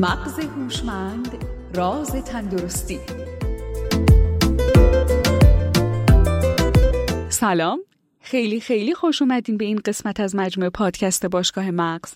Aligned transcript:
مغز 0.00 0.38
هوشمند 0.38 1.28
راز 1.74 2.12
تندرستی. 2.12 3.00
سلام. 7.28 7.80
خیلی 8.20 8.60
خیلی 8.60 8.94
خوش 8.94 9.22
اومدین 9.22 9.56
به 9.56 9.64
این 9.64 9.80
قسمت 9.84 10.20
از 10.20 10.36
مجموعه 10.36 10.70
پادکست 10.70 11.26
باشگاه 11.26 11.70
مغز. 11.70 12.14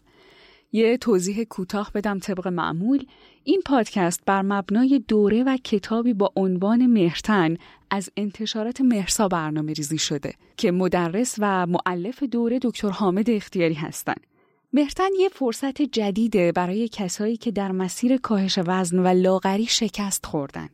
یه 0.72 0.96
توضیح 0.96 1.44
کوتاه 1.44 1.90
بدم 1.94 2.18
طبق 2.18 2.48
معمول. 2.48 3.06
این 3.44 3.62
پادکست 3.66 4.22
بر 4.26 4.42
مبنای 4.42 5.04
دوره 5.08 5.44
و 5.44 5.56
کتابی 5.56 6.14
با 6.14 6.32
عنوان 6.36 6.86
مهرتن 6.86 7.56
از 7.90 8.10
انتشارات 8.16 8.80
مرسا 8.80 9.28
برنامه 9.28 9.72
ریزی 9.72 9.98
شده 9.98 10.34
که 10.56 10.70
مدرس 10.70 11.34
و 11.38 11.66
معلف 11.66 12.22
دوره 12.22 12.58
دکتر 12.62 12.90
حامد 12.90 13.30
اختیاری 13.30 13.74
هستند. 13.74 14.29
مهرتن 14.72 15.08
یه 15.18 15.28
فرصت 15.28 15.82
جدیده 15.82 16.52
برای 16.52 16.88
کسایی 16.88 17.36
که 17.36 17.50
در 17.50 17.72
مسیر 17.72 18.16
کاهش 18.16 18.58
وزن 18.66 18.98
و 18.98 19.06
لاغری 19.06 19.66
شکست 19.66 20.26
خوردن. 20.26 20.68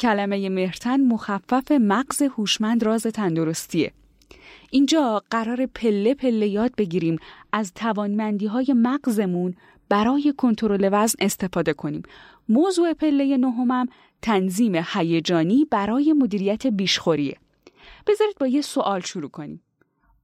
کلمه 0.00 0.48
مهرتن 0.48 1.00
مخفف 1.00 1.72
مغز 1.72 2.22
هوشمند 2.22 2.82
راز 2.82 3.02
تندرستیه. 3.02 3.92
اینجا 4.70 5.22
قرار 5.30 5.66
پله 5.66 6.14
پله 6.14 6.46
یاد 6.46 6.74
بگیریم 6.76 7.18
از 7.52 7.72
توانمندی 7.74 8.46
های 8.46 8.74
مغزمون 8.76 9.54
برای 9.88 10.34
کنترل 10.36 10.88
وزن 10.92 11.16
استفاده 11.20 11.72
کنیم. 11.72 12.02
موضوع 12.48 12.92
پله 12.92 13.36
نهمم 13.36 13.86
تنظیم 14.22 14.74
هیجانی 14.94 15.66
برای 15.70 16.12
مدیریت 16.12 16.66
بیشخوریه. 16.66 17.36
بذارید 18.06 18.36
با 18.40 18.46
یه 18.46 18.60
سوال 18.60 19.00
شروع 19.00 19.30
کنیم. 19.30 19.62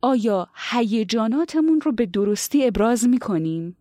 آیا 0.00 0.48
هیجاناتمون 0.70 1.80
رو 1.80 1.92
به 1.92 2.06
درستی 2.06 2.66
ابراز 2.66 3.08
می 3.08 3.18
کنیم؟ 3.18 3.76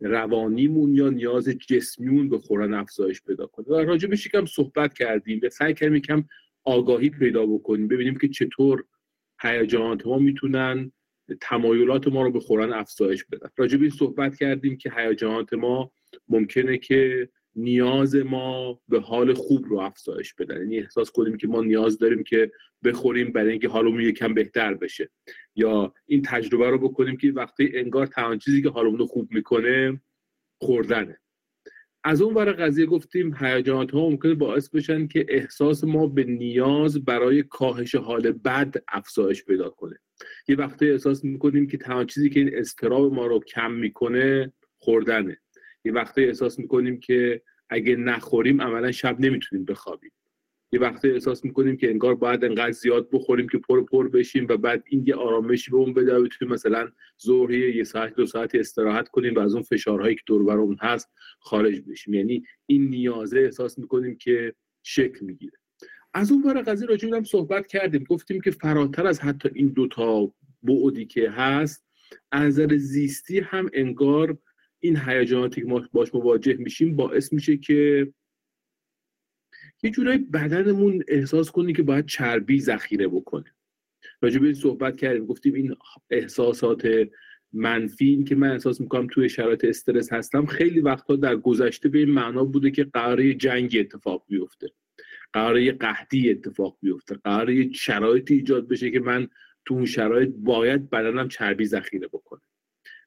روانیمون 0.00 0.94
یا 0.94 1.10
نیاز 1.10 1.48
جسمیمون 1.48 2.28
به 2.28 2.38
خوردن 2.38 2.74
افزایش 2.74 3.22
پیدا 3.22 3.46
کنه. 3.46 3.66
و 3.66 3.74
راجبش 3.74 4.26
یکم 4.26 4.46
صحبت 4.46 4.94
کردیم. 4.94 5.40
و 5.42 5.48
سعی 5.48 5.74
کردیم 5.74 5.96
یکم 5.96 6.24
آگاهی 6.64 7.10
پیدا 7.10 7.46
بکنیم. 7.46 7.88
ببینیم 7.88 8.16
که 8.18 8.28
چطور 8.28 8.84
هیجانات 9.40 10.06
ما 10.06 10.18
می‌تونن 10.18 10.92
تمایلات 11.40 12.08
ما 12.08 12.22
رو 12.22 12.30
به 12.30 12.40
خوردن 12.40 12.72
افزایش 12.72 13.24
بدن. 13.24 13.48
راجب 13.56 13.80
این 13.80 13.90
صحبت 13.90 14.36
کردیم 14.36 14.76
که 14.76 14.92
هیجانات 14.96 15.54
ما 15.54 15.92
ممکنه 16.28 16.78
که 16.78 17.28
نیاز 17.56 18.16
ما 18.16 18.80
به 18.88 19.00
حال 19.00 19.34
خوب 19.34 19.66
رو 19.66 19.78
افزایش 19.78 20.34
بدن. 20.34 20.56
یعنی 20.56 20.78
احساس 20.78 21.10
کنیم 21.10 21.36
که 21.36 21.48
ما 21.48 21.62
نیاز 21.62 21.98
داریم 21.98 22.22
که 22.22 22.50
بخوریم 22.84 23.32
برای 23.32 23.50
اینکه 23.50 23.68
حالمون 23.68 24.00
یکم 24.00 24.34
بهتر 24.34 24.74
بشه. 24.74 25.10
یا 25.56 25.94
این 26.06 26.22
تجربه 26.22 26.70
رو 26.70 26.78
بکنیم 26.78 27.16
که 27.16 27.32
وقتی 27.32 27.70
انگار 27.74 28.06
تمام 28.06 28.38
چیزی 28.38 28.62
که 28.62 28.68
حالمون 28.68 28.98
رو 28.98 29.06
خوب 29.06 29.32
می‌کنه 29.32 30.02
خوردنه. 30.60 31.18
از 32.04 32.22
اون 32.22 32.34
ور 32.34 32.52
قضیه 32.52 32.86
گفتیم 32.86 33.34
هیجانات 33.40 33.90
ها 33.90 34.10
ممکنه 34.10 34.34
باعث 34.34 34.68
بشن 34.68 35.06
که 35.06 35.26
احساس 35.28 35.84
ما 35.84 36.06
به 36.06 36.24
نیاز 36.24 37.04
برای 37.04 37.42
کاهش 37.42 37.94
حال 37.94 38.32
بد 38.32 38.74
افزایش 38.88 39.44
پیدا 39.44 39.70
کنه. 39.70 39.98
یه 40.48 40.56
وقتی 40.56 40.90
احساس 40.90 41.24
می‌کنیم 41.24 41.66
که 41.66 41.76
تمام 41.76 42.06
چیزی 42.06 42.30
که 42.30 42.40
این 42.40 42.50
استراب 42.56 43.12
ما 43.12 43.26
رو 43.26 43.40
کم 43.40 43.72
می‌کنه 43.72 44.52
خوردنه. 44.78 45.40
یه 45.84 45.92
وقتی 45.92 46.24
احساس 46.24 46.58
می‌کنیم 46.58 47.00
که 47.00 47.42
اگه 47.68 47.96
نخوریم 47.96 48.62
عملا 48.62 48.92
شب 48.92 49.20
نمی‌تونیم 49.20 49.64
بخوابیم. 49.64 50.12
یه 50.72 50.80
وقتی 50.80 51.10
احساس 51.10 51.44
می‌کنیم 51.44 51.76
که 51.76 51.90
انگار 51.90 52.14
باید 52.14 52.44
انقدر 52.44 52.70
زیاد 52.70 53.08
بخوریم 53.12 53.48
که 53.48 53.58
پر 53.58 53.84
پر 53.84 54.08
بشیم 54.08 54.46
و 54.48 54.56
بعد 54.56 54.82
این 54.86 55.04
یه 55.06 55.14
آرامشی 55.14 55.70
به 55.70 55.76
اون 55.76 55.94
بده 55.94 56.20
بتونیم 56.20 56.54
مثلا 56.54 56.90
ظهری 57.22 57.76
یه 57.76 57.84
ساعت 57.84 58.14
دو 58.14 58.26
ساعتی 58.26 58.58
استراحت 58.58 59.08
کنیم 59.08 59.34
و 59.34 59.38
از 59.38 59.54
اون 59.54 59.62
فشارهایی 59.62 60.14
که 60.14 60.22
دور 60.26 60.42
برامون 60.42 60.76
هست 60.80 61.10
خارج 61.40 61.80
بشیم. 61.80 62.14
یعنی 62.14 62.44
این 62.66 62.90
نیازه 62.90 63.40
احساس 63.40 63.78
می‌کنیم 63.78 64.16
که 64.16 64.54
شکل 64.82 65.26
می‌گیره. 65.26 65.58
از 66.14 66.32
اون 66.32 66.42
ور 66.42 66.62
قضیه 66.62 66.86
راجع 66.86 67.16
هم 67.16 67.24
صحبت 67.24 67.66
کردیم. 67.66 68.04
گفتیم 68.04 68.40
که 68.40 68.50
فراتر 68.50 69.06
از 69.06 69.20
حتی 69.20 69.48
این 69.54 69.68
دوتا 69.68 70.34
بعدی 70.62 71.06
که 71.06 71.30
هست 71.30 71.86
از 72.32 72.54
زیستی 72.76 73.40
هم 73.40 73.70
انگار 73.72 74.38
این 74.84 74.96
هیجاناتی 74.96 75.60
که 75.60 75.66
ما 75.66 75.88
باش 75.92 76.14
مواجه 76.14 76.54
میشیم 76.54 76.96
باعث 76.96 77.32
میشه 77.32 77.56
که 77.56 78.12
یه 79.82 79.90
جورایی 79.90 80.18
بدنمون 80.18 81.04
احساس 81.08 81.50
کنه 81.50 81.72
که 81.72 81.82
باید 81.82 82.06
چربی 82.06 82.60
ذخیره 82.60 83.08
بکنه. 83.08 83.54
راجع 84.22 84.38
به 84.38 84.54
صحبت 84.54 84.96
کردیم 84.96 85.26
گفتیم 85.26 85.54
این 85.54 85.76
احساسات 86.10 87.08
منفی 87.52 88.08
این 88.08 88.24
که 88.24 88.34
من 88.34 88.50
احساس 88.50 88.80
می‌کنم 88.80 89.06
توی 89.06 89.28
شرایط 89.28 89.64
استرس 89.64 90.12
هستم 90.12 90.46
خیلی 90.46 90.80
وقتها 90.80 91.16
در 91.16 91.36
گذشته 91.36 91.88
به 91.88 91.98
این 91.98 92.10
معنا 92.10 92.44
بوده 92.44 92.70
که 92.70 92.84
قراره 92.84 93.34
جنگ 93.34 93.76
اتفاق 93.80 94.24
بیفته. 94.28 94.70
قراره 95.32 95.72
قحطی 95.72 96.30
اتفاق 96.30 96.78
بیفته. 96.80 97.14
قراره 97.14 97.72
شرایطی 97.72 98.34
ایجاد 98.34 98.68
بشه 98.68 98.90
که 98.90 99.00
من 99.00 99.28
تو 99.64 99.74
اون 99.74 99.86
شرایط 99.86 100.30
باید 100.36 100.90
بدنم 100.90 101.28
چربی 101.28 101.64
ذخیره 101.64 102.08
بکنه. 102.08 102.40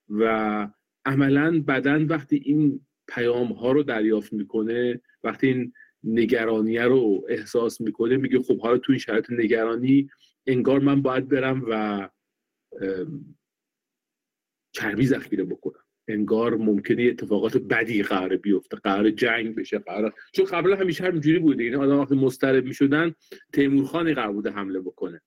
و 0.10 0.68
عملا 1.06 1.64
بدن 1.68 2.04
وقتی 2.04 2.42
این 2.46 2.86
پیام 3.08 3.48
ها 3.54 3.72
رو 3.72 3.84
دریافت 3.84 4.34
می‌کنه 4.34 5.02
وقتی 5.24 5.48
این 5.48 5.74
نگرانیه 6.04 6.84
رو 6.84 7.26
احساس 7.30 7.82
می‌کنه 7.82 8.18
میگه 8.18 8.40
خب 8.40 8.60
حالا 8.60 8.78
تو 8.78 8.92
این 8.92 9.00
شرایط 9.00 9.26
نگرانی 9.30 10.10
انگار 10.48 10.80
من 10.80 11.02
باید 11.02 11.30
برم 11.30 11.66
و 11.70 12.10
چربی 14.72 15.06
ذخیره 15.06 15.44
بکنم. 15.44 15.80
انگار 16.08 16.58
ممکنه 16.58 17.04
اتفاقات 17.04 17.58
بدی 17.58 18.04
قرار 18.04 18.38
بیفته 18.38 18.78
قرار 18.78 19.10
جنگ 19.10 19.56
بشه 19.56 19.80
قرار 19.80 20.14
چون 20.34 20.46
قبلا 20.46 20.76
همیشه 20.76 21.04
همینجوری 21.04 21.40
بوده. 21.40 21.64
یعنی 21.64 21.76
آدم 21.76 22.00
وقتی 22.00 22.16
مضطرب 22.16 22.66
می‌شدن 22.66 23.16
تیمورخانی 23.54 24.14
قرار 24.14 24.34
بوده 24.34 24.52
حمله 24.52 24.80
بکنه. 24.80 25.22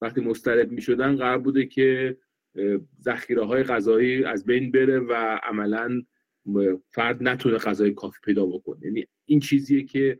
وقتی 0.00 0.20
مضطرب 0.20 0.72
می‌شدن 0.72 1.16
قرار 1.16 1.38
بوده 1.38 1.66
که 1.66 2.16
ذخیره 3.04 3.44
های 3.44 3.62
غذایی 3.62 4.24
از 4.24 4.44
بین 4.44 4.70
بره 4.70 4.98
و 4.98 5.38
عملا 5.42 6.02
فرد 6.90 7.22
نتونه 7.22 7.58
غذای 7.58 7.90
کافی 7.90 8.18
پیدا 8.24 8.46
بکنه. 8.46 8.78
یعنی 8.84 9.06
این 9.24 9.40
چیزیه 9.40 9.82
که 9.82 10.18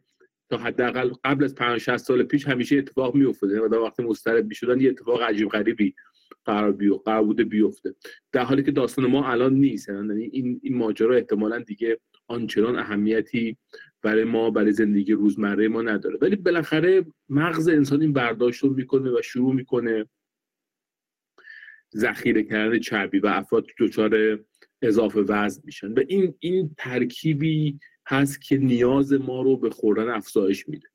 تا 0.50 0.56
حداقل 0.56 1.10
قبل 1.24 1.44
از 1.44 1.54
50 1.54 1.78
60 1.78 1.96
سال 1.96 2.22
پیش 2.22 2.48
همیشه 2.48 2.76
اتفاق 2.76 3.14
میافتاده. 3.14 3.60
و 3.60 3.84
وقتی 3.84 4.02
مضطرب 4.02 4.46
می‌شدن 4.46 4.80
یه 4.80 4.90
اتفاق 4.90 5.22
عجیب 5.22 5.48
غریبی 5.48 5.94
قرار 6.44 6.72
بیو 6.72 6.96
قرار 6.96 7.24
بوده 7.24 7.44
بیفته. 7.44 7.94
در 8.32 8.44
حالی 8.44 8.62
که 8.62 8.70
داستان 8.70 9.06
ما 9.06 9.28
الان 9.30 9.54
نیست. 9.54 9.88
یعنی 9.88 10.24
این 10.24 10.60
این 10.62 10.76
ماجرا 10.76 11.14
احتمالا 11.14 11.58
دیگه 11.58 11.98
آنچنان 12.26 12.78
اهمیتی 12.78 13.56
برای 14.02 14.24
ما 14.24 14.50
برای 14.50 14.72
زندگی 14.72 15.12
روزمره 15.12 15.68
ما 15.68 15.82
نداره. 15.82 16.18
ولی 16.20 16.36
بالاخره 16.36 17.06
مغز 17.28 17.68
انسان 17.68 18.00
این 18.00 18.12
برداشت 18.12 18.62
رو 18.62 18.70
می‌کنه 18.70 19.10
و 19.10 19.22
شروع 19.22 19.54
می‌کنه 19.54 20.06
ذخیره 21.96 22.42
کردن 22.42 22.78
چربی 22.78 23.18
و 23.18 23.26
افراد 23.26 23.66
دچار 23.78 24.40
اضافه 24.82 25.20
وزن 25.20 25.62
میشن 25.64 25.92
و 25.92 26.02
این 26.08 26.34
این 26.38 26.74
ترکیبی 26.78 27.78
هست 28.06 28.42
که 28.42 28.56
نیاز 28.56 29.12
ما 29.12 29.42
رو 29.42 29.56
به 29.56 29.70
خوردن 29.70 30.08
افزایش 30.08 30.68
میده. 30.68 30.88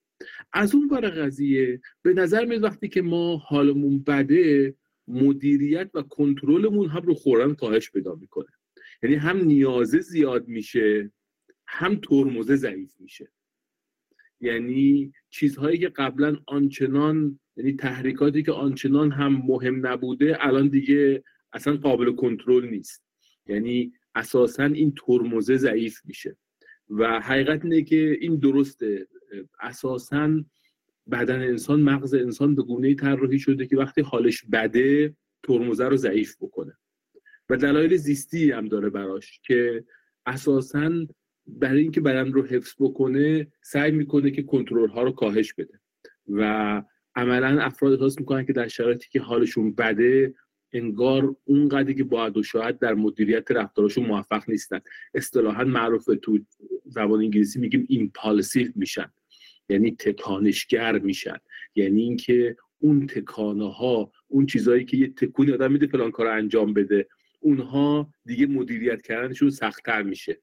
از 0.54 0.76
اون 0.76 0.88
برای 0.88 1.12
قضیه 1.12 1.82
به 2.02 2.14
نظر 2.14 2.46
میاد 2.46 2.64
وقتی 2.64 2.88
که 2.88 3.02
ما 3.02 3.38
حالمون 3.38 4.04
بده 4.04 4.76
مدیریت 5.08 5.90
و 5.94 6.02
کنترلمون 6.02 6.90
هم 6.90 7.02
رو 7.02 7.14
خوردن 7.14 7.54
کاهش 7.54 7.92
پیدا 7.92 8.16
می‌کنه. 8.16 8.50
یعنی 9.04 9.16
هم 9.16 9.38
نیازه 9.38 10.00
زیاد 10.00 10.48
میشه 10.48 11.12
هم 11.68 11.96
ترمزه 11.96 12.56
ضعیف 12.56 12.94
میشه. 13.00 13.32
یعنی 14.42 15.12
چیزهایی 15.30 15.78
که 15.78 15.90
قبلا 15.90 16.38
آنچنان 16.48 17.40
یعنی 17.58 17.74
تحریکاتی 17.74 18.44
که 18.44 18.52
آنچنان 18.52 19.12
هم 19.12 19.42
مهم 19.46 19.88
نبوده 19.88 20.38
الان 20.40 20.68
دیگه 20.68 21.24
اصلا 21.54 21.78
قابل 21.78 22.12
کنترل 22.12 22.70
نیست. 22.70 23.04
یعنی 23.48 23.94
اساسا 24.16 24.64
این 24.64 24.94
ترمزه 25.06 25.58
ضعیف 25.58 26.00
میشه. 26.06 26.38
و 26.90 27.20
حقیقت 27.20 27.64
اینه 27.66 27.82
که 27.82 28.18
این 28.22 28.36
درسته. 28.36 29.08
اساسا 29.60 30.44
بدن 31.12 31.42
انسان 31.42 31.82
مغز 31.82 32.14
انسان 32.14 32.56
به 32.56 32.64
گونه 32.64 32.96
طراحی 32.96 33.40
شده 33.40 33.68
که 33.68 33.78
وقتی 33.78 34.02
حالش 34.02 34.44
بده 34.52 35.16
ترمزه 35.44 35.86
رو 35.86 35.96
ضعیف 35.96 36.36
بکنه. 36.42 36.78
و 37.50 37.58
دلایل 37.58 37.96
زیستی 37.96 38.52
هم 38.52 38.68
داره 38.68 38.90
براش 38.90 39.40
که 39.44 39.84
اساسا 40.26 41.08
برای 41.48 41.82
اینکه 41.82 42.02
بدن 42.02 42.32
رو 42.32 42.46
حفظ 42.46 42.74
بکنه 42.80 43.48
سعی 43.62 43.92
می‌کنه 43.92 44.32
که 44.32 44.44
کنترل 44.44 44.90
ها 44.90 45.04
رو 45.04 45.12
کاهش 45.12 45.54
بده. 45.54 45.80
و 46.30 46.84
عملا 47.16 47.62
افراد 47.62 47.94
احساس 47.94 48.20
می‌کنن 48.20 48.46
که 48.46 48.54
در 48.54 48.68
شرایطی 48.68 49.08
که 49.12 49.20
حالشون 49.20 49.76
بده 49.76 50.34
انگار 50.74 51.36
اونقدری 51.44 51.96
که 51.96 52.04
باید 52.04 52.38
و 52.38 52.44
شاید 52.44 52.80
در 52.80 52.94
مدیریت 52.94 53.52
رفتارشون 53.52 54.06
موفق 54.06 54.44
نیستن. 54.48 54.82
اصطلاحا 55.14 55.64
معروف 55.64 56.10
تو 56.22 56.40
زبان 56.86 57.20
انگلیسی 57.20 57.60
میگیم 57.60 57.86
ایمپالسیو 57.90 58.72
میشن. 58.76 59.12
یعنی 59.70 59.92
تکانشگر 59.92 61.00
میشن. 61.00 61.38
یعنی 61.76 62.02
اینکه 62.02 62.58
اون 62.80 63.08
تکانه 63.08 63.74
ها 63.74 64.12
اون 64.28 64.46
چیزهایی 64.46 64.86
که 64.86 64.98
یه 64.98 65.08
تکونی 65.08 65.52
آدم 65.52 65.72
میده 65.72 65.88
فلان 65.88 66.12
کار 66.12 66.28
انجام 66.28 66.74
بده 66.74 67.08
اونها 67.40 68.14
دیگه 68.26 68.48
مدیریت 68.48 69.02
کردنشون 69.02 69.50
سختتر 69.50 70.02
میشه. 70.02 70.42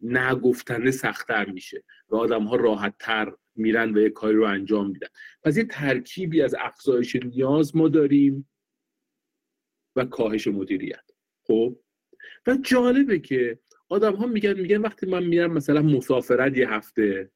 نگفتنه 0.00 0.90
سختتر 0.90 1.50
میشه 1.50 1.84
و 2.08 2.16
آدم 2.16 2.42
ها 2.42 2.56
راحت 2.56 2.94
تر 2.98 3.32
میرن 3.56 3.94
و 3.94 4.00
یه 4.00 4.10
کاری 4.10 4.36
رو 4.36 4.44
انجام 4.44 4.90
میدن. 4.90 5.08
پس 5.42 5.56
یه 5.56 5.64
ترکیبی 5.64 6.42
از 6.42 6.54
افزایش 6.58 7.16
نیاز 7.16 7.76
ما 7.76 7.88
داریم 7.88 8.50
و 9.96 10.04
کاهش 10.04 10.46
مدیریت. 10.46 11.10
خب؟ 11.46 11.76
و 12.46 12.56
جالبه 12.62 13.18
که 13.18 13.58
آدم 13.88 14.14
ها 14.14 14.26
میگن 14.26 14.60
میگن 14.60 14.80
وقتی 14.80 15.06
من 15.06 15.24
میرم 15.24 15.52
مثلا 15.52 15.82
مسافرت 15.82 16.56
یه 16.56 16.70
هفته 16.70 17.30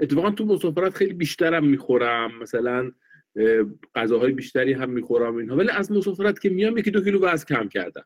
اتفاقا 0.00 0.30
تو 0.30 0.44
مسافرت 0.44 0.94
خیلی 0.94 1.12
بیشترم 1.12 1.66
می‌خورم 1.66 2.38
مثلا 2.38 2.92
غذاهای 3.94 4.32
بیشتری 4.32 4.72
هم 4.72 4.90
می‌خورم 4.90 5.36
اینها. 5.36 5.56
ولی 5.56 5.70
از 5.70 5.92
مسافرت 5.92 6.40
که 6.40 6.50
میام 6.50 6.78
یکی 6.78 6.90
دو 6.90 7.04
کیلو 7.04 7.20
وزن 7.20 7.44
کم 7.44 7.68
کردم. 7.68 8.04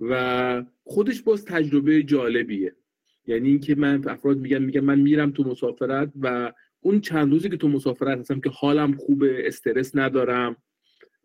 و 0.00 0.64
خودش 0.84 1.22
باز 1.22 1.44
تجربه 1.44 2.02
جالبیه. 2.02 2.76
یعنی 3.30 3.48
اینکه 3.48 3.74
من 3.74 4.08
افراد 4.08 4.38
میگن 4.38 4.58
میگن 4.58 4.80
من 4.80 5.00
میرم 5.00 5.30
تو 5.30 5.44
مسافرت 5.44 6.12
و 6.20 6.52
اون 6.80 7.00
چند 7.00 7.32
روزی 7.32 7.48
که 7.48 7.56
تو 7.56 7.68
مسافرت 7.68 8.18
هستم 8.18 8.40
که 8.40 8.50
حالم 8.50 8.92
خوبه 8.92 9.48
استرس 9.48 9.96
ندارم 9.96 10.56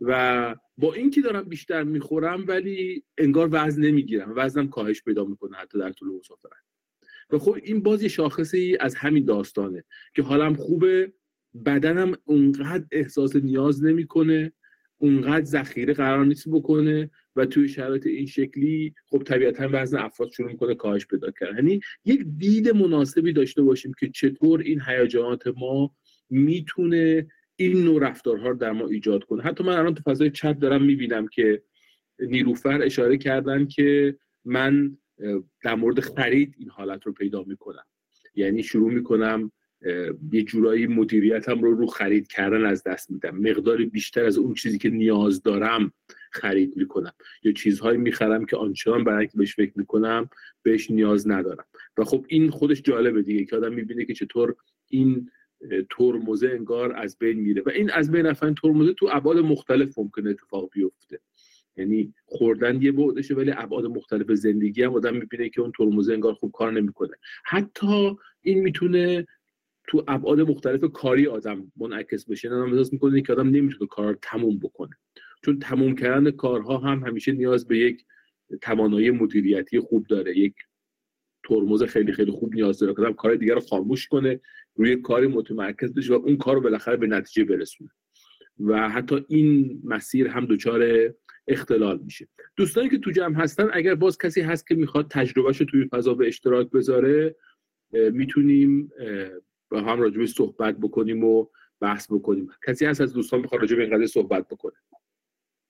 و 0.01 0.55
با 0.77 0.93
اینکه 0.93 1.21
دارم 1.21 1.43
بیشتر 1.43 1.83
می‌خورم 1.83 2.45
ولی 2.47 3.03
انگار 3.17 3.49
وزن 3.51 3.81
نمی‌گیرم 3.81 4.33
وزنم 4.35 4.69
کاهش 4.69 5.03
پیدا 5.03 5.25
می‌کنه 5.25 5.57
حتی 5.57 5.79
در 5.79 5.91
طول 5.91 6.09
مسافرت. 6.19 6.51
و 7.29 7.39
خب 7.39 7.57
این 7.63 7.83
باز 7.83 8.01
یه 8.03 8.07
شاخصی 8.07 8.77
از 8.79 8.95
همین 8.95 9.25
داستانه 9.25 9.83
که 10.15 10.21
حالم 10.21 10.53
خوبه 10.53 11.13
بدنم 11.65 12.13
اونقدر 12.25 12.85
احساس 12.91 13.35
نیاز 13.35 13.83
نمی‌کنه 13.83 14.51
اونقدر 14.97 15.45
ذخیره 15.45 15.93
قرار 15.93 16.25
نیست 16.25 16.49
بکنه 16.49 17.09
و 17.35 17.45
توی 17.45 17.69
شرایط 17.69 18.07
این 18.07 18.25
شکلی 18.25 18.93
خب 19.09 19.23
طبیعتا 19.23 19.69
وزن 19.71 19.97
افراد 19.97 20.31
شروع 20.31 20.51
می‌کنه 20.51 20.75
کاهش 20.75 21.05
پیدا 21.05 21.31
کردن. 21.39 21.55
یعنی 21.55 21.79
یک 22.05 22.25
دید 22.37 22.69
مناسبی 22.69 23.33
داشته 23.33 23.61
باشیم 23.61 23.91
که 23.99 24.09
چطور 24.09 24.59
این 24.59 24.81
هیجانات 24.87 25.47
ما 25.47 25.95
می‌تونه 26.29 27.27
این 27.55 27.83
نوع 27.83 28.09
رفتارها 28.09 28.49
رو 28.49 28.57
در 28.57 28.71
ما 28.71 28.87
ایجاد 28.87 29.23
کنه. 29.23 29.43
حتی 29.43 29.63
من 29.63 29.73
الان 29.73 29.95
تو 29.95 30.11
فضای 30.11 30.31
چت 30.31 30.59
دارم 30.59 30.83
می‌بینم 30.83 31.27
که 31.27 31.61
نیروفر 32.19 32.81
اشاره 32.81 33.17
کردن 33.17 33.65
که 33.65 34.17
من 34.45 34.97
در 35.63 35.75
مورد 35.75 35.99
خرید 35.99 36.55
این 36.57 36.69
حالت 36.69 37.05
رو 37.05 37.13
پیدا 37.13 37.43
می‌کنم. 37.43 37.83
یعنی 38.35 38.63
شروع 38.63 38.93
می‌کنم 38.93 39.51
یه 40.31 40.43
جورایی 40.43 40.87
مدیریتم 40.87 41.61
رو 41.61 41.75
رو 41.75 41.87
خرید 41.87 42.27
کردن 42.27 42.65
از 42.65 42.83
دست 42.83 43.11
میدم. 43.11 43.37
مقداری 43.37 43.85
بیشتر 43.85 44.25
از 44.25 44.37
اون 44.37 44.53
چیزی 44.53 44.77
که 44.77 44.89
نیاز 44.89 45.43
دارم 45.43 45.93
خرید 46.31 46.77
می‌کنم. 46.77 47.13
یا 47.43 47.51
چیزهایی 47.51 47.97
می‌خرم 47.97 48.45
که 48.45 48.57
آنچنان 48.57 49.03
برای 49.03 49.27
که 49.27 49.37
بهش 49.37 49.55
فکر 49.55 49.71
می‌کنم 49.75 50.29
بهش 50.63 50.91
نیاز 50.91 51.27
ندارم. 51.27 51.65
و 51.97 52.03
خب 52.03 52.25
این 52.27 52.49
خودش 52.49 52.81
جالبه 52.81 53.21
دیگه 53.21 53.45
که 53.45 53.55
آدم 53.55 53.73
می‌بینه 53.73 54.05
که 54.05 54.13
چطور 54.13 54.55
این 54.89 55.29
ترمزه 55.89 56.47
انگار 56.47 56.95
از 56.95 57.17
بین 57.17 57.39
میره. 57.39 57.61
و 57.65 57.69
این 57.69 57.91
از 57.91 58.11
بین 58.11 58.25
رفتن 58.25 58.53
ترمزه 58.53 58.93
تو 58.93 59.09
ابعاد 59.11 59.37
مختلف 59.37 59.97
ممکنه 59.97 60.29
اتفاق 60.29 60.69
بیفته. 60.73 61.19
یعنی 61.77 62.13
خوردن 62.25 62.81
یه 62.81 62.91
بعدشه 62.91 63.35
ولی 63.35 63.51
ابعاد 63.55 63.85
مختلف 63.85 64.31
زندگی 64.31 64.83
هم 64.83 64.93
آدم 64.93 65.15
می‌بینه 65.15 65.49
که 65.49 65.61
اون 65.61 65.71
ترمزه 65.77 66.13
انگار 66.13 66.33
خوب 66.33 66.51
کار 66.51 66.71
نمی‌کنه. 66.71 67.13
حتی 67.45 68.15
این 68.41 68.59
می‌تونه 68.59 69.27
تو 69.87 70.03
ابعاد 70.07 70.41
مختلف 70.41 70.91
کاری 70.91 71.27
آدم 71.27 71.71
منعکس 71.77 72.29
بشه. 72.29 72.49
آدم 72.49 72.71
احساس 72.71 72.93
می‌کنه 72.93 73.21
که 73.21 73.33
آدم 73.33 73.47
نمی‌تونه 73.47 73.87
کار 73.87 74.17
تموم 74.21 74.59
بکنه. 74.59 74.95
چون 75.45 75.59
تموم 75.59 75.95
کردن 75.95 76.31
کارها 76.31 76.77
هم 76.77 77.03
همیشه 77.03 77.31
نیاز 77.31 77.67
به 77.67 77.77
یک 77.77 78.05
توانایی 78.61 79.11
مدیریتی 79.11 79.79
خوب 79.79 80.07
داره. 80.07 80.37
یک 80.37 80.55
ترمز 81.43 81.83
خیلی 81.83 82.13
خیلی 82.13 82.31
خوب 82.31 82.53
نیاز 82.53 82.79
داره 82.79 82.93
که 82.93 83.13
کار 83.13 83.35
دیگر 83.35 83.53
رو 83.53 83.59
خاموش 83.59 84.07
کنه 84.07 84.39
روی 84.75 84.95
کاری 84.95 85.27
متمرکز 85.27 85.93
بشه 85.93 86.13
و 86.13 86.15
اون 86.15 86.37
کار 86.37 86.55
رو 86.55 86.61
بالاخره 86.61 86.97
به 86.97 87.07
نتیجه 87.07 87.43
برسونه. 87.43 87.89
و 88.59 88.89
حتی 88.89 89.25
این 89.27 89.81
مسیر 89.83 90.27
هم 90.27 90.45
دچار 90.45 91.13
اختلال 91.47 91.99
میشه. 92.03 92.27
دوستانی 92.55 92.89
که 92.89 92.97
تو 92.97 93.11
جمع 93.11 93.35
هستن 93.35 93.69
اگر 93.73 93.95
باز 93.95 94.17
کسی 94.17 94.41
هست 94.41 94.67
که 94.67 94.75
می‌خواد 94.75 95.07
تجربهش 95.09 95.57
توی 95.57 95.87
فضا 95.91 96.13
به 96.13 96.27
اشتراک 96.27 96.69
بذاره 96.69 97.35
می‌تونیم 97.91 98.91
با 99.69 99.81
هم 99.81 100.01
راجبه 100.01 100.27
صحبت 100.27 100.75
بکنیم 100.75 101.23
و 101.23 101.47
بحث 101.79 102.11
بکنیم. 102.11 102.49
کسی 102.67 102.85
هست 102.85 103.01
از 103.01 103.13
دوستان 103.13 103.41
بخواد 103.41 103.61
راجب 103.61 103.79
این 103.79 103.95
قضیه 103.95 104.07
صحبت 104.07 104.47
بکنه؟ 104.47 104.75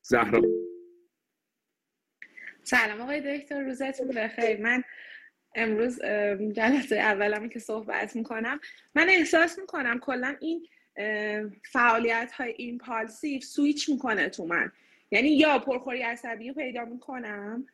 زهرا. 0.02 0.42
سلام 2.64 3.02
آقای 3.02 3.38
دکتر 3.38 3.62
روزتون 3.62 4.08
بخیر 4.08 4.62
من 4.62 4.84
امروز 5.56 6.00
جلسه 6.54 6.96
اولمه 6.96 7.50
که 7.50 7.60
صحبت 7.60 8.16
می‌کنم. 8.16 8.60
من 8.96 9.10
احساس 9.10 9.60
می‌کنم 9.60 10.00
کلا 10.00 10.36
این 10.40 10.68
فعالیت 11.72 12.32
های 12.32 12.54
impulsive 12.58 13.42
switch 13.42 13.90
می‌کنه 13.90 14.30
تو 14.30 14.46
من. 14.46 14.72
یعنی 15.12 15.30
یا 15.30 15.60
پرخوری 15.60 16.02
عصبی 16.02 16.54
پیدا 16.54 16.86
می‌کنم 16.86 17.68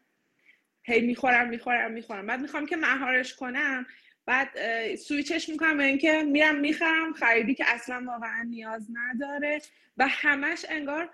هی 0.83 1.01
می‌خورم 1.01 1.49
می‌خورم 1.49 1.91
می‌خورم. 1.91 2.27
بعد 2.27 2.41
می‌خوام 2.41 2.65
که 2.65 2.75
مهارش 2.75 3.35
کنم 3.35 3.85
بعد 4.25 4.49
سویچش 4.95 5.49
می‌کنم 5.49 5.77
به 5.77 5.83
اینکه 5.83 6.23
میرم 6.23 6.59
می‌خرم. 6.59 7.13
خریدی 7.13 7.55
که 7.55 7.63
اصلا 7.67 8.03
واقعا 8.07 8.43
نیاز 8.43 8.87
نداره. 8.93 9.61
و 9.97 10.07
همش 10.07 10.65
انگار 10.69 11.09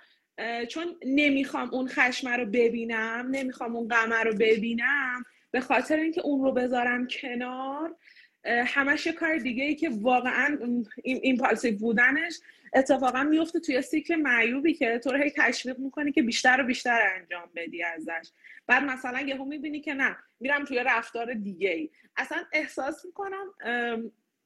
چون 0.69 0.95
نمی‌خوام 1.05 1.69
اون 1.73 1.87
خشمه 1.87 2.37
رو 2.37 2.45
ببینم 2.45 3.27
نمی‌خوام 3.31 3.75
اون 3.75 3.87
غمه 3.87 4.23
رو 4.23 4.33
ببینم 4.33 5.25
به 5.51 5.59
خاطر 5.59 5.95
اینکه 5.95 6.21
اون 6.21 6.43
رو 6.43 6.51
بذارم 6.51 7.07
کنار 7.07 7.95
همش 8.45 9.05
یه 9.05 9.11
کار 9.11 9.37
دیگه 9.37 9.63
ای 9.63 9.75
که 9.75 9.89
واقعا 9.93 10.57
impulsive 11.03 11.77
بودنش 11.77 12.39
اتفاقا 12.73 13.23
میفته 13.23 13.59
توی 13.59 13.81
سیکل 13.81 14.15
معیوبی 14.15 14.73
که 14.73 14.99
تو 15.03 15.11
رو 15.11 15.23
هی 15.23 15.31
تشویق 15.37 15.79
می‌کنی 15.79 16.11
که 16.11 16.21
بیشتر 16.21 16.61
و 16.61 16.63
بیشتر 16.63 16.99
انجام 17.15 17.49
بدی 17.55 17.83
ازش. 17.83 18.29
بعد 18.67 18.83
مثلا 18.83 19.21
یهو 19.21 19.45
می‌بینی 19.45 19.81
که 19.81 19.93
نه 19.93 20.17
میرم 20.39 20.65
توی 20.65 20.83
رفتار 20.85 21.33
دیگه 21.33 21.69
ای. 21.69 21.89
اصلا 22.17 22.37
احساس 22.51 23.05
می‌کنم 23.05 23.53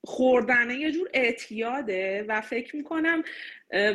خوردن 0.03 0.71
یه 0.71 0.91
جور 0.91 1.09
اعتیاده 1.13 2.25
و 2.27 2.41
فکر 2.41 2.75
می‌کنم 2.75 3.23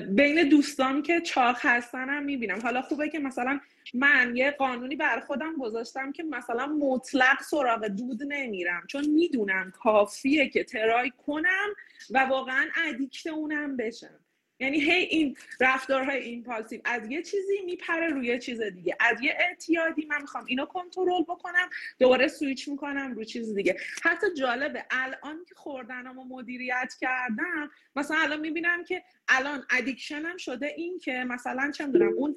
بین 0.09 0.49
دوستان 0.49 1.03
که 1.03 1.21
چاق 1.21 1.57
هستن 1.61 2.09
هم 2.09 2.25
می‌بینم. 2.25 2.61
حالا 2.61 2.83
خوبه 2.83 3.09
که 3.09 3.19
مثلا 3.19 3.61
من 3.95 4.37
یه 4.37 4.51
قانونی 4.51 4.97
بر 4.97 5.21
خودم 5.21 5.57
گذاشتم 5.57 6.13
که 6.13 6.23
مثلا 6.23 6.67
مطلق 6.67 7.43
سراغ 7.43 7.87
دود 7.87 8.23
نمیرم. 8.29 8.87
چون 8.89 9.05
می‌دونم 9.09 9.71
کافیه 9.71 10.49
که 10.49 10.65
try 10.65 11.13
کنم 11.27 11.69
و 12.11 12.19
واقعا 12.19 12.67
addict 12.89 13.27
اونم 13.27 13.77
بشم. 13.77 14.21
یعنی 14.61 14.81
هی 14.81 15.05
این 15.05 15.37
رفتارهای 15.61 16.19
impulsive 16.19 16.81
از 16.85 17.11
یه 17.11 17.23
چیزی 17.23 17.63
میپره 17.65 18.09
روی 18.09 18.39
چیز 18.39 18.61
دیگه. 18.63 18.97
از 19.01 19.21
یه 19.23 19.37
اعتیادی 19.39 20.07
من 20.07 20.21
می‌خوام 20.21 20.45
اینو 20.47 20.67
کنترل 20.67 21.23
بکنم 21.23 21.71
دوباره 21.99 22.29
سویچ 22.29 22.69
می‌کنم 22.69 23.15
رو 23.15 23.25
چیز 23.25 23.55
دیگه. 23.55 23.77
حتی 24.03 24.27
جالبه 24.39 24.85
الان 24.91 25.45
که 25.49 25.55
خوردنمو 25.55 26.25
مدیریت 26.25 26.95
کردم 27.01 27.71
مثلا 27.97 28.17
الان 28.19 28.41
می‌بینم 28.41 28.85
که 28.85 29.03
الان 29.29 29.65
addiction 29.71 30.30
م 30.30 30.37
شده 30.37 30.67
این 30.67 30.99
که 30.99 31.25
مثلا 31.29 31.71
چه 31.71 31.87
می‌دونم 31.87 32.13
اون 32.17 32.37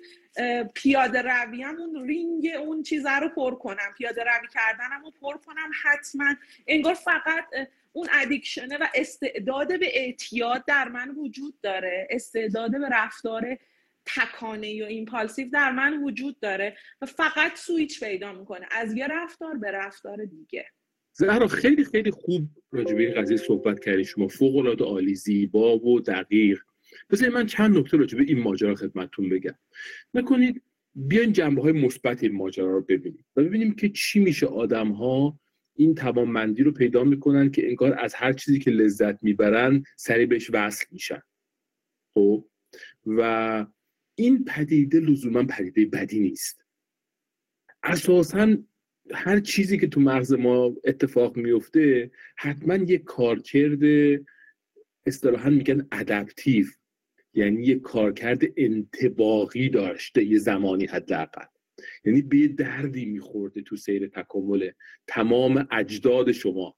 پیاده 0.74 1.22
رویم 1.22 1.78
اون 1.80 2.08
رینگ 2.08 2.50
اون 2.60 2.84
چیزه 2.84 3.20
رو 3.20 3.30
پر 3.30 3.56
کنم 3.56 3.94
پیاده 3.98 4.24
روی 4.24 4.48
کردنم 4.54 5.02
رو 5.04 5.12
پر 5.22 5.38
کنم 5.38 5.72
حتما. 5.84 6.36
انگار 6.68 6.94
فقط 6.94 7.46
اون 7.92 8.08
addiction 8.14 8.71
ه 8.71 8.78
و 8.78 8.88
استعداد 8.96 9.80
به 9.80 9.88
اعتیاد 10.00 10.66
در 10.66 10.90
من 10.90 11.10
وجود 11.10 11.62
داره. 11.62 12.08
استعداد 12.10 12.72
به 12.72 12.90
رفتار 12.92 13.58
تکانه 14.06 14.70
یا 14.70 14.88
impulsive 14.88 15.50
در 15.50 15.72
من 15.72 16.04
وجود 16.04 16.40
داره 16.40 16.78
و 17.02 17.06
فقط 17.06 17.56
سویچ 17.56 18.04
پیدا 18.04 18.34
می‌کنه. 18.34 18.68
از 18.72 18.94
یه 18.94 19.08
رفتار 19.08 19.58
به 19.58 19.72
رفتار 19.72 20.26
دیگه. 20.26 20.66
زهرا 21.14 21.48
خیلی 21.48 21.86
خیلی 21.86 22.12
خوب 22.12 22.42
راجبه 22.72 23.02
این 23.04 23.14
قضیه 23.14 23.38
صحبت 23.38 23.80
کردی. 23.80 24.06
شما 24.06 24.28
فوق 24.28 24.56
العاده 24.56 24.84
عالی 24.84 25.16
زیبا 25.16 25.78
و 25.78 26.00
دقیق. 26.00 26.62
بذارید 27.10 27.34
من 27.34 27.46
چند 27.46 27.78
نکته 27.78 27.98
راجبه 27.98 28.24
این 28.24 28.40
ماجرا 28.40 28.76
خدمتتون 28.76 29.30
بگم. 29.30 29.56
نکنید 30.14 30.64
بیاین 30.96 31.34
جنبه 31.34 31.62
های 31.62 31.72
مثبت 31.72 32.24
این 32.24 32.36
ماجرا 32.36 32.72
رو 32.72 32.82
ببینیم 32.82 33.26
و 33.36 33.44
ببینیم 33.44 33.76
که 33.76 33.90
چی 33.90 34.20
میشه 34.20 34.46
آدم 34.46 34.92
ها 34.92 35.40
این 35.76 35.96
توانمندی 35.96 36.64
رو 36.64 36.72
پیدا 36.72 37.04
می‌کنن 37.04 37.52
که 37.52 37.68
انگار 37.68 38.00
از 38.00 38.14
هر 38.14 38.34
چیزی 38.34 38.60
که 38.60 38.72
لذت 38.72 39.24
می‌برن 39.24 39.84
سری 39.98 40.26
بهش 40.26 40.50
وصل 40.54 40.86
میشن. 40.92 41.22
خب؟ 42.14 42.46
و 43.06 43.66
این 44.16 44.46
پدیده 44.46 45.00
لزوما 45.00 45.44
پدیده 45.44 45.86
بدی 45.86 46.20
نیست. 46.20 46.66
اساسا 47.84 48.58
هر 49.12 49.40
چیزی 49.40 49.78
که 49.78 49.88
تو 49.88 50.02
مغز 50.02 50.34
ما 50.34 50.76
اتفاق 50.84 51.38
میفته 51.38 52.12
حتما 52.38 52.76
یه 52.76 52.98
کارکرد 52.98 53.80
اصطلاحا 55.06 55.50
میگن 55.50 55.88
ادپتیو 55.92 56.66
یعنی 57.34 57.66
یه 57.66 57.80
کارکرد 57.80 58.42
انتباقی 58.58 59.70
داشته 59.70 60.24
یه 60.24 60.38
زمانی 60.38 60.86
حداقل. 60.86 61.46
یعنی 62.06 62.22
به 62.22 62.48
دردی 62.48 63.06
میخورده 63.06 63.62
تو 63.62 63.76
سیر 63.76 64.08
تکامل 64.08 64.72
تمام 65.08 65.68
اجداد 65.72 66.32
شما. 66.32 66.76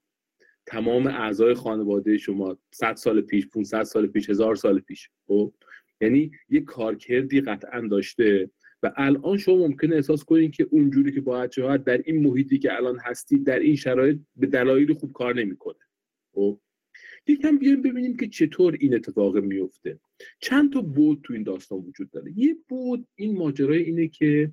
تمام 0.66 1.06
اعضای 1.06 1.54
خانواده 1.54 2.18
شما 2.18 2.58
100 2.70 2.96
سال 2.96 3.20
پیش 3.20 3.46
500 3.46 3.82
سال 3.82 4.06
پیش 4.06 4.30
هزار 4.30 4.54
سال 4.54 4.80
پیش. 4.80 5.10
خب؟ 5.26 5.54
یعنی 6.00 6.30
یه 6.48 6.60
کارکردی 6.60 7.40
قطعا 7.40 7.80
داشته 7.80 8.50
و 8.82 8.92
الان 8.96 9.38
شما 9.38 9.56
ممکنه 9.56 9.96
احساس 9.96 10.24
کنید 10.24 10.52
که 10.52 10.66
اونجوری 10.70 11.12
که 11.12 11.20
باید 11.20 11.50
شود 11.50 11.84
در 11.84 12.02
این 12.04 12.22
محیطی 12.22 12.58
که 12.58 12.76
الان 12.76 12.98
هستید 12.98 13.44
در 13.44 13.58
این 13.58 13.76
شرایط 13.76 14.18
به 14.36 14.46
دلایل 14.46 14.94
خوب 14.94 15.12
کار 15.12 15.34
نمی‌کنه. 15.34 15.78
خب؟ 16.34 16.60
یکم 17.26 17.58
بیایم 17.58 17.82
ببینیم 17.82 18.16
که 18.16 18.28
چطور 18.28 18.76
این 18.80 18.94
اتفاق 18.94 19.36
میفته. 19.36 20.00
چند 20.40 20.72
تا 20.72 20.80
بود 20.80 21.20
تو 21.24 21.32
این 21.32 21.42
داستان 21.42 21.78
وجود 21.78 22.10
داره. 22.10 22.32
یه 22.36 22.56
بود 22.68 23.08
این 23.14 23.38
ماجرای 23.38 23.82
اینه 23.82 24.08
که 24.08 24.52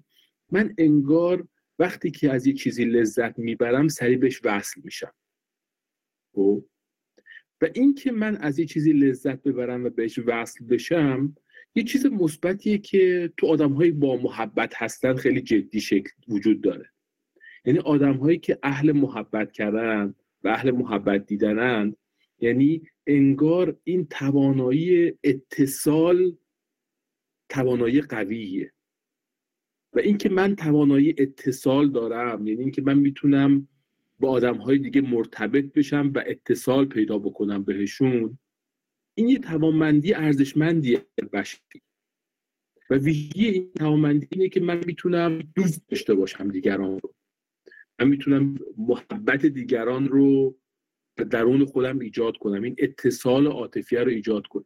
من 0.52 0.74
انگار 0.78 1.48
وقتی 1.80 2.12
که 2.12 2.32
از 2.32 2.48
یه 2.48 2.54
چیزی 2.54 2.86
لذت 2.86 3.40
می‌برم 3.40 3.88
سریع 3.88 4.18
بهش 4.18 4.42
وصل 4.44 4.82
میشم. 4.84 5.14
خب؟ 6.34 6.66
و 7.62 7.70
اینکه 7.74 8.12
من 8.12 8.38
از 8.38 8.60
یه 8.60 8.66
چیزی 8.66 8.94
لذت 8.94 9.44
ببرم 9.44 9.86
و 9.86 9.90
بهش 9.90 10.20
وصل 10.26 10.66
بشم 10.66 11.36
یه 11.76 11.84
چیز 11.84 12.06
مثبتیه 12.06 12.78
که 12.78 13.34
تو 13.38 13.48
آدم 13.48 13.74
های 13.74 13.92
با 13.92 14.18
محبت 14.18 14.74
هستن 14.76 15.16
خیلی 15.16 15.42
جدی 15.42 15.82
شکل 15.82 16.12
وجود 16.28 16.62
داره. 16.62 16.90
یعنی 17.66 17.80
آدم 17.80 18.14
هایی 18.14 18.38
که 18.38 18.60
اهل 18.64 18.92
محبت 18.92 19.52
کردن 19.52 20.16
و 20.44 20.48
اهل 20.48 20.72
محبت 20.72 21.26
دیدنن 21.26 21.96
یعنی 22.42 22.82
انگار 23.08 23.78
این 23.84 24.08
توانایی 24.08 25.14
اتصال 25.24 26.38
توانایی 27.50 28.02
قویه. 28.02 28.74
و 29.94 30.00
اینکه 30.00 30.30
من 30.30 30.56
توانایی 30.56 31.16
اتصال 31.18 31.92
دارم 31.92 32.48
یعنی 32.48 32.62
اینکه 32.62 32.82
من 32.82 33.00
می‌تونم 33.00 33.68
با 34.20 34.30
آدم 34.30 34.58
های 34.58 34.78
دیگه 34.78 35.02
مرتبط 35.02 35.74
بشم 35.74 36.12
و 36.16 36.24
اتصال 36.28 36.86
پیدا 36.86 37.18
بکنم 37.18 37.64
بهشون 37.64 38.40
این 39.16 39.30
یه 39.30 39.40
توانمندی 39.40 40.14
ارزشمندی 40.14 40.98
بشری. 41.34 41.82
و 42.90 42.96
ویژگی 42.96 43.48
این 43.48 43.72
توانمندی 43.74 44.28
اینه 44.32 44.50
که 44.50 44.60
من 44.60 44.84
می‌تونم 44.86 45.40
دوست 45.56 45.88
داشته 45.88 46.16
باشم 46.16 46.48
دیگران 46.48 47.00
رو. 47.00 47.16
من 48.00 48.08
می‌تونم 48.08 48.56
محبت 48.78 49.46
دیگران 49.46 50.08
رو 50.08 50.58
درون 51.24 51.66
خودم 51.66 52.00
ایجاد 52.00 52.38
کنم. 52.38 52.64
این 52.64 52.76
اتصال 52.78 53.48
عاطفی 53.48 53.96
رو 53.96 54.08
ایجاد 54.08 54.48
کنم. 54.48 54.66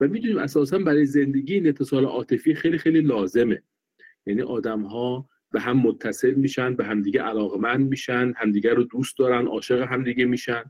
و 0.00 0.08
می‌دونیم 0.08 0.38
اساسا 0.38 0.78
برای 0.78 1.06
زندگی 1.06 1.54
این 1.54 1.68
اتصال 1.68 2.04
عاطفی 2.04 2.54
خیلی 2.54 2.78
خیلی 2.78 3.00
لازمه. 3.00 3.62
یعنی 4.26 4.42
آدم 4.42 4.82
ها 4.82 5.28
به 5.50 5.60
هم 5.60 5.76
متصل 5.76 6.34
میشن 6.34 6.74
به 6.74 6.84
همدیگه 6.84 7.22
علاقمند 7.22 7.88
میشن 7.88 8.32
همدیگه 8.36 8.74
رو 8.74 8.82
دوست 8.82 9.18
دارن 9.18 9.46
عاشق 9.46 9.80
همدیگه 9.80 10.24
میشن. 10.24 10.64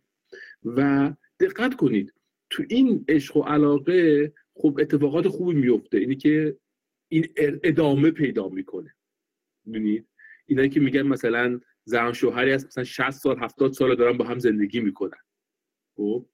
و 0.65 1.11
دقت 1.41 1.75
کنید 1.75 2.15
تو 2.51 2.65
این 2.69 3.05
عشق 3.09 3.37
و 3.37 3.43
علاقه 3.43 4.33
خب 4.55 4.79
اتفاقات 4.81 5.29
خوبی 5.29 5.55
میفته 5.55 5.99
اینی 5.99 6.17
که 6.17 6.57
این 7.09 7.29
ادامه 7.63 8.11
پیدا 8.11 8.49
می‌کنه. 8.49 8.95
ببینید 9.67 10.07
اینایی 10.47 10.69
که 10.69 10.81
میگن 10.81 11.03
مثلا 11.03 11.61
زن 11.89 12.13
شوهری 12.13 12.53
هست 12.53 12.67
مثلا 12.67 12.85
60 12.85 13.11
سال 13.11 13.39
70 13.39 13.73
سال 13.73 13.95
دارن 13.95 14.17
با 14.17 14.25
هم 14.25 14.39
زندگی 14.39 14.81
می‌کنن. 14.81 15.19
خب؟ 15.97 16.27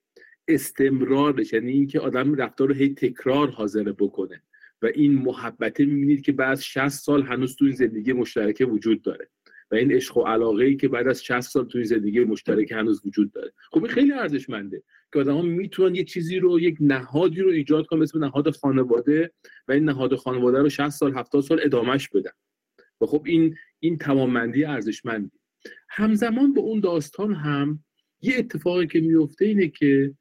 استمرارش 0.47 1.53
یعنی 1.53 1.71
اینکه 1.71 1.99
آدم 1.99 2.35
رفتار 2.35 2.67
رو 2.67 2.73
هی 2.73 2.93
تکرار 2.93 3.49
حاضره 3.49 3.91
بکنه 3.91 4.41
و 4.81 4.85
این 4.85 5.13
محبته 5.13 5.85
می‌بینید 5.85 6.21
که 6.21 6.31
بعد 6.31 6.51
از 6.51 6.65
60 6.65 6.89
سال 6.89 7.23
هنوز 7.23 7.55
تو 7.55 7.65
این 7.65 7.75
زندگی 7.75 8.13
مشترکه 8.13 8.65
وجود 8.65 9.01
داره 9.01 9.29
و 9.71 9.75
این 9.75 9.91
عشق 9.91 10.17
و 10.17 10.21
علاقه 10.21 10.65
ای 10.65 10.75
که 10.75 10.87
بعد 10.87 11.07
از 11.07 11.23
60 11.23 11.41
سال 11.41 11.65
تو 11.65 11.77
این 11.77 11.87
زندگی 11.87 12.23
مشترک 12.23 12.71
هنوز 12.71 13.01
وجود 13.05 13.31
داره. 13.31 13.53
خب 13.71 13.83
این 13.83 13.93
خیلی 13.93 14.11
ارزشمنده 14.13 14.83
که 15.13 15.19
آدم 15.19 15.33
ها 15.33 15.41
می‌تونن 15.41 15.95
یه 15.95 16.03
چیزی 16.03 16.39
رو 16.39 16.59
یک 16.59 16.77
نهادی 16.79 17.41
رو 17.41 17.49
ایجاد 17.49 17.85
کنن 17.85 17.99
مثل 17.99 18.19
نهاد 18.19 18.49
خانواده 18.49 19.31
و 19.67 19.71
این 19.71 19.83
نهاد 19.83 20.15
خانواده 20.15 20.61
رو 20.61 20.69
60 20.69 20.89
سال 20.89 21.17
70 21.17 21.43
سال 21.43 21.59
ادامهش 21.63 22.09
بدن. 22.09 22.31
و 23.01 23.05
خب 23.05 23.23
این 23.25 23.55
این 23.79 23.97
توانمندی 23.97 24.65
ارزشمندی. 24.65 25.31
همزمان 25.89 26.53
به 26.53 26.59
اون 26.61 26.79
داستان 26.79 27.33
هم 27.33 27.83
یه 28.21 28.35
اتفاقی 28.37 28.87
که 28.87 28.99
میفته 28.99 29.45
اینه 29.45 29.67
که 29.67 30.15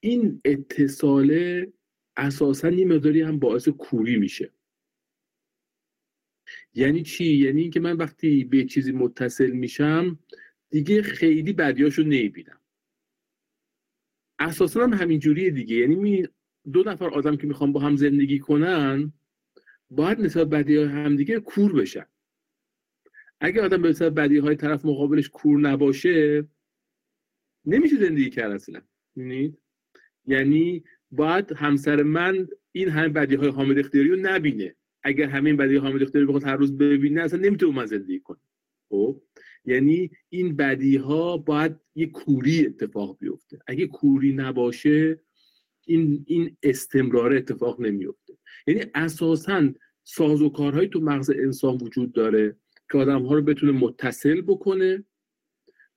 این 0.00 0.40
اتصاله 0.44 1.72
اساسا 2.16 2.70
یه 2.70 2.86
مقداری 2.86 3.20
هم 3.20 3.38
باعث 3.38 3.68
کوری 3.68 4.16
میشه. 4.16 4.52
یعنی 6.74 7.02
چی؟ 7.02 7.24
یعنی 7.24 7.62
اینکه 7.62 7.80
من 7.80 7.96
وقتی 7.96 8.44
به 8.44 8.64
چیزی 8.64 8.92
متصل 8.92 9.50
میشم 9.50 10.18
دیگه 10.70 11.02
خیلی 11.02 11.52
بدیاشو 11.52 12.02
نمی‌بینم. 12.02 12.60
اساسا 14.38 14.82
هم 14.82 14.92
همین 14.92 15.18
جوریه 15.18 15.50
دیگه. 15.50 15.76
یعنی 15.76 16.28
دو 16.72 16.82
نفر 16.82 17.08
آدم 17.08 17.36
که 17.36 17.46
می‌خوام 17.46 17.72
با 17.72 17.80
هم 17.80 17.96
زندگی 17.96 18.38
کنن 18.38 19.12
باید 19.90 20.20
نسبت 20.20 20.46
بدی 20.46 20.76
های 20.76 20.86
هم 20.86 21.16
دیگه 21.16 21.40
کور 21.40 21.72
بشن. 21.72 22.06
اگه 23.40 23.62
آدم 23.62 23.82
به 23.82 23.88
نسبت 23.88 24.12
بدی 24.12 24.38
های 24.38 24.56
طرف 24.56 24.84
مقابلش 24.84 25.28
کور 25.28 25.60
نباشه 25.60 26.48
نمیشه 27.64 27.96
زندگی 27.96 28.30
کرد 28.30 28.52
اصلا. 28.52 28.82
یعنی 30.26 30.84
باید 31.10 31.52
همسر 31.52 32.02
من 32.02 32.48
این 32.72 32.88
همه 32.88 33.08
بدی 33.08 33.34
های 33.34 33.48
حامد 33.48 33.78
اختیاری 33.78 34.08
رو 34.08 34.16
نبینه. 34.16 34.76
اگر 35.02 35.26
همین 35.28 35.56
بدی 35.56 35.76
حامد 35.76 36.02
اختیاری 36.02 36.26
بخواد 36.26 36.44
هر 36.44 36.56
روز 36.56 36.78
ببینه 36.78 37.22
اصلا 37.22 37.40
نمی‌تونه 37.40 37.76
من 37.76 37.86
زندگی 37.86 38.20
کنه. 38.20 38.38
خب؟ 38.88 39.22
یعنی 39.64 40.10
این 40.28 40.56
بدی 40.56 40.96
ها 40.96 41.36
باید 41.36 41.76
یه 41.94 42.06
کوری 42.06 42.66
اتفاق 42.66 43.18
بیفته. 43.20 43.58
اگه 43.66 43.86
کوری 43.86 44.32
نباشه 44.32 45.20
این 45.86 46.24
این 46.26 46.56
استمرار 46.62 47.32
اتفاق 47.32 47.80
نمیفته 47.80 48.38
یعنی 48.66 48.84
اساسا 48.94 49.72
سازوکارهایی 50.04 50.88
تو 50.88 51.00
مغز 51.00 51.30
انسان 51.30 51.78
وجود 51.82 52.12
داره. 52.12 52.56
که 52.92 52.98
آدم 52.98 53.26
ها 53.26 53.34
رو 53.34 53.42
بتونه 53.42 53.72
متصل 53.72 54.40
بکنه 54.40 55.04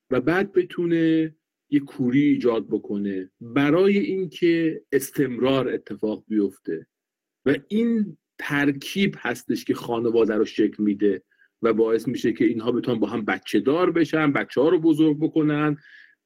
و 0.10 0.22
بعد 0.22 0.54
بتونه 0.54 1.36
یه 1.70 1.80
کوری 1.80 2.22
ایجاد 2.22 2.68
بکنه 2.68 3.32
برای 3.42 3.98
اینکه 3.98 4.82
استمرار 4.92 5.68
اتفاق 5.68 6.24
بیفته. 6.28 6.88
و 7.46 7.56
این 7.68 8.18
ترکیب 8.40 9.16
هستش 9.18 9.66
که 9.66 9.74
خانواده 9.74 10.36
رو 10.36 10.46
شکل 10.46 10.84
میده 10.84 11.24
و 11.62 11.74
باعث 11.74 12.08
میشه 12.08 12.34
که 12.34 12.46
اینها 12.46 12.72
بتونن 12.72 13.00
با 13.00 13.08
هم 13.08 13.26
بچه 13.26 13.60
دار 13.60 13.92
بشن 13.92 14.34
بچه 14.34 14.62
ها 14.62 14.70
رو 14.70 14.80
بزرگ 14.80 15.20
بکنن 15.20 15.78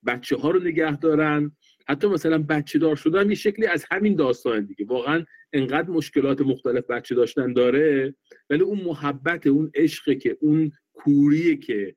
بچه 0.05 0.35
ها 0.35 0.51
رو 0.51 0.59
نگه 0.63 0.97
دارن. 0.97 1.51
حتی 1.87 2.07
مثلا 2.07 2.37
بچه 2.37 2.79
دار 2.79 2.95
شدن 2.95 3.29
یه 3.29 3.35
شکلی 3.35 3.65
از 3.65 3.85
همین 3.91 4.15
داستان 4.15 4.65
دیگه. 4.65 4.85
واقعا 4.85 5.25
انقدر 5.53 5.89
مشکلات 5.89 6.41
مختلف 6.41 6.85
بچه 6.85 7.15
داشتن 7.15 7.53
داره 7.53 8.15
ولی 8.49 8.61
اون 8.61 8.81
محبت 8.81 9.47
اون 9.47 9.71
عشقه 9.75 10.15
که 10.15 10.37
اون 10.41 10.71
کوریه 10.93 11.55
که 11.55 11.95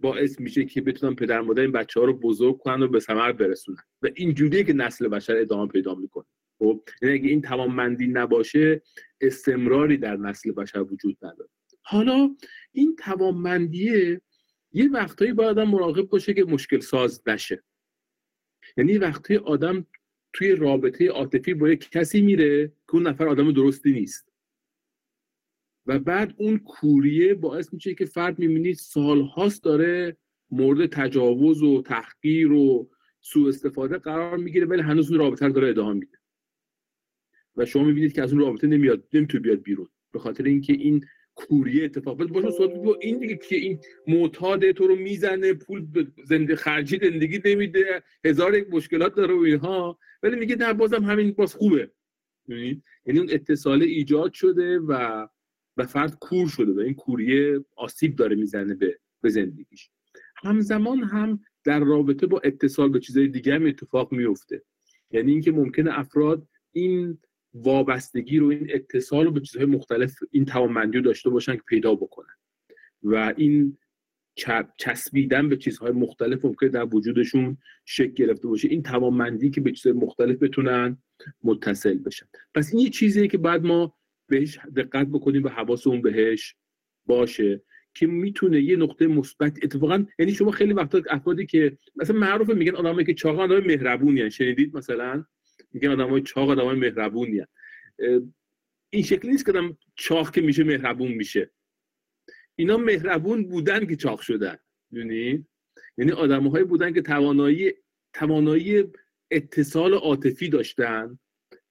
باعث 0.00 0.40
میشه 0.40 0.64
که 0.64 0.80
بتونن 0.80 1.14
پدر 1.14 1.40
مادر 1.40 1.62
این 1.62 1.72
بچه 1.72 2.00
ها 2.00 2.06
رو 2.06 2.12
بزرگ 2.12 2.58
کنن 2.58 2.82
و 2.82 2.88
به 2.88 3.00
ثمر 3.00 3.32
برسونن. 3.32 3.78
و 4.02 4.08
اینجوریه 4.14 4.64
که 4.64 4.72
نسل 4.72 5.08
بشر 5.08 5.36
ادامه 5.36 5.72
پیدا 5.72 5.94
می‌کنه. 5.94 6.24
خب 6.58 6.82
یعنی 7.02 7.14
اگه 7.14 7.28
این 7.28 7.42
توانمندی 7.42 8.06
نباشه 8.06 8.82
استمراری 9.20 9.96
در 9.96 10.16
نسل 10.16 10.52
بشر 10.52 10.82
وجود 10.82 11.18
نداره. 11.22 11.50
حالا 11.82 12.36
این 12.72 12.96
توانمندیه 12.96 14.20
یه 14.72 14.90
وقتایی 14.90 15.32
باید 15.32 15.50
آدم 15.50 15.68
مراقب 15.68 16.02
باشه 16.02 16.34
که 16.34 16.44
مشکل 16.44 16.80
ساز 16.80 17.22
نشه. 17.26 17.62
یعنی 18.76 18.98
وقتی 18.98 19.36
آدم 19.36 19.86
توی 20.32 20.52
رابطه 20.52 21.08
عاطفی 21.08 21.54
با 21.54 21.68
یک 21.68 21.90
کسی 21.90 22.20
میره 22.20 22.68
که 22.68 22.94
اون 22.94 23.06
نفر 23.06 23.28
آدم 23.28 23.52
درستی 23.52 23.92
نیست. 23.92 24.32
و 25.86 25.98
بعد 25.98 26.34
اون 26.38 26.58
کوریه 26.58 27.34
باعث 27.34 27.74
میشه 27.74 27.94
که 27.94 28.04
فرد 28.04 28.38
می‌بینید 28.38 28.76
سالهاست 28.76 29.64
داره 29.64 30.16
مورد 30.50 30.86
تجاوز 30.86 31.62
و 31.62 31.82
تحقیر 31.82 32.52
و 32.52 32.90
سوء 33.20 33.48
استفاده 33.48 33.98
قرار 33.98 34.36
می‌گیره 34.36 34.66
ولی 34.66 34.82
هنوز 34.82 35.10
اون 35.10 35.20
رابطه 35.20 35.48
داره 35.48 35.68
ادامه 35.68 35.92
میده. 35.92 36.18
و 37.56 37.64
شما 37.64 37.84
می‌بینید 37.84 38.12
که 38.12 38.22
از 38.22 38.32
اون 38.32 38.40
رابطه 38.40 38.66
نمیاد 38.66 39.08
نمی‌تونه 39.12 39.42
بیاد 39.42 39.62
بیرون. 39.62 39.88
به 40.12 40.18
خاطر 40.18 40.44
اینکه 40.44 40.72
این 40.72 41.04
کوریه 41.36 41.84
اتفاق. 41.84 42.18
بده 42.18 42.32
باشه 42.32 42.50
صحبت 42.50 42.96
این 43.00 43.18
دیگه 43.18 43.36
که 43.36 43.56
این 43.56 43.78
معتاد 44.06 44.70
تو 44.70 44.86
رو 44.86 44.96
می‌زنه 44.96 45.52
پول 45.52 45.86
زنده 46.24 46.56
خرجی 46.56 46.98
زندگی 47.02 47.40
نمیده 47.44 48.02
هزار 48.24 48.54
یک 48.54 48.66
مشکلات 48.70 49.14
داره 49.14 49.34
و 49.34 49.38
اینها. 49.38 49.98
ولی 50.22 50.36
میگه 50.36 50.56
نه 50.56 50.72
بازم 50.72 51.04
همین 51.04 51.32
باز 51.32 51.54
خوبه. 51.54 51.90
یعنی 52.48 52.82
اون 53.06 53.28
اتصال 53.30 53.82
ایجاد 53.82 54.32
شده 54.32 54.78
و 54.78 55.26
و 55.76 55.86
فرد 55.86 56.18
کور 56.20 56.48
شده 56.48 56.72
و 56.72 56.78
این 56.78 56.94
کوریه 56.94 57.64
آسیب 57.76 58.16
داره 58.16 58.36
می‌زنه 58.36 58.74
به 58.74 58.98
به 59.22 59.28
زندگیش. 59.28 59.90
همزمان 60.36 60.98
هم 60.98 61.40
در 61.64 61.80
رابطه 61.80 62.26
با 62.26 62.40
اتصال 62.44 62.88
به 62.88 63.00
چیزهای 63.00 63.28
دیگه 63.28 63.54
هم 63.54 63.66
اتفاق 63.66 64.12
میفته 64.12 64.62
یعنی 65.10 65.32
اینکه 65.32 65.52
ممکنه 65.52 65.98
افراد 65.98 66.48
این 66.72 67.18
وابستگی 67.64 68.38
رو 68.38 68.46
این 68.46 68.66
اتصال 68.70 69.24
رو 69.24 69.30
به 69.30 69.40
چیزهای 69.40 69.66
مختلف 69.66 70.14
این 70.30 70.44
توانمندی 70.44 70.98
رو 70.98 71.04
داشته 71.04 71.30
باشن 71.30 71.56
که 71.56 71.62
پیدا 71.66 71.94
بکنن. 71.94 72.34
و 73.02 73.34
این 73.36 73.78
چسبیدن 74.78 75.48
به 75.48 75.56
چیزهای 75.56 75.92
مختلف 75.92 76.44
ممکنه 76.44 76.68
در 76.68 76.94
وجودشون 76.94 77.58
شکل 77.84 78.12
گرفته 78.12 78.48
باشه. 78.48 78.68
این 78.68 78.82
توانمندی 78.82 79.50
که 79.50 79.60
به 79.60 79.72
چیزهای 79.72 79.98
مختلف 79.98 80.42
بتونن 80.42 80.98
متصل 81.44 81.98
بشن. 81.98 82.26
پس 82.54 82.74
این 82.74 82.82
یه 82.82 82.90
چیزیه 82.90 83.28
که 83.28 83.38
بعد 83.38 83.64
ما 83.64 83.94
بهش 84.28 84.58
دقت 84.76 85.06
بکنیم 85.06 85.44
و 85.44 85.48
حواسمون 85.48 86.02
بهش 86.02 86.54
باشه 87.06 87.62
که 87.94 88.06
می‌تونه 88.06 88.60
یه 88.60 88.76
نقطه 88.76 89.06
مثبت 89.06 89.58
اتفاقا 89.62 90.06
یعنی 90.18 90.32
شما 90.32 90.50
خیلی 90.50 90.72
وقتا 90.72 91.02
افرادی 91.10 91.46
که 91.46 91.78
مثلا 91.96 92.18
معروفه 92.18 92.54
میگن 92.54 92.74
آدمایی 92.74 93.06
که 93.06 93.14
چاق 93.14 93.40
آدم 93.40 93.60
مهربونی 93.60 94.30
شنیدید 94.30 94.76
مثلا؟ 94.76 95.24
میگن 95.72 95.88
آدمای 95.88 96.22
چاق 96.22 96.50
آدمای 96.50 96.76
مهربونی 96.78 97.42
این 98.90 99.02
شکلی 99.02 99.30
نیست 99.30 99.46
که 99.46 99.52
آدم 99.52 99.78
چاق 99.94 100.30
که 100.30 100.40
میشه 100.40 100.64
مهربون 100.64 101.12
میشه. 101.12 101.50
اینا 102.56 102.76
مهربون 102.76 103.48
بودن 103.48 103.86
که 103.86 103.96
چاق 103.96 104.20
شدن 104.20 104.58
یعنی 104.90 105.46
یعنی 105.98 106.12
آدمهایی 106.12 106.64
بودن 106.64 106.92
که 106.92 107.02
توانایی 107.02 107.72
توانایی 108.12 108.84
اتصال 109.30 109.94
عاطفی 109.94 110.48
داشتن 110.48 111.18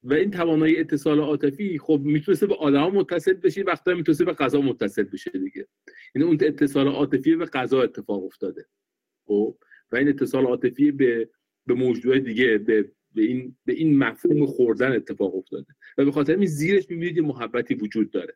و 0.03 0.13
این 0.13 0.31
توانایی 0.31 0.77
اتصال 0.77 1.19
عاطفی 1.19 1.79
خب 1.79 2.01
می‌تونسته 2.03 2.47
به 2.47 2.55
آدم 2.55 2.87
متصل 2.87 3.33
بشه 3.33 3.61
وقتا 3.61 3.93
می‌تونسته 3.93 4.25
به 4.25 4.33
غذا 4.33 4.61
متصل 4.61 5.03
بشه 5.03 5.31
دیگه. 5.31 5.67
یعنی 6.15 6.27
اون 6.27 6.37
اتصال 6.41 6.87
عاطفی 6.87 7.35
به 7.35 7.45
غذا 7.45 7.81
اتفاق 7.81 8.23
افتاده. 8.23 8.65
خب؟ 9.27 9.57
و 9.91 9.95
این 9.95 10.07
اتصال 10.07 10.45
عاطفی 10.45 10.91
به 10.91 11.29
به 11.67 11.73
موجودات 11.73 12.21
دیگه 12.21 12.57
به 12.57 12.91
به 13.15 13.21
این 13.21 13.55
به 13.65 13.73
این 13.73 13.97
مفهوم 13.97 14.45
خوردن 14.45 14.91
اتفاق 14.91 15.35
افتاده. 15.35 15.75
و 15.97 16.05
به 16.05 16.11
خاطر 16.11 16.35
این 16.35 16.45
زیرش 16.45 16.89
می‌بینید 16.89 17.19
محبتی 17.19 17.75
وجود 17.75 18.11
داره. 18.11 18.35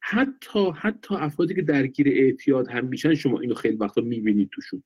حتی 0.00 0.70
حتی 0.76 1.14
افرادی 1.14 1.54
که 1.54 1.62
درگیر 1.62 2.08
اعتیاد 2.08 2.68
هم 2.68 2.86
میشن 2.86 3.14
شما 3.14 3.40
اینو 3.40 3.54
خیلی 3.54 3.76
وقتا 3.76 4.00
می‌بینید 4.00 4.48
توشون. 4.52 4.82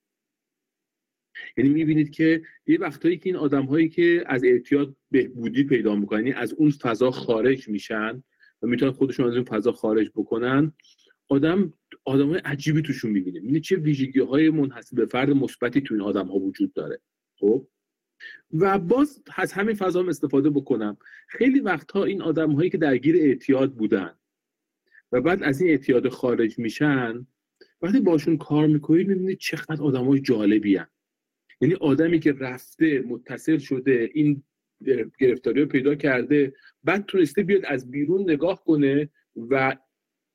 یعنی 1.56 1.70
می‌بینید 1.70 2.10
که 2.10 2.42
یه 2.66 2.78
وقتایی 2.78 3.18
که 3.18 3.28
این 3.28 3.36
آدم 3.36 3.64
هایی 3.64 3.88
که 3.88 4.24
از 4.26 4.44
اعتیاد 4.44 4.96
بهبودی 5.10 5.64
پیدا 5.64 5.94
می‌کنن 5.94 6.18
یعنی 6.18 6.32
از 6.32 6.52
اون 6.52 6.70
فضا 6.70 7.10
خارج 7.10 7.68
میشن 7.68 8.22
و 8.62 8.66
می‌تونن 8.66 8.92
خودشون 8.92 9.26
از 9.26 9.34
اون 9.34 9.44
فضا 9.44 9.72
خارج 9.72 10.10
بکنن 10.14 10.72
آدم 11.28 11.72
آدم 12.04 12.28
های 12.28 12.40
عجیبی 12.44 12.82
توشون 12.82 13.10
می‌بینه. 13.10 13.40
می‌بینید 13.40 13.62
چه 13.62 13.76
ویژگی 13.76 14.20
های 14.20 14.50
منحصر 14.50 14.96
به 14.96 15.06
فرد 15.06 15.30
مثبتی 15.30 15.80
تو 15.80 15.94
این 15.94 16.02
آدم 16.02 16.26
ها 16.26 16.38
وجود 16.38 16.72
داره. 16.72 17.00
خب؟ 17.38 17.68
و 18.52 18.78
باز 18.78 19.22
از 19.36 19.52
همین 19.52 19.74
فضا 19.74 20.00
هم 20.00 20.08
استفاده 20.08 20.50
بکنم 20.50 20.96
خیلی 21.28 21.60
وقتها 21.60 22.04
این 22.04 22.22
آدم 22.22 22.52
هایی 22.52 22.70
که 22.70 22.78
درگیر 22.78 23.16
اعتیاد 23.16 23.74
بودن 23.74 24.14
و 25.12 25.20
بعد 25.20 25.42
از 25.42 25.60
این 25.60 25.70
اعتیاد 25.70 26.08
خارج 26.08 26.58
میشن 26.58 27.26
وقتی 27.82 28.00
باشون 28.00 28.36
کار 28.36 28.66
می‌کنید 28.66 29.08
می‌بینید 29.08 29.38
چقدر 29.38 29.82
آدم 29.82 30.04
های 30.04 30.20
جالبی 30.20 30.76
هن. 30.76 30.86
یعنی 31.60 31.74
آدمی 31.74 32.20
که 32.20 32.32
رفته 32.32 33.00
متصل 33.00 33.58
شده 33.58 34.10
این 34.14 34.42
گرفتاری 35.18 35.60
رو 35.60 35.66
پیدا 35.66 35.94
کرده 35.94 36.54
بعد 36.84 37.04
تونسته 37.06 37.42
بیاد 37.42 37.64
از 37.64 37.90
بیرون 37.90 38.30
نگاه 38.30 38.64
کنه 38.64 39.08
و 39.36 39.76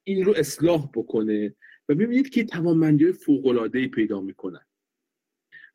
این 0.04 0.26
رو 0.26 0.34
اصلاح 0.38 0.90
بکنه 0.94 1.56
و 1.90 1.96
ببینید 1.96 2.30
که 2.30 2.44
توانمندی 2.44 3.04
های 3.04 3.14
فوق 3.14 3.68
پیدا 3.68 4.22
می‌کنن 4.22 4.65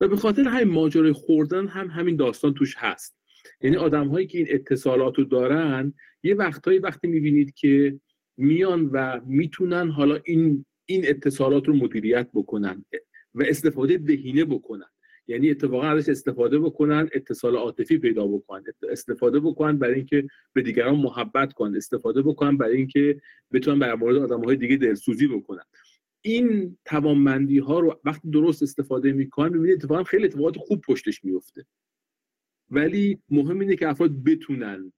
و 0.00 0.08
به 0.08 0.16
خاطر 0.16 0.42
همین 0.42 0.74
ماجرای 0.74 1.12
خوردن 1.12 1.66
هم 1.66 1.86
همین 1.86 2.16
داستان 2.16 2.54
توش 2.54 2.74
هست. 2.78 3.16
یعنی 3.60 3.76
آدم 3.76 4.08
هایی 4.08 4.26
که 4.26 4.38
این 4.38 4.46
اتصالات 4.50 5.18
رو 5.18 5.24
دارن 5.24 5.94
یه 6.22 6.34
وقتهایی 6.34 6.78
وقتی 6.78 7.08
می‌بینید 7.08 7.54
که 7.54 8.00
میان 8.36 8.86
و 8.92 9.20
می‌تونن 9.26 9.90
حالا 9.90 10.20
این 10.24 10.64
این 10.86 11.08
اتصالات 11.08 11.68
رو 11.68 11.74
مدیریت 11.74 12.28
بکنن 12.34 12.84
و 13.34 13.42
استفاده 13.42 13.96
دهینه 13.96 14.44
بکنن. 14.44 14.86
یعنی 15.26 15.50
اتفاقا 15.50 15.86
ازش 15.86 16.08
استفاده 16.08 16.58
بکنن 16.58 17.08
اتصال 17.14 17.56
عاطفی 17.56 17.98
پیدا 17.98 18.26
بکنن 18.26 18.64
استفاده 18.90 19.40
بکنن 19.40 19.78
برای 19.78 19.94
اینکه 19.94 20.26
به 20.52 20.62
دیگران 20.62 20.96
محبت 20.96 21.52
کنن 21.52 21.76
استفاده 21.76 22.22
بکنن 22.22 22.56
برای 22.56 22.76
اینکه 22.76 23.20
بتونن 23.52 23.78
بر 23.78 23.94
مورد 23.94 24.16
آدم 24.16 24.44
های 24.44 24.56
دیگه 24.56 24.76
دلسوزی 24.76 25.26
بکنن. 25.26 25.64
این 26.22 26.78
توانمندی 26.84 27.58
ها 27.58 27.80
رو 27.80 28.00
وقتی 28.04 28.30
درست 28.30 28.62
استفاده 28.62 29.12
می‌کنن 29.12 29.52
می‌بینید 29.52 29.76
اتفاقا 29.76 30.04
خیلی 30.04 30.24
اتفاقات 30.24 30.58
خوب 30.58 30.80
پشتش 30.80 31.24
میفته 31.24 31.66
ولی 32.70 33.22
مهم 33.28 33.60
اینه 33.60 33.76
که 33.76 33.88
افراد 33.88 34.24
بتونن 34.24 34.92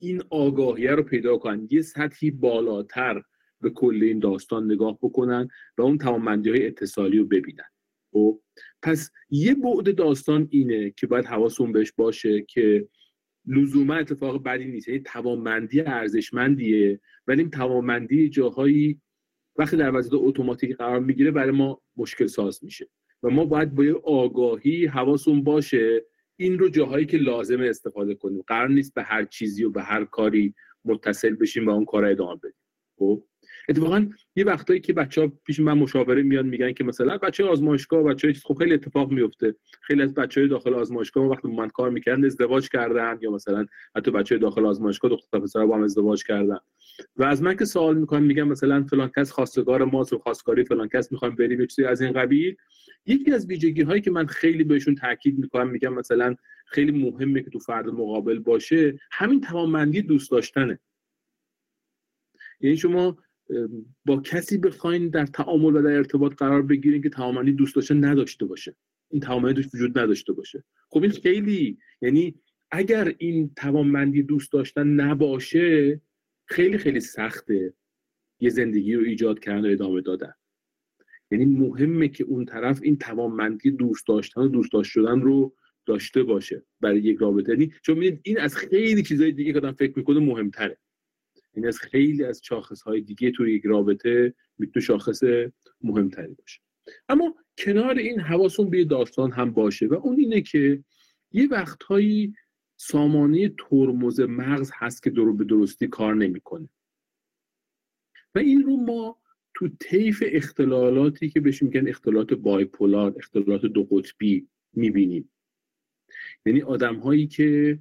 این 0.00 0.22
آگاهیه 0.30 0.90
رو 0.90 1.02
پیدا 1.02 1.38
کنن 1.38 1.68
یه 1.70 1.82
سطحی 1.82 2.30
بالاتر 2.30 3.22
به 3.60 3.70
کل 3.70 4.02
این 4.02 4.18
داستان 4.18 4.72
نگاه 4.72 4.98
بکنن 5.02 5.48
و 5.78 5.82
اون 5.82 5.98
توانمندی 5.98 6.50
های 6.50 6.66
اتصالی 6.66 7.18
رو 7.18 7.24
ببینن. 7.24 7.64
خب 8.12 8.40
پس 8.82 9.10
یه 9.30 9.54
بعد 9.54 9.94
داستان 9.94 10.48
اینه 10.50 10.90
که 10.90 11.06
باید 11.06 11.24
حواسون 11.24 11.72
بهش 11.72 11.92
باشه 11.92 12.42
که 12.42 12.88
لزوما 13.46 13.94
اتفاق 13.94 14.42
بدی 14.42 14.64
نیست. 14.64 14.88
یعنی 14.88 15.00
توانمندی 15.00 15.80
ارزشمندیه 15.80 17.00
ولی 17.26 17.40
این 17.40 17.50
توانمندی 17.50 18.28
جاهایی 18.28 19.00
وقتی 19.56 19.76
در 19.76 19.96
وضعیت 19.96 20.14
اتوماتیک 20.14 20.76
قرار 20.76 21.00
می‌گیره 21.00 21.30
برای 21.30 21.50
ما 21.50 21.80
مشکل 21.96 22.26
ساز 22.26 22.64
میشه 22.64 22.88
و 23.22 23.30
ما 23.30 23.44
باید 23.44 23.74
با 23.74 23.84
یه 23.84 23.94
آگاهی 24.04 24.86
حواسون 24.86 25.42
باشه 25.42 26.06
این 26.36 26.58
رو 26.58 26.68
جاهایی 26.68 27.06
که 27.06 27.16
لازمه 27.16 27.68
استفاده 27.68 28.14
کنیم. 28.14 28.44
قرار 28.46 28.68
نیست 28.68 28.94
به 28.94 29.02
هر 29.02 29.24
چیزی 29.24 29.64
و 29.64 29.70
به 29.70 29.82
هر 29.82 30.04
کاری 30.04 30.54
متصل 30.84 31.34
بشیم 31.34 31.66
و 31.66 31.70
اون 31.70 31.84
کار 31.84 32.04
ادامه 32.04 32.36
بدیم. 32.36 32.54
خب؟ 32.98 33.24
اتفاقا 33.68 34.06
یه 34.36 34.44
وقتایی 34.44 34.80
که 34.80 34.92
بچه 34.92 35.20
ها 35.20 35.32
پیش 35.44 35.60
من 35.60 35.72
مشاوره 35.72 36.22
میان 36.22 36.46
میگن 36.46 36.72
که 36.72 36.84
مثلا 36.84 37.18
بچه 37.18 37.44
آزمایشگاه 37.44 38.02
بچه 38.02 38.32
خب 38.32 38.54
خیلی 38.54 38.74
اتفاق 38.74 39.10
میفته 39.10 39.54
خیلی 39.82 40.02
از 40.02 40.14
بچه 40.14 40.40
های 40.40 40.48
داخل 40.48 40.74
آزمایشگاه 40.74 41.24
وقتی 41.24 41.48
من 41.48 41.68
کار 41.68 41.90
می‌کردن 41.90 42.24
ازدواج 42.24 42.68
کردن 42.68 43.18
یا 43.20 43.30
مثلا 43.30 43.66
حتی 43.96 44.10
بچه 44.10 44.34
های 44.34 44.42
داخل 44.42 44.66
آزمایشگاه 44.66 45.10
دختر 45.10 45.38
پسر 45.38 45.66
با 45.66 45.76
هم 45.76 45.82
ازدواج 45.82 46.24
کردن. 46.24 46.58
و 47.16 47.22
از 47.22 47.42
من 47.42 47.56
که 47.56 47.64
سوال 47.64 47.98
می‌کنم 47.98 48.22
میگم 48.22 48.48
مثلا 48.48 48.84
فلان 48.84 49.10
کس 49.16 49.30
خواستگار 49.30 49.84
ماست 49.84 50.12
و 50.12 50.18
خواستگاری 50.18 50.64
فلان 50.64 50.88
کس 50.88 51.12
می‌خوایم 51.12 51.34
بریم 51.34 51.66
چیزی 51.66 51.84
از 51.84 52.00
این 52.00 52.12
قبیل. 52.12 52.56
یکی 53.06 53.32
از 53.32 53.46
ویژگی 53.46 53.82
هایی 53.82 54.02
که 54.02 54.10
من 54.10 54.26
خیلی 54.26 54.64
بهشون 54.64 54.94
تاکید 54.94 55.38
می‌کنم 55.38 55.70
میگم 55.70 55.94
مثلا 55.94 56.36
خیلی 56.66 56.92
مهمه 56.92 57.42
که 57.42 57.50
تو 57.50 57.58
فرد 57.58 57.88
مقابل 57.88 58.38
باشه 58.38 58.98
همین 59.10 59.40
توانمندی 59.40 60.02
دوست 60.02 60.30
داشتنه. 60.30 60.78
یعنی 62.60 62.76
شما 62.76 63.18
با 64.04 64.20
کسی 64.20 64.58
بخواین 64.58 65.08
در 65.08 65.26
تعامل 65.26 65.76
و 65.76 65.82
در 65.82 65.96
ارتباط 65.96 66.34
قرار 66.34 66.62
بگیرین 66.62 67.02
که 67.02 67.08
توانمندی 67.08 67.52
دوست 67.52 67.76
داشتن 67.76 68.04
نداشته 68.04 68.44
باشه. 68.44 68.76
این 69.10 69.20
توانمندی 69.20 69.68
وجود 69.74 69.98
نداشته 69.98 70.32
باشه. 70.32 70.64
خب 70.88 71.02
این 71.02 71.12
خیلی 71.12 71.78
یعنی 72.02 72.34
اگر 72.70 73.14
این 73.18 73.54
توانمندی 73.56 74.22
دوست 74.22 74.52
داشتن 74.52 74.86
نباشه 74.86 76.00
خیلی 76.52 76.78
خیلی 76.78 77.00
سخته 77.00 77.74
یه 78.40 78.50
زندگی 78.50 78.94
رو 78.94 79.04
ایجاد 79.04 79.40
کردن 79.40 79.68
و 79.68 79.72
ادامه 79.72 80.00
دادن. 80.00 80.32
یعنی 81.30 81.44
مهمه 81.44 82.08
که 82.08 82.24
اون 82.24 82.44
طرف 82.44 82.80
این 82.82 82.98
توانمندی 82.98 83.70
دوست 83.70 84.06
داشتن 84.06 84.40
و 84.40 84.48
دوست 84.48 84.72
داشت 84.72 84.90
شدن 84.90 85.20
رو 85.20 85.54
داشته 85.86 86.22
باشه 86.22 86.62
برای 86.80 87.00
یک 87.00 87.18
رابطه. 87.18 87.52
یعنی 87.52 87.72
چون 87.82 87.98
می‌دید 87.98 88.20
این 88.22 88.40
از 88.40 88.56
خیلی 88.56 89.02
چیزهای 89.02 89.32
دیگه 89.32 89.52
که 89.52 89.58
آدم 89.58 89.72
فکر 89.72 89.92
می‌کنه 89.96 90.20
مهمتره. 90.20 90.78
این 91.54 91.66
از 91.66 91.78
خیلی 91.78 92.24
از 92.24 92.40
شاخص 92.44 92.82
های 92.82 93.00
دیگه 93.00 93.30
توی 93.30 93.54
یک 93.54 93.62
رابطه 93.64 94.34
می‌تونه 94.58 94.84
شاخص 94.84 95.22
مهمتری 95.80 96.34
باشه. 96.34 96.60
اما 97.08 97.34
کنار 97.58 97.98
این 97.98 98.20
حواسون 98.20 98.70
به 98.70 98.84
داستان 98.84 99.32
هم 99.32 99.50
باشه 99.50 99.86
و 99.86 99.94
اون 99.94 100.16
اینه 100.18 100.40
که 100.40 100.84
یه 101.32 101.48
وقتهایی 101.48 102.34
سامانه 102.84 103.48
ترمز 103.58 104.20
مغز 104.20 104.70
هست 104.74 105.02
که 105.02 105.10
درو 105.10 105.36
به 105.36 105.44
درستی 105.44 105.86
کار 105.86 106.14
نمی‌کنه. 106.14 106.68
و 108.34 108.38
این 108.38 108.62
رو 108.62 108.76
ما 108.76 109.18
تو 109.54 109.68
طیف 109.68 110.22
اختلالاتی 110.26 111.30
که 111.30 111.40
بهش 111.40 111.62
میگن 111.62 111.88
اختلالات 111.88 112.34
بایپولار 112.34 113.14
اختلالات 113.16 113.66
دو 113.66 113.84
قطبی 113.84 114.48
می‌بینیم. 114.72 115.30
یعنی 116.46 116.62
آدم 116.62 116.96
هایی 116.96 117.26
که 117.26 117.78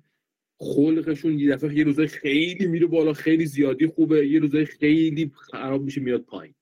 خلقشون 0.57 1.39
یه 1.39 1.51
دفعه 1.51 1.77
یه 1.77 1.83
روزای 1.83 2.07
خیلی 2.07 2.67
میره 2.67 2.87
بالا 2.87 3.13
خیلی 3.13 3.45
زیادی 3.45 3.87
خوبه 3.87 4.27
یه 4.27 4.39
روزای 4.39 4.65
خیلی 4.65 5.31
خراب 5.35 5.83
میشه 5.83 6.01
میاد 6.01 6.21
پایین. 6.21 6.55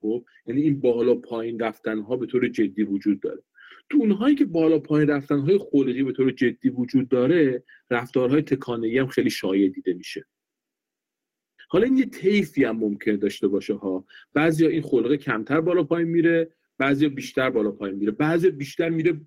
خب؟ 0.00 0.24
یعنی 0.46 0.62
این 0.62 0.80
بالا 0.80 1.14
پایین 1.14 1.58
رفتن 1.58 1.98
ها 1.98 2.16
به 2.16 2.26
طور 2.26 2.48
جدی 2.48 2.82
وجود 2.82 3.20
داره. 3.20 3.42
تو 3.90 3.98
اونهایی 3.98 4.34
که 4.34 4.44
بالا 4.44 4.78
پایین 4.78 5.10
رفتن 5.10 5.38
های 5.38 5.58
خلقی 5.58 6.02
به 6.02 6.12
طور 6.12 6.30
جدی 6.30 6.68
وجود 6.68 7.08
داره 7.08 7.64
رفتارهای 7.90 8.42
تکانه‌ای 8.42 8.98
هم 8.98 9.06
خیلی 9.06 9.30
شایع 9.30 9.68
دیده 9.68 9.94
میشه. 9.94 10.26
حالا 11.68 11.84
این 11.84 11.96
یه 11.96 12.06
طیفی 12.06 12.64
هم 12.64 12.76
ممکنه 12.76 13.16
داشته 13.16 13.48
باشه 13.48 13.74
ها. 13.74 14.06
بعضیا 14.34 14.68
این 14.68 14.82
خلقه 14.82 15.16
کمتر 15.16 15.60
بالا 15.60 15.84
پایین 15.84 16.08
میره 16.08 16.50
بعضیا 16.78 17.08
بیشتر 17.08 17.50
بالا 17.50 17.70
پایین 17.70 17.96
میره. 17.96 18.12
بعضیا 18.12 18.50
بیشتر 18.50 18.88
میره 18.88 19.20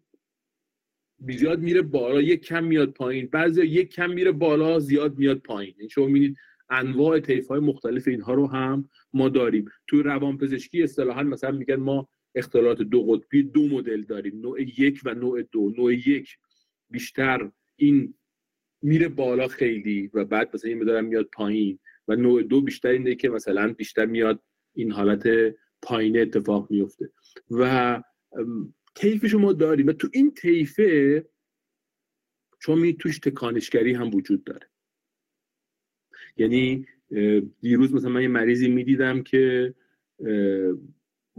زیاد 1.28 1.60
میره 1.60 1.82
بالا 1.82 2.22
یک 2.22 2.46
کم 2.46 2.64
میاد 2.64 2.90
پایین. 2.90 3.28
بعضی 3.28 3.66
یک 3.66 3.94
کم 3.94 4.10
میره 4.10 4.32
بالا 4.32 4.80
زیاد 4.80 5.18
میاد 5.18 5.38
پایین. 5.38 5.70
این 5.70 5.80
یعنی 5.80 5.90
شما 5.90 6.06
می‌بینید 6.06 6.38
انواع 6.70 7.20
طیف 7.20 7.48
های 7.48 7.60
مختلف 7.60 8.08
اینها 8.08 8.34
رو 8.34 8.48
هم 8.48 8.90
ما 9.14 9.30
داریم. 9.30 9.66
تو 9.88 10.02
روان 10.04 10.38
پزشکی 10.38 10.84
اصطلاحا 10.84 11.24
مثلا 11.24 11.52
میگن 11.52 11.76
ما 11.76 12.10
اختلالات 12.36 12.82
دو 12.82 13.04
قطبی 13.04 13.44
دو 13.44 13.68
مدل 13.68 14.02
داریم. 14.02 14.42
نوع 14.42 14.62
یک 14.62 15.02
و 15.06 15.14
نوع 15.14 15.42
دو. 15.42 15.74
نوع 15.78 15.94
یک 15.94 16.38
بیشتر 16.90 17.52
این 17.76 18.14
میره 18.82 19.08
بالا 19.08 19.48
خیلی 19.48 20.10
و 20.14 20.26
بعد 20.26 20.50
مثلا 20.54 20.70
این 20.70 20.82
مدارم 20.82 21.06
میاد 21.06 21.30
پایین. 21.34 21.80
و 22.08 22.16
نوع 22.16 22.44
دو 22.44 22.62
بیشتر 22.62 22.90
اینه 22.90 23.16
که 23.16 23.30
مثلا 23.30 23.74
بیشتر 23.74 24.06
میاد 24.06 24.44
این 24.74 24.92
حالت 24.92 25.56
پایین 25.82 26.22
اتفاق 26.22 26.72
میفته. 26.72 27.12
و 27.52 28.04
طیف 28.96 29.26
شما 29.26 29.54
داریم. 29.54 29.88
و 29.88 29.92
تو 29.92 30.10
این 30.14 30.34
طیفه 30.34 31.26
چون 32.60 32.80
می 32.80 32.94
توش 32.94 33.20
تکانشگری 33.20 33.94
هم 33.94 34.16
وجود 34.16 34.44
داره. 34.44 34.70
یعنی 36.38 36.86
دیروز 37.62 37.94
مثلا 37.94 38.10
من 38.10 38.22
یه 38.22 38.28
مریضی 38.28 38.70
می‌دیدم 38.70 39.24
که 39.24 39.74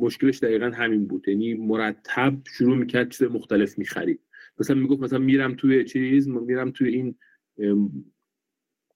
مشکلش 0.00 0.38
دقیقا 0.38 0.66
همین 0.66 1.06
بود. 1.06 1.28
یعنی 1.28 1.54
مرتب 1.54 2.34
شروع 2.56 2.76
می‌کرد 2.76 3.10
چیز 3.10 3.30
مختلف 3.30 3.78
می‌خرید. 3.78 4.20
مثلا 4.58 4.76
می‌گفت 4.76 5.02
مثلا 5.02 5.18
میرم 5.18 5.54
توی 5.54 5.84
چیز 5.84 6.28
میرم 6.28 6.70
توی 6.70 6.88
این 6.88 7.14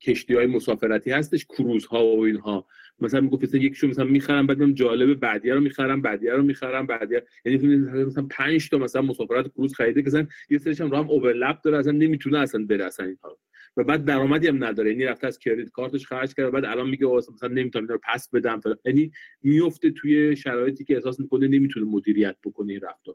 کشتی 0.00 0.34
های 0.34 0.46
مسافرتی 0.46 1.10
هستش 1.10 1.44
کروز 1.44 1.86
ها 1.86 2.06
و 2.06 2.20
اینها. 2.20 2.66
مثلا 3.00 3.20
می‌گفت 3.20 3.42
مثلا 3.42 3.60
یکیشو 3.60 3.88
مثلا 3.88 4.04
می‌خرم 4.04 4.46
بعد 4.46 4.72
جالب 4.72 5.20
بعدی 5.20 5.50
رو 5.50 5.60
می‌خرم 5.60 6.02
بعدی 6.02 6.28
رو 6.28 6.42
می‌خرم 6.42 6.86
بعدی 6.86 7.14
یعنی 7.44 7.76
مثلا 7.76 8.26
5 8.30 8.68
تا 8.70 8.78
مثلا 8.78 9.02
مسافرت 9.02 9.48
کروز 9.48 9.74
خریده 9.74 10.02
که 10.02 10.06
مثلا 10.06 10.26
یه 10.50 10.58
سریش 10.58 10.80
هم 10.80 10.90
رو 10.90 10.96
هم 10.96 11.10
اوورلپ 11.10 11.60
داره 11.60 11.78
اصلا 11.78 11.92
نمی‌تونه 11.92 12.38
اصلا 12.38 12.64
بره 12.64 12.84
اصلا 12.84 13.06
اینها 13.06 13.38
و 13.76 13.84
بعد 13.84 14.04
درآمدی 14.04 14.48
هم 14.48 14.64
نداره. 14.64 14.90
یعنی 14.90 15.04
رفته 15.04 15.26
از 15.26 15.38
کردیت 15.38 15.68
کارتش 15.68 16.06
خرج 16.06 16.34
کرده 16.34 16.50
بعد 16.50 16.64
الان 16.64 16.90
میگه 16.90 17.06
مثلا 17.06 17.48
نمی‌تونم 17.48 17.86
رو 17.86 18.00
پس 18.12 18.30
بدم 18.30 18.60
یعنی 18.84 19.10
میفته 19.42 19.90
توی 19.90 20.36
شرایطی 20.36 20.84
که 20.84 20.94
احساس 20.94 21.20
می‌کنه 21.20 21.48
نمی‌تونه 21.48 21.86
مدیریت 21.86 22.36
بکنه 22.44 22.72
این 22.72 22.80
رفتار. 22.80 23.14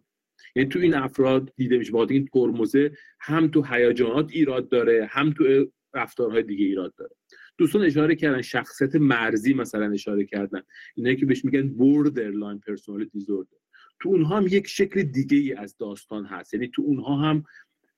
یعنی 0.56 0.70
تو 0.70 0.80
این 0.80 0.96
افراد 0.96 1.54
دیده 1.56 1.78
میشه. 1.78 1.92
با 1.92 2.08
این 2.10 2.28
ترمزه 2.34 2.92
هم 3.20 3.48
تو 3.48 3.64
هیجانات 3.64 4.32
ایراد 4.32 4.70
داره 4.70 5.08
هم 5.12 5.32
تو 5.32 5.66
رفتارهای 5.94 6.44
دیگه 6.44 6.66
ایراد 6.66 6.96
داره. 6.96 7.16
دوستان 7.60 7.82
اشاره 7.82 8.16
کردن 8.16 8.42
شخصیت 8.42 8.96
مرزی 8.96 9.54
مثلا 9.54 9.92
اشاره 9.92 10.26
کردن. 10.26 10.62
اینایی 10.96 11.16
که 11.16 11.26
بهش 11.26 11.46
میگن 11.46 11.76
borderline 11.78 12.60
personality 12.72 13.20
disorder. 13.20 13.58
تو 14.00 14.10
اونها 14.10 14.38
هم 14.38 14.48
یک 14.48 14.68
شکل 14.68 15.04
دیگه 15.04 15.38
ای 15.38 15.54
از 15.54 15.78
داستان 15.78 16.26
هست. 16.26 16.54
یعنی 16.54 16.68
تو 16.68 16.82
اونها 16.82 17.16
هم 17.16 17.44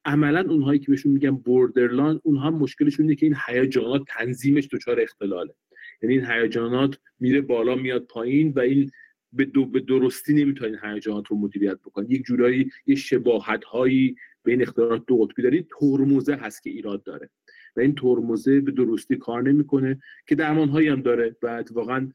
عملا 0.06 0.46
اونهایی 0.50 0.80
که 0.80 0.92
بهشون 0.92 1.12
میگن 1.12 1.32
borderline 1.32 2.20
اونها 2.24 2.48
هم 2.48 2.56
مشکلشون 2.56 3.06
اینه 3.06 3.16
که 3.16 3.26
این 3.26 3.36
هیجانات 3.48 4.02
تنظیمش 4.08 4.68
دچار 4.72 5.02
اختلاله. 5.02 5.54
یعنی 6.02 6.18
این 6.18 6.26
هیجانات 6.26 7.00
میره 7.20 7.42
بالا 7.42 7.76
میاد 7.76 8.06
پایین 8.06 8.54
و 8.56 8.60
این 8.60 8.92
به, 9.34 9.46
دو 9.46 9.66
به 9.66 9.80
درستی 9.80 10.34
نمی‌تونه 10.34 10.70
این 10.70 10.94
هیجانات 10.94 11.28
رو 11.28 11.38
مدیریت 11.38 11.80
بکنه 11.80 12.12
یک 12.12 12.24
جورایی 12.24 12.72
یه 12.86 12.96
شباهت 12.96 13.64
هایی 13.64 14.16
بین 14.44 14.62
اختلالات 14.62 15.04
دو 15.08 15.18
قطبی 15.18 15.42
داره 15.42 15.66
ترمزه 15.80 16.36
هست 16.36 16.64
که 16.64 16.70
ایراد 16.70 17.04
داره. 17.04 17.30
و 17.76 17.80
این 17.80 17.96
ترمزه 17.96 18.62
به 18.62 18.72
درستی 18.72 19.16
کار 19.16 19.42
نمی‌کنه 19.42 20.02
که 20.28 20.36
درمان 20.36 20.70
هایی 20.70 20.88
هم 20.88 21.02
داره 21.02 21.36
و 21.42 21.48
اتفاقا 21.48 22.08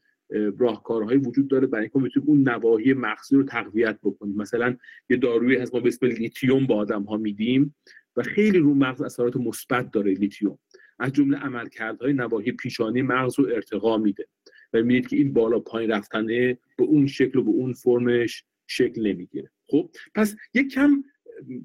راهکارهایی 0.57 1.17
وجود 1.17 1.47
داره 1.47 1.67
برای 1.67 1.89
اینکه 1.93 2.09
بتونیم 2.09 2.29
اون 2.29 2.49
نواحی 2.49 2.93
مغزی 2.93 3.35
رو 3.35 3.43
تقویت 3.43 3.99
بکنیم. 4.03 4.35
مثلا 4.35 4.77
یه 5.09 5.17
دارویی 5.17 5.57
هست 5.57 5.73
ما 5.73 5.79
به 5.79 5.87
اسم 5.87 6.05
لیتیوم 6.05 6.67
به 6.67 6.75
آدم 6.75 7.03
ها 7.03 7.17
میدیم 7.17 7.75
و 8.15 8.23
خیلی 8.23 8.59
رو 8.59 8.73
مغز 8.73 9.01
اثرات 9.01 9.37
مثبت 9.37 9.91
داره 9.91 10.13
لیتیوم. 10.13 10.59
از 10.99 11.13
جمله 11.13 11.37
عملکردهای 11.37 12.13
نواحی 12.13 12.51
پیشانی 12.51 13.01
مغز 13.01 13.39
رو 13.39 13.45
ارتقا 13.45 13.97
میده 13.97 14.27
و 14.73 14.83
می‌دید 14.83 15.07
که 15.07 15.15
این 15.15 15.33
بالا 15.33 15.59
پایین 15.59 15.91
رفتنه 15.91 16.57
به 16.77 16.83
اون 16.83 17.07
شکل 17.07 17.39
و 17.39 17.43
به 17.43 17.49
اون 17.49 17.73
فرمش 17.73 18.43
شکل 18.67 19.07
نمی‌گیره. 19.07 19.51
خب 19.67 19.89
پس 20.15 20.35
یک 20.53 20.73
کم 20.73 21.03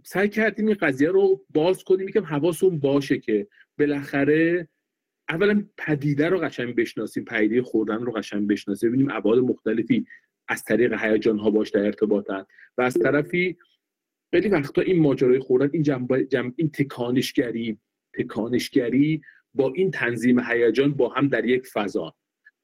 سعی 0.04 0.28
کردیم 0.28 0.66
این 0.66 0.76
قضیه 0.80 1.10
رو 1.10 1.44
باز 1.50 1.84
کنیم 1.84 2.08
یکم 2.08 2.24
حواسون 2.24 2.78
باشه 2.78 3.18
که 3.18 3.48
بالاخره 3.86 4.68
اولا 5.28 5.64
پدیده 5.76 6.28
رو 6.28 6.38
قشنگ 6.38 6.74
بشناسیم 6.74 7.24
پدیده 7.24 7.62
خوردن 7.62 8.04
رو 8.04 8.12
قشنگ 8.12 8.48
بشناسیم 8.48 8.88
ببینیم 8.88 9.10
ابعاد 9.10 9.38
مختلفی 9.38 10.06
از 10.48 10.64
طریق 10.64 11.04
هیجان 11.04 11.38
ها 11.38 11.50
باش 11.50 11.70
در 11.70 11.84
ارتباطن. 11.84 12.46
و 12.78 12.82
از 12.82 12.94
طرفی 12.94 13.56
خیلی 14.30 14.48
وقتا 14.48 14.82
این 14.82 15.02
ماجرای 15.02 15.38
خوردن 15.38 15.70
این 15.72 15.82
جنب, 15.82 16.22
جنب 16.22 16.54
این 16.56 16.70
تکانشگری 16.70 17.78
تکانشگری 18.14 19.22
با 19.54 19.72
این 19.76 19.90
تنظیم 19.90 20.40
هیجان 20.40 20.94
با 20.94 21.08
هم 21.08 21.28
در 21.28 21.44
یک 21.44 21.66
فضا. 21.66 22.14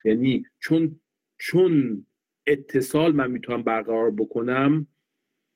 یعنی 0.05 0.45
چون 0.59 1.01
چون 1.39 2.07
اتصال 2.47 3.13
من 3.13 3.31
می‌تونم 3.31 3.63
برقرار 3.63 4.11
بکنم 4.11 4.87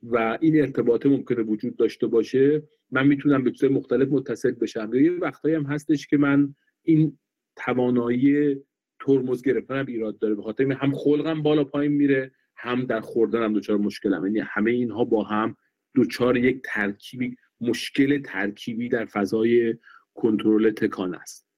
و 0.02 0.38
این 0.40 0.60
ارتباطه 0.60 1.08
ممکنه 1.08 1.42
وجود 1.42 1.76
داشته 1.76 2.06
باشه 2.06 2.62
من 2.92 3.06
می‌تونم 3.06 3.44
به 3.44 3.50
چیز 3.50 3.70
مختلف 3.70 4.08
متصل 4.08 4.50
بشم. 4.50 4.94
یه 4.94 5.12
وقتایی 5.12 5.54
هم 5.54 5.62
هستش 5.62 6.06
که 6.06 6.16
من 6.16 6.54
این 6.82 7.18
توانایی 7.56 8.56
ترمز 9.00 9.42
گرفتن 9.42 9.86
ایراد 9.88 10.18
داره. 10.18 10.34
به 10.34 10.42
خاطر 10.42 10.72
هم 10.72 10.94
خلقم 10.94 11.42
بالا 11.42 11.64
پایین 11.64 11.92
میره 11.92 12.32
هم 12.56 12.84
در 12.84 13.00
خوردنم 13.00 13.54
دچار 13.54 13.76
مشکلم. 13.76 14.26
یعنی 14.26 14.38
همه 14.38 14.70
اینها 14.70 15.04
با 15.04 15.22
هم 15.22 15.56
دچار 15.96 16.36
یک 16.36 16.62
ترکیبی 16.64 17.36
مشکل 17.60 18.22
ترکیبی 18.22 18.88
در 18.88 19.04
فضای 19.04 19.74
کنترل 20.14 20.70
تکان 20.70 21.14
است. 21.14 21.48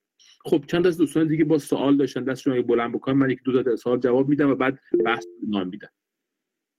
خب 0.45 0.65
چند 0.67 0.87
از 0.87 0.99
دوستان 0.99 1.29
دیگه 1.29 1.45
با 1.45 1.59
سوال 1.59 1.97
داشتن. 1.97 2.25
دستشون 2.25 2.63
بلند 2.63 2.93
بکنن 2.93 3.19
من 3.19 3.31
یک 3.31 3.43
دو 3.45 3.63
تا 3.63 3.77
سوال 3.77 4.01
جواب 4.01 4.29
میدم 4.29 4.51
و 4.51 4.55
بعد 4.55 4.79
بحث 5.05 5.25
ادامه 5.49 5.69
میدم. 5.69 5.91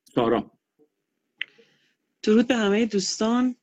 سارا. 0.04 0.52
درود 2.24 2.48
به 2.48 2.56
همه 2.56 2.86
دوستان. 2.86 3.56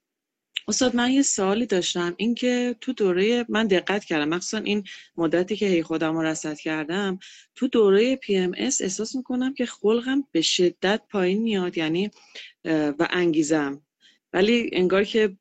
استاد 0.69 0.97
من 0.97 1.11
یه 1.11 1.23
سوالی 1.23 1.67
داشتم. 1.67 2.15
اینکه 2.17 2.77
تو 2.81 2.93
دوره 2.93 3.47
من 3.49 3.67
دقت 3.67 4.05
کردم 4.05 4.29
مخصوصا 4.29 4.59
این 4.59 4.85
مدتی 5.17 5.57
که 5.57 5.67
هی 5.67 5.83
خودم 5.83 6.19
رصد 6.19 6.59
کردم 6.59 7.19
تو 7.55 7.69
دوره 7.69 8.17
PMS 8.17 8.81
احساس 8.81 9.17
می‌کنم 9.17 9.55
که 9.55 9.67
خلقم 9.67 10.25
به 10.33 10.41
شدت 10.41 11.01
پایین 11.11 11.43
میاد 11.43 11.79
یعنی 11.79 12.11
و 12.65 13.09
انگیزم. 13.11 13.83
ولی 14.33 14.71
انگار 14.73 15.05
که 15.05 15.37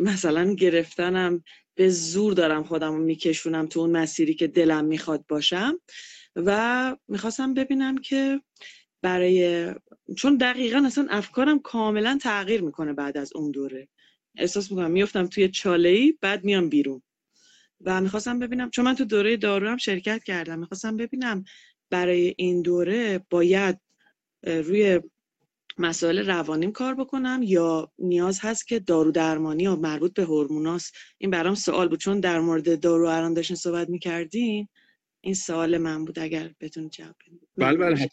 مثلا 0.00 0.54
گرفتنم 0.54 1.44
به 1.74 1.88
زور 1.88 2.32
دارم 2.32 2.64
خودم 2.64 2.92
رو 2.92 2.98
میکشونم 2.98 3.66
تو 3.66 3.80
اون 3.80 3.90
مسیری 3.90 4.34
که 4.34 4.46
دلم 4.46 4.84
می‌خواد 4.84 5.24
باشم 5.28 5.80
و 6.36 6.96
می‌خواستم 7.08 7.54
ببینم 7.54 7.98
که 7.98 8.40
برای 9.02 9.70
چون 10.16 10.36
دقیقا 10.36 10.82
اصلا 10.86 11.06
افکارم 11.10 11.58
کاملا 11.58 12.18
تغییر 12.22 12.62
می‌کنه 12.62 12.92
بعد 12.92 13.18
از 13.18 13.32
اون 13.34 13.50
دوره. 13.50 13.88
احساس 14.38 14.70
می‌کنم. 14.70 14.90
میفتم 14.90 15.26
توی 15.26 15.48
چاله 15.48 15.88
ای 15.88 16.14
بعد 16.20 16.44
میام 16.44 16.68
بیرون. 16.68 17.02
و 17.80 18.00
می‌خواستم 18.00 18.38
ببینم 18.38 18.70
چون 18.70 18.84
من 18.84 18.94
تو 18.94 19.04
دوره 19.04 19.36
دارو 19.36 19.68
هم 19.68 19.76
شرکت 19.76 20.24
کردم 20.24 20.58
می‌خواستم 20.58 20.96
ببینم 20.96 21.44
برای 21.90 22.34
این 22.36 22.62
دوره 22.62 23.20
باید 23.30 23.80
روی 24.42 25.00
مسائل 25.78 26.26
روانیم 26.26 26.72
کار 26.72 26.94
بکنم 26.94 27.40
یا 27.42 27.92
نیاز 27.98 28.40
هست 28.42 28.68
که 28.68 28.78
دارو 28.78 29.10
درمانی 29.10 29.62
یا 29.62 29.76
مربوط 29.76 30.14
به 30.14 30.24
هورموناست. 30.24 30.94
این 31.18 31.30
برام 31.30 31.54
سوال 31.54 31.88
بود. 31.88 31.98
چون 31.98 32.20
در 32.20 32.40
مورد 32.40 32.80
دارو 32.80 33.06
الان 33.06 33.34
داشتین 33.34 33.56
صحبت 33.56 33.88
می‌کردین 33.88 34.68
این 35.20 35.34
سوال 35.34 35.78
من 35.78 36.04
بود 36.04 36.18
اگر 36.18 36.50
بتون 36.60 36.88
جواب 36.88 37.14
بله 37.56 37.76
بله 37.78 38.10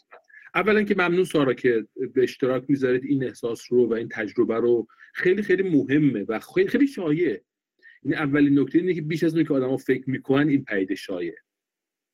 اولا 0.56 0.82
که 0.82 0.94
ممنون 0.94 1.24
سارا 1.24 1.54
که 1.54 1.86
به 2.14 2.22
اشتراک 2.22 2.64
می‌ذارید 2.68 3.04
این 3.04 3.24
احساس 3.24 3.72
رو 3.72 3.86
و 3.86 3.92
این 3.92 4.08
تجربه 4.08 4.54
رو. 4.54 4.86
خیلی 5.14 5.42
خیلی 5.42 5.62
مهمه 5.62 6.24
و 6.28 6.40
خیلی 6.40 6.68
خیلی 6.68 6.86
شایع 6.86 7.40
این 8.02 8.14
اولین 8.14 8.58
نکته 8.58 8.78
اینه 8.78 8.94
که 8.94 9.02
بیش 9.02 9.22
از 9.22 9.34
اون 9.34 9.44
که 9.44 9.54
آدما 9.54 9.76
فکر 9.76 10.10
می‌کنن 10.10 10.48
این 10.48 10.64
پدیده 10.64 10.94
شایع 10.94 11.34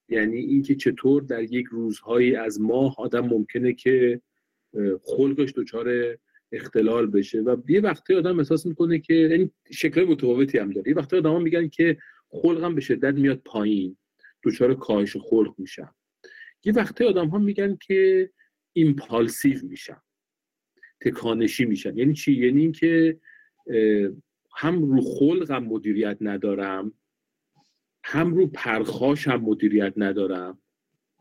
یعنی 0.09 0.37
اینکه 0.37 0.74
چطور 0.74 1.22
در 1.22 1.42
یک 1.42 1.66
روزهایی 1.66 2.37
از 2.37 2.61
ماه 2.61 2.94
آدم 2.98 3.26
ممکنه 3.26 3.72
که 3.72 4.20
خلقش 5.02 5.52
دچار 5.57 6.18
اختلال 6.52 7.07
بشه 7.07 7.40
و 7.40 7.57
یه 7.68 7.81
وقتی 7.81 8.14
آدم 8.14 8.38
احساس 8.38 8.66
می‌کنه 8.66 8.98
که 8.98 9.14
یعنی 9.14 9.50
شکل 9.70 10.05
متفاوتی 10.05 10.59
هم 10.59 10.70
داره. 10.70 10.88
یه 10.88 10.94
وقتی 10.94 11.16
آدم 11.16 11.42
میگن 11.42 11.68
که 11.68 11.98
خلقم 12.28 12.74
به 12.74 12.81
شدت 12.81 13.14
میاد 13.14 13.42
پایین. 13.44 13.96
دچار 14.42 14.74
کاهش 14.74 15.16
خلق 15.16 15.55
میشن 15.59 15.88
یه 16.64 16.72
وقتی 16.72 17.05
آدم 17.05 17.29
ها 17.29 17.38
میگن 17.38 17.77
که 17.77 18.31
ایمپالسیو 18.72 19.59
میشن 19.62 20.01
تکانشی 21.01 21.64
میشن. 21.64 21.98
یعنی 21.98 22.14
چی؟ 22.14 22.33
یعنی 22.33 22.61
اینکه 22.61 23.20
هم 24.57 24.83
رو 24.83 25.01
خلقم 25.01 25.64
مدیریت 25.64 26.16
ندارم 26.20 26.92
هم 28.05 28.35
رو 28.35 28.46
پرخاشم 28.46 29.37
مدیریت 29.37 29.92
ندارم. 29.96 30.59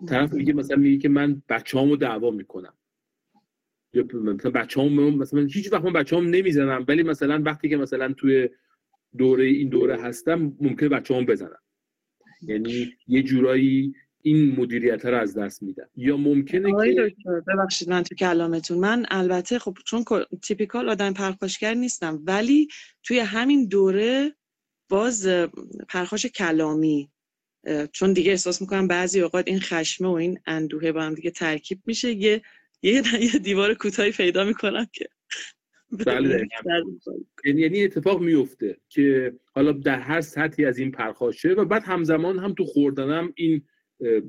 طرف 0.08 0.34
میگه 0.34 0.54
مثلا 0.54 0.78
میگه 0.78 0.98
که 0.98 1.10
من 1.10 1.44
بچه‌هامو 1.50 1.96
دعوا 1.96 2.32
می‌کنم. 2.32 2.74
یا 3.94 4.06
مثلا 4.14 4.52
بچه‌هام 4.52 5.16
مثلا 5.18 5.42
هیچ 5.42 5.74
وقت 5.74 5.84
من 5.84 5.94
بچه‌هام 5.94 6.28
نمی‌زنم 6.28 6.86
ولی 6.88 7.04
مثلا 7.04 7.42
وقتی 7.46 7.70
که 7.70 7.78
مثلا 7.78 8.14
توی 8.14 8.50
دوره 9.18 9.46
این 9.46 9.70
دوره 9.70 10.02
هستم 10.02 10.58
ممکنه 10.60 10.90
بچه‌هام 10.90 11.26
بزنم. 11.26 11.62
یعنی 12.42 12.94
یه 13.08 13.24
جورایی 13.24 13.94
این 14.24 14.56
مدیریت 14.60 15.06
رو 15.06 15.18
از 15.18 15.38
دست 15.38 15.64
میدن. 15.64 15.86
یا 15.96 16.18
ممکنه 16.18 16.72
که 16.86 17.16
ببخشید 17.48 17.90
من 17.90 18.04
تو 18.04 18.16
کلامتون. 18.16 18.78
من 18.78 19.06
البته 19.10 19.60
خب 19.60 19.78
چون 19.86 20.04
تیپیکال 20.42 20.90
آدم 20.90 21.14
پرخاشگر 21.14 21.74
نیستم 21.74 22.24
ولی 22.26 22.68
توی 23.04 23.20
همین 23.20 23.68
دوره 23.68 24.36
باز 24.90 25.28
پرخاش 25.90 26.26
کلامی 26.26 27.12
چون 27.92 28.14
دیگه 28.14 28.32
احساس 28.32 28.62
می‌کنم 28.62 28.88
بعضی 28.88 29.22
اوقات 29.22 29.48
این 29.48 29.60
خشمه 29.60 30.08
و 30.08 30.12
این 30.12 30.40
اندوه 30.46 30.92
با 30.92 31.02
هم 31.02 31.14
دیگه 31.14 31.32
ترکیب 31.32 31.82
میشه. 31.86 32.12
یه 32.14 32.42
یه, 32.82 33.04
یه 33.22 33.40
دیوار 33.40 33.74
کوتاهی 33.74 34.12
پیدا 34.12 34.44
می‌کنم 34.44 34.88
که 34.94 35.08
بله. 36.06 36.48
یعنی-, 37.46 37.62
یعنی 37.62 37.84
اتفاق 37.84 38.22
میفته 38.22 38.78
که 38.90 39.34
حالا 39.56 39.72
در 39.72 40.00
هر 40.00 40.22
سطحی 40.22 40.66
از 40.66 40.78
این 40.78 40.92
پرخاشه 40.92 41.50
و 41.50 41.66
بعد 41.66 41.84
همزمان 41.84 42.40
هم 42.40 42.54
تو 42.54 42.66
خوردنم 42.66 43.34
این 43.36 43.62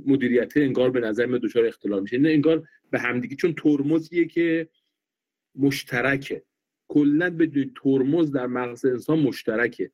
مدیریت 0.06 0.56
انگار 0.56 0.90
به 0.90 1.00
نظر 1.00 1.26
من 1.26 1.38
دچار 1.38 1.66
اختلال 1.66 2.02
میشه. 2.02 2.18
نه 2.18 2.28
انگار 2.28 2.68
به 2.90 2.98
همدیگه 2.98 3.36
چون 3.36 3.54
ترمزیه 3.54 4.24
که 4.24 4.68
مشترکه. 5.54 6.42
کلا 6.88 7.30
به 7.30 7.70
ترمز 7.82 8.32
در 8.32 8.46
مغز 8.46 8.84
انسان 8.84 9.18
مشترکه. 9.18 9.90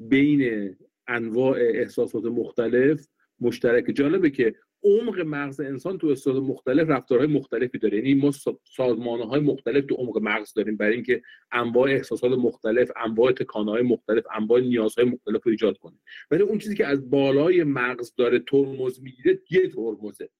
بین 0.00 0.76
انواع 1.06 1.58
احساسات 1.58 2.24
مختلف 2.24 3.08
مشترک 3.40 3.90
جالبه 3.94 4.30
که 4.30 4.54
عمق 4.84 5.20
مغز 5.20 5.60
انسان 5.60 5.98
تو 5.98 6.06
استاد 6.06 6.36
مختلف 6.36 6.88
رفتارهای 6.90 7.26
مختلفی 7.26 7.78
داره. 7.78 7.96
یعنی 7.96 8.14
ما 8.14 8.30
سازمانه 8.76 9.24
های 9.24 9.40
مختلف 9.40 9.84
تو 9.84 9.94
عمق 9.94 10.18
مغز 10.18 10.54
داریم 10.54 10.76
برای 10.76 10.94
اینکه 10.94 11.22
انواع 11.52 11.90
احساسات 11.90 12.32
مختلف 12.32 12.90
انواع 13.04 13.34
های 13.54 13.82
مختلف 13.82 14.24
انواع 14.34 14.60
نیازهای 14.60 15.06
مختلف 15.06 15.42
رو 15.44 15.50
ایجاد 15.50 15.78
کنیم. 15.78 16.00
ولی 16.30 16.42
اون 16.42 16.58
چیزی 16.58 16.74
که 16.74 16.86
از 16.86 17.10
بالای 17.10 17.64
مغز 17.64 18.14
داره 18.16 18.38
ترمز 18.38 19.00
می‌گیره 19.02 19.40
یه 19.50 19.68
ترمزه. 19.68 20.30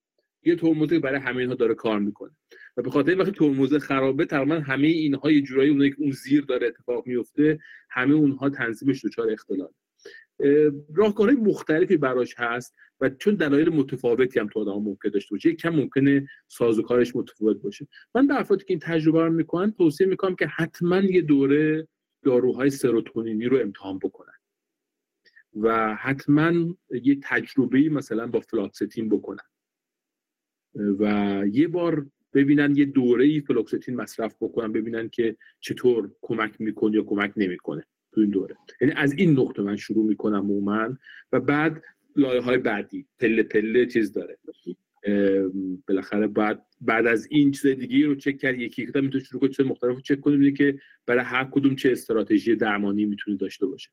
یه 0.44 0.56
ترمزه 0.56 0.98
برای 0.98 1.20
همه 1.20 1.36
اینها 1.36 1.54
داره 1.54 1.74
کار 1.74 1.98
می‌کنه. 1.98 2.32
و 2.76 2.82
به 2.82 2.90
خاطر 2.90 3.18
وقتی 3.18 3.32
ترمز 3.32 3.74
خرابه 3.74 4.24
تقریبا 4.24 4.54
همه 4.54 4.86
اینها 4.86 5.30
یه 5.30 5.40
جورایی 5.42 5.70
اونایی 5.70 5.90
که 5.90 5.96
اون 5.98 6.10
زیر 6.10 6.44
داره 6.44 6.66
اتفاق 6.66 7.06
میفته 7.06 7.58
همه 7.90 8.14
اونها 8.14 8.50
تنظیمش 8.50 9.04
دچار 9.04 9.30
اختلال. 9.30 9.70
راهکارهای 10.94 11.36
مختلفی 11.36 11.96
براش 11.96 12.34
هست. 12.38 12.74
و 13.02 13.10
چون 13.10 13.34
دلایل 13.34 13.68
متفاوتی 13.68 14.40
هم 14.40 14.46
تو 14.46 14.60
آدم 14.60 14.82
ممکن 14.82 15.08
داشته 15.08 15.34
باشه 15.34 15.52
کم 15.52 15.68
ممکنه 15.68 16.28
سازوکارش 16.48 17.16
متفاوت 17.16 17.56
باشه. 17.56 17.86
من 18.14 18.26
به 18.26 18.40
افرادی 18.40 18.64
که 18.64 18.70
این 18.70 18.78
تجربه 18.78 19.24
رو 19.24 19.32
می‌کنن 19.32 19.70
توصیه 19.70 20.06
می‌کنم 20.06 20.36
که 20.36 20.46
حتما 20.46 20.96
یه 20.96 21.22
دوره 21.22 21.88
داروهای 22.22 22.70
سروتونینی 22.70 23.44
رو 23.44 23.58
امتحان 23.60 23.98
بکنن. 23.98 24.32
و 25.54 25.94
حتما 25.94 26.74
یه 27.02 27.18
تجربه 27.22 27.88
مثلا 27.88 28.26
با 28.26 28.40
فلاکستین 28.40 29.08
بکنن. 29.08 29.44
و 30.74 31.44
یه 31.52 31.68
بار 31.68 32.06
ببینن 32.34 32.76
یه 32.76 32.84
دوره 32.84 33.24
ای 33.24 33.40
فلوکستین 33.40 33.96
مصرف 33.96 34.36
بکنن 34.40 34.72
ببینن 34.72 35.08
که 35.08 35.36
چطور 35.60 36.10
کمک 36.22 36.60
می‌کنه 36.60 36.94
یا 36.94 37.02
کمک 37.02 37.32
نمی‌کنه 37.36 37.84
تو 38.12 38.20
این 38.20 38.30
دوره. 38.30 38.56
یعنی 38.80 38.94
از 38.94 39.12
این 39.12 39.38
نقطه 39.38 39.62
من 39.62 39.76
شروع 39.76 40.06
می‌کنم 40.06 40.46
معمولا 40.46 40.98
و 41.32 41.40
بعد 41.40 41.82
لایه 42.16 42.40
های 42.40 42.58
بعدی 42.58 43.06
پله 43.18 43.42
پله 43.42 43.86
چیز 43.86 44.12
داره. 44.12 44.38
بالاخره 45.88 46.26
بعد 46.26 46.66
بعد 46.80 47.06
از 47.06 47.28
این 47.30 47.50
چیز 47.50 47.66
دیگه 47.66 48.06
رو 48.06 48.14
چک 48.14 48.38
کرد 48.38 48.58
یکی 48.58 48.82
یکی 48.82 49.00
می‌تونه 49.00 49.24
شروع 49.24 49.48
کنه 49.48 49.68
مختلف 49.68 49.94
رو 49.94 50.00
چک 50.00 50.20
کنه 50.20 50.52
که 50.52 50.78
برای 51.06 51.24
هر 51.24 51.44
کدوم 51.44 51.76
چه 51.76 51.92
استراتژی 51.92 52.56
درمانی 52.56 53.04
می‌تونه 53.04 53.36
داشته 53.36 53.66
باشه. 53.66 53.90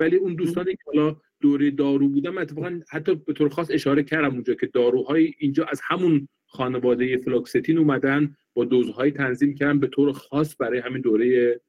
ولی 0.00 0.16
اون 0.16 0.34
دوستانی 0.34 0.72
که 0.72 0.82
حالا 0.86 1.16
دوره 1.40 1.70
دارو 1.70 2.08
بودم 2.08 2.38
اتفاقا 2.38 2.80
حتی 2.90 3.14
به 3.14 3.32
طور 3.32 3.48
خاص 3.48 3.70
اشاره 3.70 4.02
کردم 4.02 4.34
اونجا 4.34 4.54
که 4.54 4.66
داروهای 4.66 5.34
اینجا 5.38 5.64
از 5.64 5.80
همون 5.84 6.28
خانواده 6.46 7.16
فلوکستین 7.16 7.78
اومدن 7.78 8.36
با 8.54 8.64
دوزهای 8.64 9.10
تنظیم 9.10 9.54
کردن 9.54 9.80
به 9.80 9.86
طور 9.86 10.12
خاص 10.12 10.56
برای 10.58 10.78
همین 10.78 11.02
دوره 11.02 11.60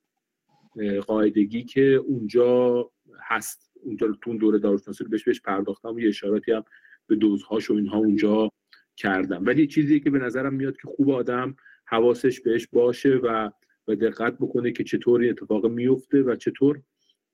قاعدگی 1.08 1.64
که 1.64 1.82
اونجا 1.82 2.92
هست. 3.28 3.73
اونجا 3.86 4.08
تو 4.08 4.30
اون 4.30 4.38
دوره 4.38 4.60
داروشناسی 4.60 5.04
بهش 5.04 5.24
بهش 5.24 5.42
پرداختم 5.42 5.96
و 5.96 6.00
یه 6.00 6.08
اشاراتی 6.08 6.52
هم 6.52 6.64
به 7.08 7.16
دوزهاش 7.16 7.70
و 7.70 7.74
اینها 7.74 7.98
اونجا 7.98 8.52
کردم. 8.98 9.46
ولی 9.46 9.68
چیزی 9.68 10.00
که 10.00 10.10
به 10.10 10.20
نظرم 10.20 10.54
میاد 10.54 10.78
که 10.78 10.88
خوب 10.88 11.10
آدم 11.10 11.56
حواسش 11.86 12.42
بهش 12.42 12.68
باشه 12.68 13.16
و 13.16 13.50
و 13.88 13.96
دقت 13.96 14.38
بکنه 14.38 14.72
که 14.72 14.84
چطور 14.84 15.22
این 15.22 15.30
اتفاق 15.30 15.66
میفته 15.66 16.22
و 16.22 16.36
چطور 16.36 16.82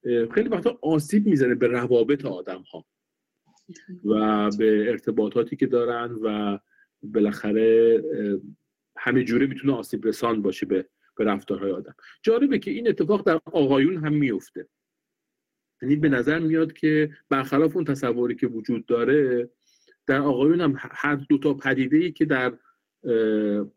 خیلی 0.04 0.50
وقتا 0.50 0.80
آسیب 0.82 1.28
می‌زنه 1.28 1.56
به 1.56 1.68
روابط 1.68 2.26
آدم 2.26 2.62
ها 2.62 2.86
و 4.06 4.50
به 4.58 4.90
ارتباطاتی 4.90 5.56
که 5.56 5.68
دارن 5.68 6.12
و 6.24 6.60
بالاخره 7.02 8.02
همه 8.98 9.24
جوره 9.24 9.48
می‌تونه 9.48 9.74
آسیب 9.74 10.08
رسان 10.08 10.42
باشه 10.42 10.66
به 10.66 10.86
به 11.18 11.26
رفتارهای 11.26 11.72
آدم. 11.72 11.96
جالبه 12.24 12.60
که 12.60 12.72
این 12.72 12.88
اتفاق 12.88 13.26
در 13.26 13.40
آقایون 13.46 13.98
هم 13.98 14.14
میفته 14.14 14.68
یعنی 15.82 15.96
به 15.96 16.10
نظر 16.10 16.40
میاد 16.40 16.74
که 16.74 17.10
برخلاف 17.30 17.76
اون 17.76 17.86
تصوری 17.86 18.36
که 18.36 18.48
وجود 18.48 18.86
داره 18.86 19.50
در 20.08 20.22
آقایون 20.22 20.62
هم 20.62 20.74
هر 20.78 21.16
دو 21.16 21.38
تا 21.38 21.54
پدیده 21.54 21.98
ای 21.98 22.12
که 22.12 22.26
در 22.26 22.54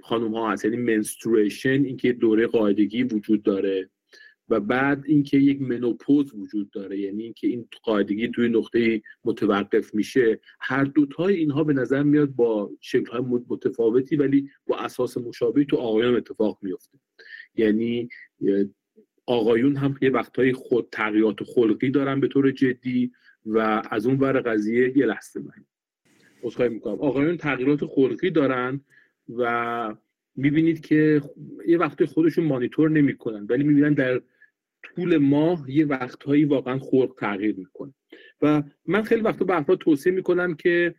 خانم 0.02 0.34
ها 0.34 0.52
هست 0.52 0.64
یعنی 0.64 0.76
منسترویشن 0.76 1.84
اینکه 1.84 2.12
دوره 2.12 2.46
قاعدگی 2.46 3.02
وجود 3.02 3.42
داره 3.42 3.90
و 4.48 4.60
بعد 4.60 5.04
اینکه 5.06 5.36
یک 5.36 5.60
منوپوز 5.60 6.34
وجود 6.34 6.70
داره 6.70 6.98
یعنی 6.98 7.22
اینکه 7.22 7.46
این 7.46 7.68
قاعدگی 7.82 8.28
توی 8.28 8.48
نقطه 8.48 9.02
متوقف 9.24 9.94
میشه 9.94 10.40
هر 10.60 10.84
دوتای 10.84 11.34
اینها 11.34 11.64
به 11.64 11.72
نظر 11.72 12.02
میاد 12.02 12.28
با 12.28 12.70
شکل 12.80 13.18
متفاوتی 13.48 14.16
ولی 14.16 14.50
با 14.66 14.78
اساس 14.78 15.16
مشابهی 15.16 15.64
تو 15.64 15.76
آقایان 15.76 16.16
اتفاق 16.16 16.58
میفته 16.62 16.98
یعنی 17.54 18.08
آقایون 19.26 19.76
هم 19.76 19.98
یه 20.02 20.10
وقتهای 20.10 20.52
خود 20.52 20.88
تغییرات 20.92 21.42
خلقی 21.44 21.90
دارن 21.90 22.20
به 22.20 22.28
طور 22.28 22.50
جدی 22.50 23.12
و 23.46 23.82
از 23.90 24.06
اون 24.06 24.18
ور 24.18 24.40
قضیه 24.40 24.98
یه 24.98 25.06
لحظه 25.06 25.40
من. 25.40 25.64
عذرخواهی 26.42 26.70
می‌کنم. 26.70 26.94
آقایون 26.94 27.36
تغییرات 27.36 27.84
خلقی 27.84 28.30
دارن 28.30 28.80
و 29.36 29.94
می‌بینید 30.36 30.80
که 30.80 31.22
یه 31.66 31.78
وقتی 31.78 32.06
خودشون 32.06 32.44
مانیتور 32.44 32.90
نمی‌کنن 32.90 33.46
ولی 33.50 33.64
می‌بینن 33.64 33.92
در 33.92 34.22
طول 34.82 35.16
ماه 35.16 35.70
یه 35.70 35.86
وقتهایی 35.86 36.44
واقعا 36.44 36.78
خلق 36.78 37.14
تغییر 37.18 37.56
می‌کنه. 37.56 37.94
و 38.42 38.62
من 38.86 39.02
خیلی 39.02 39.20
وقتا 39.22 39.44
به 39.44 39.56
افراد 39.56 39.78
توصیه 39.78 40.12
می‌کنم 40.12 40.54
که 40.54 40.94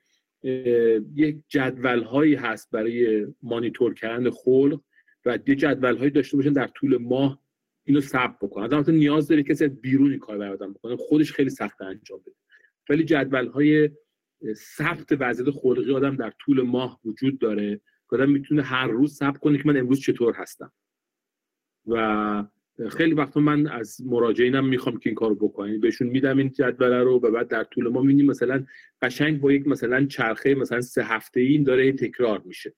یک 1.16 1.38
جدول 1.48 2.04
هایی 2.04 2.36
هست 2.36 2.72
برای 2.72 3.28
مانیتور 3.44 3.94
کردن 3.94 4.30
خلق 4.30 4.82
و 5.26 5.40
یه 5.48 5.56
جدول 5.56 5.98
هایی 5.98 6.12
داشته 6.12 6.38
باشن 6.38 6.54
در 6.54 6.68
طول 6.68 6.98
ماه 6.98 7.43
اینو 7.86 8.02
ثبت 8.02 8.38
بکنن 8.42 8.64
آدم 8.64 8.94
نیاز 8.94 9.28
داره 9.28 9.44
کسی 9.44 9.68
بیرون 9.68 10.12
این 10.12 10.20
کار 10.20 10.38
برادم 10.38 10.74
بکنه. 10.74 10.96
خودش 10.96 11.32
خیلی 11.32 11.50
سخت 11.50 11.82
انجام 11.82 12.20
بده. 12.20 12.36
ولی 12.90 13.04
جدول 13.04 13.48
های 13.48 13.90
ثبت 14.54 15.08
وضعیت 15.20 15.50
خلقی 15.50 15.94
آدم 15.94 16.16
در 16.16 16.34
طول 16.40 16.62
ماه 16.62 17.00
وجود 17.06 17.40
داره. 17.40 17.82
که 18.10 18.16
آدم 18.16 18.30
می‌تونه 18.30 18.62
هر 18.62 18.88
روز 18.88 19.14
ثبت 19.16 19.38
کنه 19.38 19.58
که 19.58 19.64
من 19.68 19.78
امروز 19.78 20.00
چطور 20.00 20.34
هستم. 20.34 20.72
و 21.88 22.44
خیلی 22.90 23.14
وقتا 23.14 23.40
من 23.40 23.68
از 23.68 24.02
مراجعینم 24.06 24.68
می‌خوام 24.68 24.98
که 24.98 25.10
این 25.10 25.16
کارو 25.16 25.36
بکنین 25.36 25.80
بهشون 25.80 26.08
میدم 26.08 26.38
این 26.38 26.52
جدول 26.52 26.94
رو 26.94 27.20
و 27.20 27.32
بعد 27.32 27.48
در 27.48 27.64
طول 27.64 27.88
ما 27.88 28.02
می‌بینیم 28.02 28.26
مثلا 28.26 28.66
قشنگ 29.02 29.42
با 29.42 29.52
یک 29.52 29.68
مثلا 29.68 30.06
چرخه 30.06 30.56
مثلا 30.56 30.82
سه 30.82 31.04
هفته 31.04 31.40
این 31.40 31.64
داره 31.64 31.92
تکرار 31.92 32.42
میشه. 32.46 32.74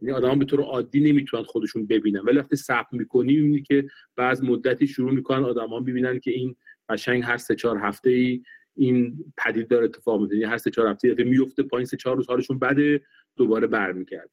یعنی 0.00 0.14
آدم 0.14 0.38
به 0.38 0.44
طور 0.44 0.60
عادی 0.60 1.00
نمی‌تونن 1.00 1.42
خودشون 1.42 1.86
ببینن. 1.86 2.20
ولی 2.20 2.38
وقتی 2.38 2.56
ثبت 2.56 2.86
می‌کنی 2.92 3.36
می‌بینی 3.36 3.62
که 3.62 3.88
بعض 4.16 4.42
مدتی 4.42 4.86
شروع 4.86 5.12
می‌کنن 5.12 5.44
آدم 5.44 5.68
ها 5.68 5.80
ببینن 5.80 6.20
که 6.20 6.30
این 6.30 6.56
قشنگ 6.88 7.22
هر 7.22 7.36
سه 7.36 7.54
چهار 7.54 7.78
هفته 7.78 8.10
ای 8.10 8.42
این 8.76 9.24
پدید 9.36 9.68
داره 9.68 9.84
اتفاق 9.84 10.20
میفته 10.20 10.36
یعنی 10.36 10.50
هر 10.50 10.58
سه 10.58 10.70
چهار 10.70 10.88
هفته 10.88 11.14
میفته 11.24 11.62
پایین 11.62 11.86
سه 11.86 11.96
چهار 11.96 12.16
روز 12.16 12.26
حالشون 12.26 12.58
بده 12.58 13.02
دوباره 13.36 13.66
برمیگرده. 13.66 14.30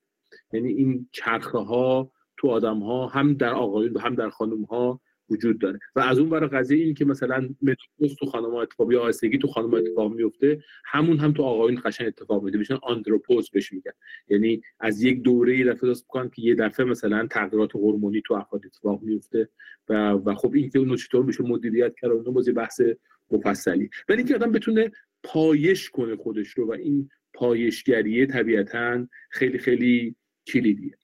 یعنی 0.53 0.69
این 0.73 1.09
چرخه 1.11 1.57
ها 1.57 2.11
تو 2.37 2.47
آدم 2.47 2.79
ها 2.79 3.07
هم 3.07 3.33
در 3.33 3.53
آقایون 3.53 3.97
هم 3.97 4.15
در 4.15 4.29
خانم 4.29 4.63
ها 4.63 5.01
وجود 5.33 5.59
داره. 5.59 5.79
و 5.95 5.99
از 5.99 6.19
اون 6.19 6.29
برای 6.29 6.49
قضیه 6.49 6.85
این 6.85 6.93
که 6.93 7.05
مثلا 7.05 7.49
متروپوز 7.61 8.15
تو 8.19 8.25
خانم 8.25 8.55
اتفاق 8.55 8.91
یا 8.91 9.01
آسگی 9.01 9.37
تو 9.37 9.47
خانم 9.47 9.73
اتفاق 9.73 10.13
میفته 10.13 10.63
همون 10.85 11.17
هم 11.17 11.33
تو 11.33 11.43
آقایون 11.43 11.81
قشنگ 11.85 12.07
اتفاق 12.07 12.43
میفته. 12.43 12.57
میشن 12.57 12.77
آندروپوز 12.83 13.49
بهش 13.49 13.73
میگن. 13.73 13.91
یعنی 14.27 14.61
از 14.79 15.03
یک 15.03 15.21
دوره 15.21 15.57
یه 15.57 15.65
دفعه 15.65 15.91
بکنن 15.91 16.29
که 16.29 16.41
یه 16.41 16.55
دفعه 16.55 16.85
مثلا 16.85 17.27
تغییرات 17.27 17.75
هورمونی 17.75 18.21
تو 18.25 18.33
افراد 18.33 18.65
اتفاق 18.65 19.01
میفته 19.01 19.49
و 19.89 19.93
و 20.11 20.35
خب 20.35 20.53
این 20.53 20.69
که 20.69 20.79
اون 20.79 20.95
چطور 20.95 21.25
میشه 21.25 21.43
مدیریت 21.43 21.93
کرد 22.01 22.11
اون 22.11 22.33
بازی 22.33 22.51
بحث 22.51 22.81
مفصلی. 23.31 23.89
ولی 24.09 24.17
اینکه 24.17 24.35
آدم 24.35 24.51
بتونه 24.51 24.91
پایش 25.23 25.89
کنه 25.89 26.15
خودش 26.15 26.47
رو 26.49 26.67
و 26.67 26.71
این 26.71 27.09
پایشگریه 27.33 28.25
طبیعتا 28.25 29.07
خیلی 29.29 29.57
خیلی 29.57 30.15
کلیدیه. 30.47 30.97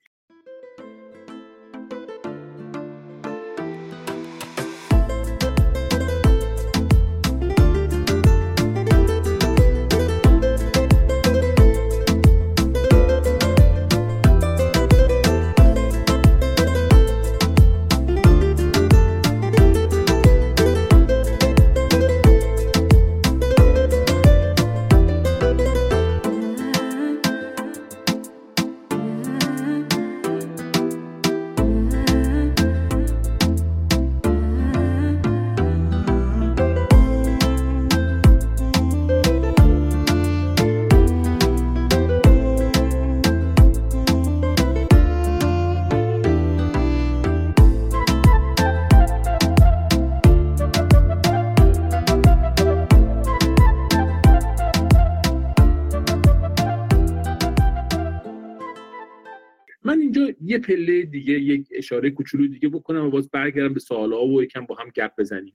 پله 60.69 61.01
دیگه 61.01 61.33
یک 61.33 61.67
اشاره 61.71 62.09
کوچولو 62.09 62.47
دیگه 62.47 62.69
بکنم 62.69 63.05
و 63.05 63.09
باز 63.09 63.29
برگردم 63.29 63.73
به 63.73 63.79
سوالها 63.79 64.27
و 64.27 64.43
یکم 64.43 64.65
با 64.65 64.75
هم 64.75 64.89
گپ 64.95 65.11
بزنیم. 65.17 65.53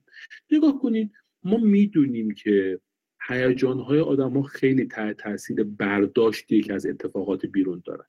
نگاه 0.51 0.79
کنید 0.79 1.13
ما 1.45 1.57
می‌دونیم 1.57 2.31
که 2.31 2.81
هیجان 3.29 3.79
های 3.79 4.01
آدم 4.01 4.33
ها 4.33 4.43
خیلی 4.43 4.85
تحت 4.85 5.17
تاثیر 5.17 5.63
برداشتی 5.65 6.61
که 6.61 6.75
از 6.75 6.87
اتفاقات 6.87 7.47
بیرون 7.47 7.83
دارن. 7.85 8.05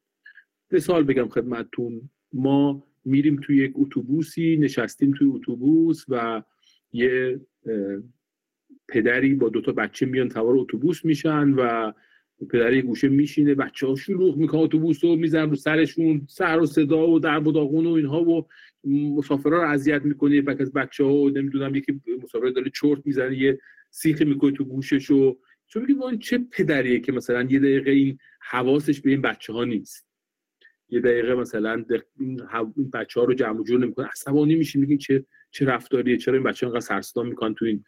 مثال 0.71 1.03
بگم 1.03 1.29
خدمتتون 1.29 2.09
ما 2.33 2.87
میریم 3.05 3.35
توی 3.35 3.57
یک 3.57 3.71
اتوبوسی 3.75 4.57
نشستیم 4.57 5.11
توی 5.11 5.27
اتوبوس 5.27 6.05
و 6.09 6.43
یه 6.93 7.41
پدری 8.87 9.33
با 9.33 9.49
دوتا 9.49 9.71
بچه 9.71 10.05
میان 10.05 10.29
سوار 10.29 10.57
اتوبوس 10.57 11.05
میشن 11.05 11.49
و 11.49 11.91
پدر 12.52 12.74
یه 12.74 12.82
گوشه 12.82 13.10
میشینه 13.10 13.56
بچه 13.56 13.88
ها 13.88 13.95
شلوغ 13.95 14.38
می‌کنه 14.38 14.62
اتوبوس 14.62 15.04
رو 15.04 15.15
میزن 15.15 15.50
رو 15.50 15.56
سرشون 15.56 16.28
سر 16.30 16.60
و 16.60 16.65
صدا 16.65 17.08
و 17.08 17.19
در 17.19 17.48
و 17.48 17.52
داغون 17.52 17.86
و 17.86 17.91
اینها 17.91 18.24
و 18.24 18.48
مسافرها 18.84 19.63
رو 19.63 19.69
اذیت 19.69 20.02
می‌کنه. 20.02 20.36
یک 20.36 20.62
از 20.62 20.74
بچه 20.74 21.04
ها 21.04 21.13
و 21.13 21.30
نمی‌دونم 21.30 21.76
یکی 21.76 22.02
مسافر 22.24 22.50
داره 22.50 22.71
چرت 22.76 23.02
می‌زنه 23.06 23.38
یه 23.38 23.60
سیخی 23.91 24.26
می‌کنه 24.26 24.52
تو 24.52 24.63
گوشش 24.63 25.12
و 25.12 25.38
چون 25.67 25.86
میگه 25.86 26.06
این 26.06 26.19
چه 26.19 26.38
پدریه 26.52 27.00
که 27.00 27.12
مثلا 27.12 27.48
یه 27.50 27.60
دقیقه 27.60 27.91
این 27.91 28.17
حواسش 28.41 29.02
به 29.02 29.10
این 29.10 29.21
بچه 29.21 29.54
ها 29.54 29.63
نیست. 29.63 30.08
یه 30.89 31.00
دقیقه 31.00 31.36
مثلا 31.36 31.86
این 32.19 32.89
بچه 32.93 33.19
ها 33.19 33.26
رو 33.26 33.34
جمع 33.34 33.63
جور 33.63 33.80
نمی‌کنه. 33.80 34.08
عصبانی 34.08 34.56
میشه 34.56 34.80
میگه 34.80 34.98
چه 34.98 35.26
چه 35.52 35.65
رفتاریه 35.65 36.17
چرا 36.17 36.34
این 36.34 36.43
بچه 36.43 36.65
ها 36.65 36.71
انقدر 36.71 36.86
سرسدا 36.86 37.24
می‌کنن 37.24 37.54
تو 37.54 37.65
این 37.65 37.84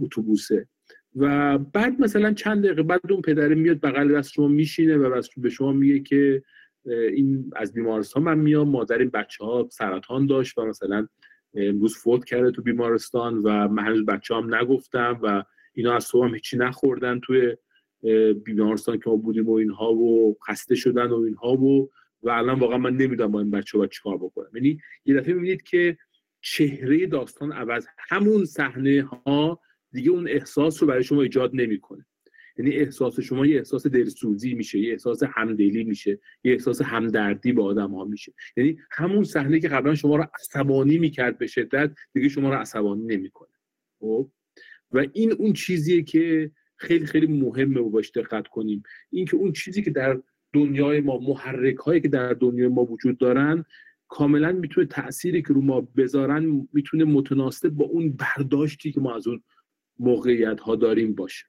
اتوبوسه؟ 0.00 0.68
و 1.16 1.58
بعد 1.58 2.00
مثلا 2.00 2.32
چند 2.32 2.64
دقیقه 2.64 2.82
بعد 2.82 3.00
اون 3.10 3.22
پدره 3.22 3.54
میاد 3.54 3.80
بغل 3.80 4.18
دست 4.18 4.32
شما 4.32 4.48
میشینه 4.48 4.96
و 4.96 5.22
به 5.36 5.50
شما 5.50 5.72
میگه 5.72 6.00
که 6.00 6.42
این 6.86 7.50
از 7.56 7.72
بیمارستان 7.72 8.22
من 8.22 8.38
میام 8.38 8.68
مادر 8.68 8.98
این 8.98 9.10
بچه 9.10 9.44
ها 9.44 9.68
سرطان 9.70 10.26
داشت 10.26 10.58
و 10.58 10.64
مثلا 10.64 11.08
امروز 11.54 11.96
فوت 11.96 12.24
کرده 12.24 12.50
تو 12.50 12.62
بیمارستان 12.62 13.38
و 13.38 13.68
من 13.68 13.84
هنوز 13.84 14.06
بچه 14.06 14.34
هم 14.34 14.54
نگفتم 14.54 15.20
و 15.22 15.44
اینا 15.74 15.96
از 15.96 16.04
صبح 16.04 16.26
هم 16.26 16.34
هیچی 16.34 16.56
نخوردن 16.56 17.20
توی 17.20 17.56
بیمارستان 18.44 18.98
که 18.98 19.10
ما 19.10 19.16
بودیم 19.16 19.48
و 19.48 19.52
اینها 19.52 19.92
و 19.92 20.36
خسته 20.48 20.74
شدن 20.74 21.06
و 21.06 21.20
اینها 21.20 21.52
و 21.52 21.90
و 22.22 22.30
الان 22.30 22.58
واقعا 22.58 22.78
من 22.78 22.96
نمی‌دونم 22.96 23.32
با 23.32 23.40
این 23.40 23.50
بچه 23.50 23.78
ها 23.78 23.86
چیکار 23.86 24.16
بکنم. 24.16 24.50
یعنی 24.54 24.80
یه 25.04 25.14
دفعه 25.14 25.34
می‌بینید 25.34 25.62
که 25.62 25.98
چهره 26.40 27.06
داستان 27.06 27.52
عوض 27.52 27.86
همون 28.08 28.44
صحنه 28.44 29.02
ها 29.02 29.60
دیگه 29.92 30.10
اون 30.10 30.28
احساس 30.28 30.82
رو 30.82 30.88
برای 30.88 31.04
شما 31.04 31.22
ایجاد 31.22 31.50
نمی‌کنه. 31.54 32.06
یعنی 32.58 32.72
احساس 32.72 33.20
شما 33.20 33.46
یه 33.46 33.58
احساس 33.58 33.86
دلسوزی 33.86 34.54
میشه 34.54 34.78
یه 34.78 34.92
احساس 34.92 35.22
همدلی 35.22 35.84
میشه 35.84 36.18
یه 36.44 36.52
احساس 36.52 36.82
همدردی 36.82 37.52
با 37.52 37.64
آدم 37.64 37.94
ها 37.94 38.04
میشه. 38.04 38.32
یعنی 38.56 38.78
همون 38.90 39.24
صحنه 39.24 39.60
که 39.60 39.68
قبلا 39.68 39.94
شما 39.94 40.16
رو 40.16 40.24
عصبانی 40.40 40.98
می‌کرد 40.98 41.38
به 41.38 41.46
شدت 41.46 41.90
دیگه 42.12 42.28
شما 42.28 42.48
رو 42.48 42.54
عصبانی 42.54 43.16
نمی‌کنه. 43.16 43.48
خب؟ 44.00 44.30
و 44.92 45.06
این 45.12 45.32
اون 45.32 45.52
چیزیه 45.52 46.02
که 46.02 46.50
خیلی 46.76 47.06
خیلی 47.06 47.26
مهمه 47.26 47.80
و 47.80 47.90
باش 47.90 48.10
دقت 48.10 48.48
کنیم. 48.48 48.82
این 49.10 49.24
که 49.24 49.36
اون 49.36 49.52
چیزی 49.52 49.82
که 49.82 49.90
در 49.90 50.20
دنیای 50.52 51.00
ما 51.00 51.18
محرک 51.18 51.76
هایی 51.76 52.00
که 52.00 52.08
در 52.08 52.32
دنیای 52.32 52.68
ما 52.68 52.84
وجود 52.84 53.18
دارن 53.18 53.64
کاملا 54.08 54.52
می‌تونه 54.52 54.86
تأثیری 54.86 55.42
که 55.42 55.54
رو 55.54 55.60
ما 55.60 55.80
بذارن 55.80 56.68
می‌تونه 56.72 57.04
متناسب 57.04 57.68
با 57.68 57.84
اون 57.84 58.16
برداشتی 58.16 58.92
که 58.92 59.00
ما 59.00 59.16
از 59.16 59.28
اون 59.28 59.42
موقعیت 60.00 60.60
ها 60.60 60.76
داریم 60.76 61.14
باشه. 61.14 61.46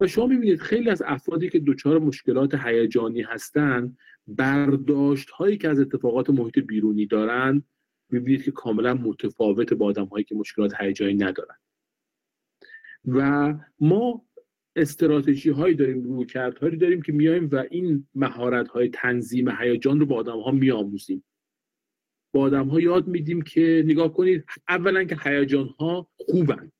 و 0.00 0.06
شما 0.06 0.26
می‌بینید 0.26 0.60
خیلی 0.60 0.90
از 0.90 1.02
افرادی 1.06 1.48
که 1.48 1.58
دچار 1.58 1.98
مشکلات 1.98 2.54
هیجانی 2.54 3.22
هستند 3.22 3.98
برداشت 4.26 5.30
هایی 5.30 5.58
که 5.58 5.68
از 5.68 5.80
اتفاقات 5.80 6.30
محیط 6.30 6.58
بیرونی 6.58 7.06
دارن 7.06 7.62
می‌بینید 8.10 8.44
که 8.44 8.50
کاملا 8.50 8.94
متفاوت 8.94 9.72
با 9.72 9.86
آدم 9.86 10.04
هایی 10.04 10.24
که 10.24 10.34
مشکلات 10.34 10.74
هیجانی 10.80 11.14
ندارن. 11.14 11.56
و 13.04 13.54
ما 13.80 14.26
استراتژی 14.76 15.50
هایی 15.50 15.74
داریم 15.74 16.02
رو 16.02 16.24
هایی 16.60 16.76
داریم 16.76 17.02
که 17.02 17.12
میایم 17.12 17.48
و 17.52 17.64
این 17.70 18.08
مهارت 18.14 18.68
های 18.68 18.88
تنظیم 18.88 19.48
هیجان 19.48 20.00
رو 20.00 20.06
با 20.06 20.16
آدم 20.16 20.40
ها 20.40 20.50
میآموزیم. 20.50 21.24
با 22.34 22.40
آدم 22.40 22.68
ها 22.68 22.80
یاد 22.80 23.06
میدیم 23.06 23.42
که 23.42 23.82
نگاه 23.86 24.14
کنید 24.14 24.44
اولا 24.68 25.04
که 25.04 25.16
هیجان 25.24 25.66
ها 25.66 26.08
خوبن. 26.16 26.72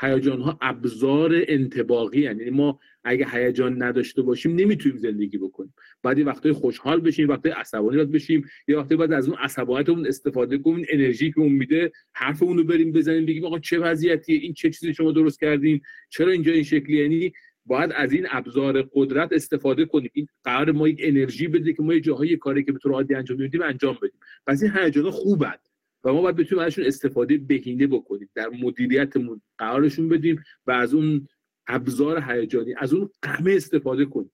هیجان 0.00 0.40
ها 0.40 0.58
ابزار 0.60 1.44
انتباقی. 1.48 2.20
یعنی 2.20 2.50
ما 2.50 2.80
اگه 3.04 3.26
هیجان 3.32 3.82
نداشته 3.82 4.22
باشیم 4.22 4.54
نمی‌تونیم 4.54 4.98
زندگی 4.98 5.38
بکنیم. 5.38 5.74
بعد 6.02 6.18
یه 6.18 6.24
وقتای 6.24 6.52
خوشحال 6.52 7.00
بشیم 7.00 7.28
وقتی 7.28 7.48
عصبانی 7.48 7.96
باید 7.96 8.10
بشیم 8.10 8.44
یه 8.68 8.76
وقتی 8.76 8.96
باید 8.96 9.12
از 9.12 9.28
اون 9.28 9.38
عصبانیتمون 9.38 10.06
استفاده 10.06 10.58
کنیم 10.58 10.86
انرژی 10.88 11.32
که 11.32 11.40
اون 11.40 11.52
میده 11.52 11.92
حرف 12.12 12.42
اونو 12.42 12.64
بریم 12.64 12.92
بزنیم 12.92 13.26
بگیم 13.26 13.44
آقا 13.44 13.58
چه 13.58 13.78
وضعیتیه؟ 13.78 14.38
این 14.38 14.52
چه 14.52 14.70
چیزی 14.70 14.94
شما 14.94 15.12
درست 15.12 15.40
کردین؟ 15.40 15.80
چرا 16.10 16.32
اینجا 16.32 16.52
این 16.52 16.62
شکلی 16.62 17.02
یعنی 17.02 17.32
باید 17.66 17.92
از 17.94 18.12
این 18.12 18.26
ابزار 18.30 18.88
قدرت 18.94 19.32
استفاده 19.32 19.84
کنیم. 19.84 20.10
این 20.12 20.26
قرار 20.44 20.72
ما 20.72 20.88
یک 20.88 21.00
انرژی 21.02 21.48
بده 21.48 21.72
که 21.72 21.82
ما 21.82 21.94
یه 21.94 22.00
جاهای 22.00 22.36
کاری 22.36 22.64
که 22.64 22.72
به 22.72 22.78
طور 22.78 22.92
عادی 22.92 23.14
انجام 23.14 23.38
میدیم 23.40 23.62
انجام 23.62 23.98
بدیم. 24.02 24.20
پس 24.46 24.62
این 24.62 24.72
هیجانا 24.76 25.10
خوبن. 25.10 25.54
و 26.04 26.12
ما 26.12 26.22
باید 26.22 26.36
بتونیم 26.36 26.64
ازشون 26.64 26.84
استفاده 26.84 27.38
بهینه 27.38 27.86
بکنیم 27.86 28.30
در 28.34 28.48
مدیریتمون 28.48 29.40
قرارشون 29.58 30.08
بدیم 30.08 30.42
و 30.66 30.70
از 30.70 30.94
اون 30.94 31.28
ابزار 31.66 32.24
هیجانی 32.28 32.74
از 32.78 32.92
اون 32.92 33.10
قمه 33.22 33.52
استفاده 33.52 34.04
کنیم. 34.04 34.32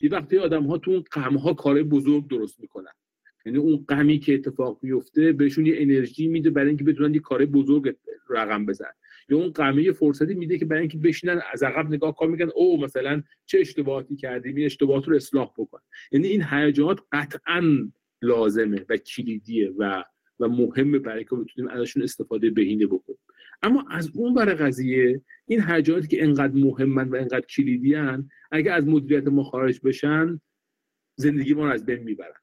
یه 0.00 0.10
وقتی 0.10 0.38
آدم 0.38 0.66
ها 0.66 0.78
تو 0.78 0.90
اون 0.90 1.04
قمه 1.10 1.40
ها 1.40 1.54
کار 1.54 1.82
بزرگ 1.82 2.28
درست 2.28 2.60
می‌کنن. 2.60 2.92
یعنی 3.46 3.58
اون 3.58 3.84
غمی 3.88 4.18
که 4.18 4.34
اتفاق 4.34 4.78
میفته 4.82 5.32
بهشون 5.32 5.66
یه 5.66 5.74
انرژی 5.76 6.28
میده 6.28 6.50
برای 6.50 6.68
اینکه 6.68 6.84
بتونن 6.84 7.14
یه 7.14 7.20
کار 7.20 7.46
بزرگ 7.46 7.96
رقم 8.28 8.66
بزنن. 8.66 8.92
یا 9.28 9.36
اون 9.36 9.50
قمه 9.50 9.92
فرصتی 9.92 10.34
میده 10.34 10.58
که 10.58 10.64
برای 10.64 10.80
اینکه 10.80 10.98
بشینن 10.98 11.40
از 11.52 11.62
عقب 11.62 11.88
نگاه 11.92 12.16
کار 12.16 12.28
می‌کنن 12.28 12.50
او 12.54 12.80
مثلا 12.80 13.22
چه 13.46 13.58
اشتباهاتی 13.58 14.16
کردیم 14.16 14.56
این 14.56 14.66
اشتباهات 14.66 15.08
رو 15.08 15.16
اصلاح 15.16 15.52
بکن. 15.58 15.78
یعنی 16.12 16.28
این 16.28 16.44
هیجانات 16.50 17.00
قطعا 17.12 17.90
لازمه 18.22 18.84
و 18.88 18.96
کلیدیه 18.96 19.72
و 19.78 20.04
و 20.42 20.48
مهمه 20.48 20.98
برای 20.98 21.24
که 21.24 21.36
بتونیم 21.36 21.70
ازشون 21.70 22.02
استفاده 22.02 22.50
بهینه 22.50 22.86
بکنیم. 22.86 23.18
اما 23.62 23.84
از 23.90 24.10
اون 24.14 24.34
برای 24.34 24.54
قضیه 24.54 25.22
این 25.46 25.62
هیجاناتی 25.68 26.08
که 26.08 26.24
انقدر 26.24 26.54
مهمن 26.54 27.08
و 27.08 27.16
انقدر 27.16 27.46
کلیدی 27.46 27.94
هن 27.94 28.28
اگه 28.50 28.72
از 28.72 28.86
مدیریت 28.86 29.28
ما 29.28 29.42
خارج 29.42 29.80
بشن 29.84 30.40
زندگی 31.16 31.54
ما 31.54 31.64
رو 31.64 31.72
از 31.72 31.86
بین 31.86 32.02
می‌برن. 32.02 32.40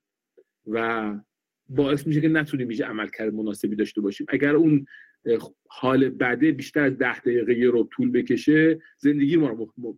و 0.68 1.16
باعث 1.70 2.08
میشه 2.08 2.22
که 2.22 2.28
نتونیم 2.28 2.68
میشه 2.68 2.86
عملکرد 2.86 3.34
مناسبی 3.34 3.76
داشته 3.76 4.02
باشیم. 4.02 4.28
اگر 4.30 4.56
اون 4.56 4.86
حال 5.70 6.10
بده 6.10 6.52
بیشتر 6.52 6.84
از 6.84 6.98
ده 6.98 7.20
دقیقه 7.20 7.54
رو 7.54 7.90
طول 7.92 8.12
بکشه 8.12 8.82
زندگی 8.98 9.38
ما 9.38 9.50
رو 9.50 9.98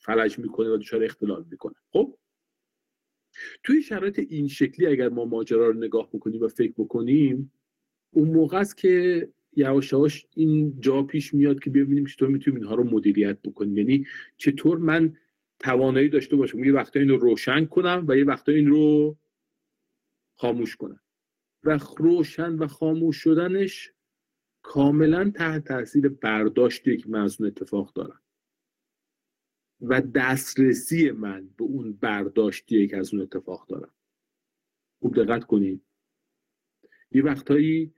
فلج 0.00 0.38
می‌کنه 0.38 0.68
و 0.68 0.76
دچار 0.76 1.04
اختلال 1.04 1.44
می‌کنه. 1.50 1.74
خب؟ 1.92 2.18
توی 3.62 3.82
شرایط 3.82 4.18
این 4.18 4.48
شکلی 4.48 4.86
اگر 4.86 5.08
ما 5.08 5.24
ماجرا 5.24 5.66
رو 5.66 5.78
نگاه 5.78 6.08
بکنیم 6.12 6.42
و 6.42 6.48
فکر 6.48 6.72
بکنیم 6.78 7.52
اون 8.10 8.28
موقع 8.28 8.58
است 8.58 8.76
که 8.76 9.28
یواش 9.56 10.26
این 10.34 10.80
جا 10.80 11.02
پیش 11.02 11.34
میاد 11.34 11.60
که 11.60 11.70
ببینیم 11.70 12.06
چطور 12.06 12.28
می‌تونیم 12.28 12.60
اینها 12.60 12.74
رو 12.74 12.84
مدیریت 12.84 13.38
بکنیم. 13.42 13.76
یعنی 13.76 14.06
چطور 14.36 14.78
من 14.78 15.16
توانایی 15.58 16.08
داشته 16.08 16.36
باشم 16.36 16.64
یه 16.64 16.72
وقتا 16.72 17.00
این 17.00 17.08
رو 17.08 17.16
روشن 17.16 17.64
کنم 17.64 18.04
و 18.08 18.16
یه 18.16 18.24
وقتا 18.24 18.52
این 18.52 18.66
رو 18.66 19.16
خاموش 20.34 20.76
کنم. 20.76 21.00
و 21.64 21.78
روشن 21.96 22.54
و 22.54 22.66
خاموش 22.66 23.16
شدنش 23.16 23.92
کاملا 24.62 25.30
تحت 25.30 25.64
تاثیر 25.64 26.08
برداشتی 26.08 26.96
که 26.96 27.08
من 27.08 27.20
از 27.20 27.40
اون 27.40 27.46
اتفاق 27.46 27.92
دارم 27.92 28.20
و 29.80 30.00
دسترسی 30.00 31.10
من 31.10 31.48
به 31.56 31.64
اون 31.64 31.92
برداشتی 31.92 32.88
که 32.88 32.96
از 32.96 33.14
اون 33.14 33.22
اتفاق 33.22 33.66
دارم. 33.68 33.92
خوب 35.00 35.22
دقت 35.22 35.44
کنید. 35.44 35.82
یه 37.12 37.22
وقتایی 37.22 37.94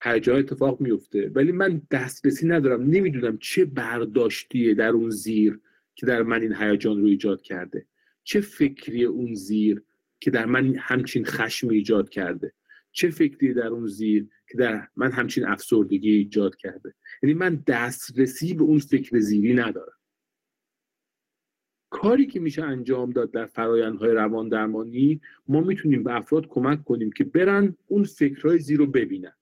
هر 0.00 0.18
جا 0.18 0.36
اتفاق 0.36 0.80
میفته 0.80 1.28
ولی 1.34 1.52
من 1.52 1.82
دسترسی 1.90 2.46
ندارم. 2.46 2.82
نمی‌دونم 2.82 3.38
چه 3.38 3.64
برداشتیه 3.64 4.74
در 4.74 4.88
اون 4.88 5.10
زیر 5.10 5.60
که 5.94 6.06
در 6.06 6.22
من 6.22 6.42
این 6.42 6.54
هیجان 6.54 7.00
رو 7.00 7.06
ایجاد 7.06 7.42
کرده. 7.42 7.86
چه 8.22 8.40
فکری 8.40 9.04
اون 9.04 9.34
زیر 9.34 9.82
که 10.20 10.30
در 10.30 10.46
من 10.46 10.74
همچین 10.74 11.24
خشم 11.24 11.68
ایجاد 11.68 12.08
کرده. 12.08 12.52
چه 12.92 13.10
فکری 13.10 13.54
در 13.54 13.66
اون 13.66 13.86
زیر 13.86 14.28
که 14.48 14.58
در 14.58 14.88
من 14.96 15.12
همچین 15.12 15.46
افسردگی 15.46 16.10
ایجاد 16.10 16.56
کرده؟ 16.56 16.94
یعنی 17.22 17.34
من 17.34 17.62
دسترسی 17.66 18.54
به 18.54 18.62
اون 18.62 18.78
فکر 18.78 19.18
زیری 19.18 19.54
ندارم. 19.54 20.00
کاری 21.90 22.26
که 22.26 22.40
میشه 22.40 22.62
انجام 22.62 23.10
داد 23.10 23.30
در 23.30 23.46
فرایندهای 23.46 24.10
روان 24.10 24.48
درمانی 24.48 25.20
ما 25.48 25.60
می‌تونیم 25.60 26.02
به 26.02 26.16
افراد 26.16 26.46
کمک 26.48 26.84
کنیم 26.84 27.12
که 27.12 27.24
برن 27.24 27.76
اون 27.86 28.04
فکرهای 28.04 28.58
زیر 28.58 28.78
رو 28.78 28.86
ببینن 28.86 29.32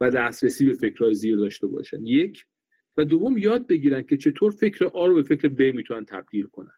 و 0.00 0.10
دسترسی 0.10 0.66
به 0.66 0.74
فکرهای 0.74 1.14
زیر 1.14 1.36
داشته 1.36 1.66
باشن. 1.66 2.06
یک. 2.06 2.46
و 2.96 3.04
دوم 3.04 3.38
یاد 3.38 3.66
بگیرن 3.66 4.02
که 4.02 4.16
چطور 4.16 4.52
فکر 4.52 4.84
آ 4.84 5.06
رو 5.06 5.14
به 5.14 5.22
فکر 5.22 5.48
ب 5.48 5.62
می‌تونن 5.62 6.04
تبدیل 6.04 6.46
کنن. 6.46 6.74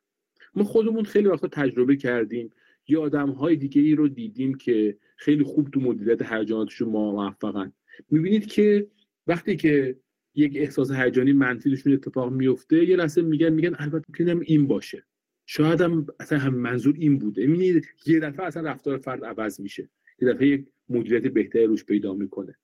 ما 0.54 0.64
خودمون 0.64 1.04
خیلی 1.04 1.28
وقتا 1.28 1.48
تجربه 1.48 1.96
کردیم 1.96 2.50
یا 2.88 3.02
آدم 3.02 3.30
های 3.30 3.56
دیگه 3.56 3.82
ای 3.82 3.94
رو 3.94 4.08
دیدیم 4.08 4.54
که 4.54 4.98
خیلی 5.16 5.44
خوب 5.44 5.70
تو 5.70 5.80
مدیریت 5.80 6.32
هیجاناتشون 6.32 6.88
موفقن. 6.88 7.72
می‌بینید 8.10 8.46
که 8.46 8.86
وقتی 9.26 9.56
که 9.56 9.96
یک 10.34 10.52
احساس 10.56 10.90
هیجانی 10.90 11.32
منفی 11.32 11.82
اتفاق 11.86 12.32
میفته 12.32 12.84
یه 12.84 12.96
لحظه 12.96 13.22
میگن 13.22 13.48
میگن 13.48 13.74
البته 13.78 14.04
می‌تونم 14.08 14.40
این 14.40 14.66
باشه. 14.66 15.04
شاید 15.46 15.80
هم 15.80 16.06
اصلا 16.20 16.38
هم 16.38 16.54
منظور 16.54 16.94
این 16.98 17.18
بوده. 17.18 17.46
می‌بینید 17.46 17.86
یه 18.06 18.20
دفعه 18.20 18.46
اصلا 18.46 18.62
رفتار 18.62 18.98
فرد 18.98 19.24
عوض 19.24 19.60
میشه. 19.60 19.90
یه 20.22 20.28
دفعه 20.28 20.46
یک 20.48 20.66
مدیریت 20.88 21.26
بهتری 21.26 21.66
روش 21.66 21.84
پیدا 21.84 22.14
می‌کنه. 22.14 22.54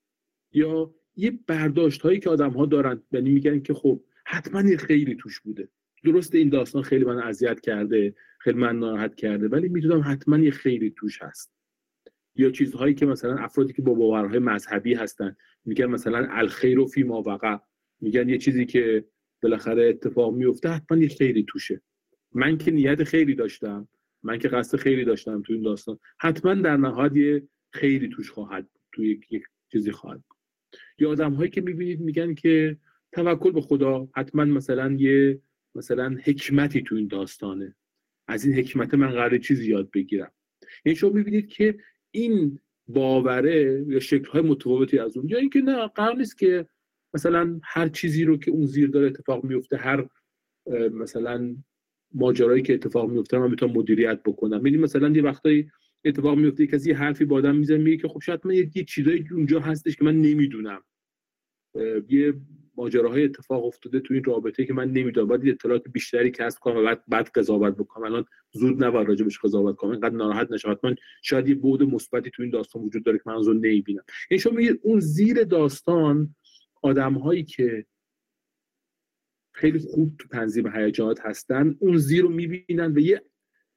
یا 0.53 0.95
یه 1.17 1.39
برداشت 1.47 2.03
هایی 2.03 2.21
که 2.21 2.31
آدم 2.31 2.51
ها 2.51 2.67
دارن 2.67 3.03
یعنی 3.13 3.31
میگن 3.31 3.61
که 3.61 3.75
خب 3.75 4.01
حتما 4.25 4.71
یه 4.71 4.77
خیلی 4.77 5.15
توش 5.15 5.41
بوده. 5.41 5.69
درست 6.05 6.35
این 6.35 6.49
داستان 6.49 6.83
خیلی 6.83 7.05
من 7.05 7.19
اذیت 7.19 7.61
کرده 7.61 8.15
خیلی 8.39 8.59
من 8.59 8.79
ناراحت 8.79 9.15
کرده 9.15 9.49
ولی 9.49 9.69
می‌دونم 9.69 10.03
حتما 10.07 10.39
یه 10.39 10.51
خیلی 10.51 10.91
توش 10.97 11.23
هست. 11.23 11.53
یا 12.35 12.51
چیزهایی 12.51 12.95
که 12.95 13.07
مثلا 13.07 13.37
افرادی 13.37 13.72
که 13.72 13.83
با 13.83 13.95
باورهای 13.95 14.39
مذهبی 14.39 14.95
هستن 14.95 15.37
میگن 15.64 15.87
مثلا 15.87 16.26
الخیر 16.30 16.80
و 16.80 16.87
فی 16.87 17.03
ما 17.03 17.22
وقع. 17.22 17.57
میگن 18.01 18.28
یه 18.28 18.39
چیزی 18.39 18.66
که 18.66 19.05
بالاخره 19.43 19.89
اتفاق 19.89 20.35
میفته 20.35 20.68
حتما 20.68 20.99
یه 20.99 21.09
خیلی 21.09 21.45
توشه. 21.49 21.83
من 22.35 22.59
که 22.59 22.70
نیت 22.70 23.05
خیلی 23.05 23.35
داشتم 23.35 23.89
من 24.22 24.39
که 24.39 24.49
قصد 24.49 24.78
خیلی 24.78 25.05
داشتم 25.05 25.43
تو 25.43 25.53
این 25.53 25.62
داستان 25.62 25.99
حتما 26.18 26.55
در 26.55 26.76
نهایت 26.76 27.16
یه 27.16 27.43
خیلی 27.72 28.09
توش 28.09 28.30
خواهد 28.30 28.68
تو 28.93 29.05
یک 29.05 29.45
چیزی 29.72 29.91
خواهد 29.91 30.24
یا 30.99 31.11
آدم 31.11 31.33
هایی 31.33 31.51
که 31.51 31.61
می‌بینید 31.61 32.01
میگن 32.01 32.35
که 32.35 32.76
توکل 33.12 33.53
به 33.53 33.61
خدا 33.61 34.09
حتما 34.14 34.45
مثلا 34.45 34.93
یه 34.93 35.41
مثلا 35.74 36.16
حکمتی 36.24 36.83
تو 36.83 36.95
این 36.95 37.07
داستانه. 37.07 37.76
از 38.28 38.45
این 38.45 38.55
حکمت 38.55 38.95
من 38.95 39.11
قرار 39.11 39.39
چیزی 39.39 39.70
یاد 39.70 39.91
بگیرم. 39.91 40.33
یعنی 40.85 40.97
شما 40.97 41.11
می‌بینید 41.11 41.49
که 41.49 41.78
این 42.13 42.59
باوره 42.89 43.85
یا 43.89 44.01
شکلهای 44.01 44.43
متفاوتی 44.43 44.99
از 44.99 45.17
اون 45.17 45.29
یا 45.29 45.39
اینکه 45.39 45.61
نه 45.61 45.87
قرار 45.87 46.17
نیست 46.17 46.39
که 46.39 46.67
مثلا 47.15 47.61
هر 47.65 47.89
چیزی 47.89 48.25
رو 48.25 48.37
که 48.37 48.51
اون 48.51 48.67
زیر 48.67 48.89
داره 48.89 49.07
اتفاق 49.07 49.45
میفته 49.45 49.77
هر 49.77 50.09
مثلا 50.93 51.57
ماجرایی 52.15 52.63
که 52.63 52.75
اتفاق 52.75 53.11
میفته 53.11 53.39
من 53.39 53.51
می‌تونم 53.51 53.73
مدیریت 53.73 54.21
بکنم. 54.25 54.63
می‌دونی 54.63 54.83
مثلا 54.83 55.09
یه 55.09 55.23
وقتایی 55.23 55.71
اتفاق 56.05 56.39
میفته 56.39 56.67
کسی 56.67 56.93
حرفی 56.93 57.25
با 57.25 57.37
آدم 57.37 57.57
می‌زنه 57.57 57.79
میگه 57.79 57.97
که 57.97 58.09
خب 58.09 58.21
شاید 58.21 58.41
من 58.45 58.55
یه 58.55 58.85
چیزایی 58.89 59.25
اونجا 59.31 59.61
هستش 59.61 59.97
که 59.97 60.05
من 60.05 60.21
نمی‌دونم. 60.21 60.83
یه 62.09 62.35
ماجراهای 62.77 63.25
اتفاق 63.25 63.64
افتاده 63.64 64.01
تو 64.01 64.14
این 64.14 64.25
رابطه 64.25 64.66
که 64.66 64.75
من 64.75 64.91
نمی‌دونم. 64.91 65.27
باید 65.27 65.49
اطلاعات 65.49 65.89
بیشتری 65.93 66.31
کسب 66.31 66.59
کنم 66.59 66.77
و 66.77 66.83
بعد 66.83 67.03
بعد 67.09 67.29
قضاوت 67.35 67.75
بکنم. 67.77 68.05
الان 68.05 68.25
زود 68.53 68.85
نباید 68.85 69.09
راجبش 69.09 69.39
قضاوت 69.39 69.77
کنم. 69.77 69.91
اینقدر 69.91 70.14
ناراحت 70.14 70.51
نشم. 70.51 70.79
من 70.83 70.95
شاید 71.23 71.49
یه 71.49 71.55
بود 71.55 71.83
مثبتی 71.83 72.31
تو 72.31 72.43
این 72.43 72.51
داستان 72.53 72.83
وجود 72.83 73.05
داره 73.05 73.18
که 73.18 73.25
من 73.27 73.35
اون 73.35 73.57
نمی‌بینم. 73.57 74.05
این 74.31 74.41
شما 74.41 74.53
میگید 74.53 74.81
اون 74.83 75.01
زیر 75.01 75.45
داستان 75.45 76.35
آدم 76.83 77.14
هایی 77.14 77.45
که 77.45 77.87
خیلی 79.55 79.79
خوب 79.79 80.16
تو 80.18 80.29
تنظیم 80.29 80.66
هیجانات 80.77 81.20
هستن 81.20 81.77
اون 81.79 81.97
زیر 81.97 82.23
رو 82.23 82.29
می‌بینن 82.29 82.93
و 82.93 82.99
یه 82.99 83.23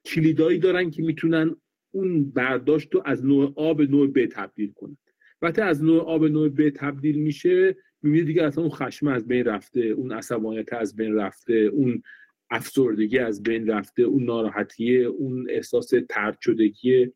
کلیدایی 0.05 0.59
دارن 0.59 0.89
که 0.91 1.03
می‌تونن 1.03 1.55
اون 1.91 2.31
برداشت 2.31 2.95
رو 2.95 3.01
از 3.05 3.25
نوع 3.25 3.53
آب 3.55 3.81
نوع 3.81 4.07
ب 4.07 4.25
تبدیل 4.25 4.71
کنن. 4.71 4.97
وقتی 5.41 5.61
از 5.61 5.83
نوع 5.83 6.01
آب 6.01 6.25
نوع 6.25 6.49
ب 6.49 6.69
تبدیل 6.69 7.19
میشه 7.19 7.77
می‌بینی 8.05 8.25
دیگه 8.25 8.43
اصلا 8.43 8.63
اون 8.63 8.73
خشم 8.73 9.07
از 9.07 9.27
بین 9.27 9.45
رفته 9.45 9.79
اون 9.79 10.11
عصبانیت 10.11 10.73
از 10.73 10.95
بین 10.95 11.15
رفته 11.15 11.53
اون 11.53 12.03
افسردگی 12.49 13.17
از 13.17 13.43
بین 13.43 13.67
رفته 13.67 14.03
اون 14.03 14.23
ناراحتیه 14.23 14.99
اون 14.99 15.47
احساس 15.49 15.93
ترد 16.09 16.37
شدگی 16.41 17.11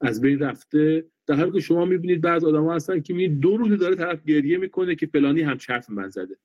از 0.00 0.20
بین 0.20 0.38
رفته. 0.38 1.04
در 1.26 1.34
حالی 1.34 1.50
که 1.50 1.60
شما 1.60 1.84
می‌بینید 1.84 2.20
بعض 2.20 2.44
آدم 2.44 2.64
ها 2.64 2.74
هستن 2.74 3.00
که 3.00 3.14
می‌بینید 3.14 3.40
دو 3.40 3.56
روز 3.56 3.78
داره 3.78 3.94
طرف 3.94 4.24
گریه 4.24 4.58
می‌کنه 4.58 4.94
که 4.94 5.06
فلانی 5.06 5.40
هم 5.40 5.58
چرف 5.58 5.90
من 5.90 6.08
زده. 6.08 6.36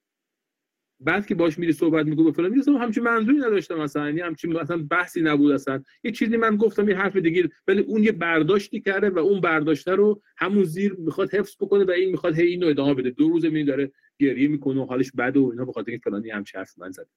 بعد 1.05 1.27
که 1.27 1.35
باش 1.35 1.59
میری 1.59 1.73
صحبت 1.73 2.05
به 2.05 2.31
فلان 2.31 2.51
میگم 2.51 2.75
همچین 2.75 3.03
منظوری 3.03 3.37
نداشتم 3.37 3.75
مثلا 3.75 4.05
یعنی 4.05 4.21
همچین 4.21 4.53
مثلا 4.53 4.77
بحثی 4.77 5.21
نبود 5.21 5.51
اصلا. 5.51 5.83
یه 6.03 6.11
چیزی 6.11 6.37
من 6.37 6.57
گفتم 6.57 6.89
یه 6.89 6.95
حرف 6.95 7.15
دیگه 7.15 7.49
ولی 7.67 7.81
اون 7.81 8.03
یه 8.03 8.11
برداشتی 8.11 8.81
کرده 8.81 9.09
و 9.09 9.19
اون 9.19 9.41
برداشته 9.41 9.91
رو 9.91 10.21
همون 10.37 10.63
زیر 10.63 10.93
می‌خواد 10.93 11.33
حفظ 11.33 11.55
بکنه 11.59 11.83
و 11.83 11.91
این 11.91 12.11
می‌خواد 12.11 12.39
هی 12.39 12.47
اینو 12.47 12.67
ادامه 12.67 12.93
بده. 12.93 13.09
دو 13.09 13.29
روز 13.29 13.45
می 13.45 13.63
داره 13.63 13.91
گریه 14.19 14.47
می‌کنه 14.47 14.81
و 14.81 14.85
حالش 14.85 15.11
بده 15.11 15.39
و 15.39 15.49
اینا 15.51 15.65
به 15.65 15.71
خاطر 15.71 15.91
اینکه 15.91 16.09
فلانی 16.09 16.29
هم 16.29 16.43
حرف 16.55 16.79
من 16.79 16.91
زد 16.91 17.07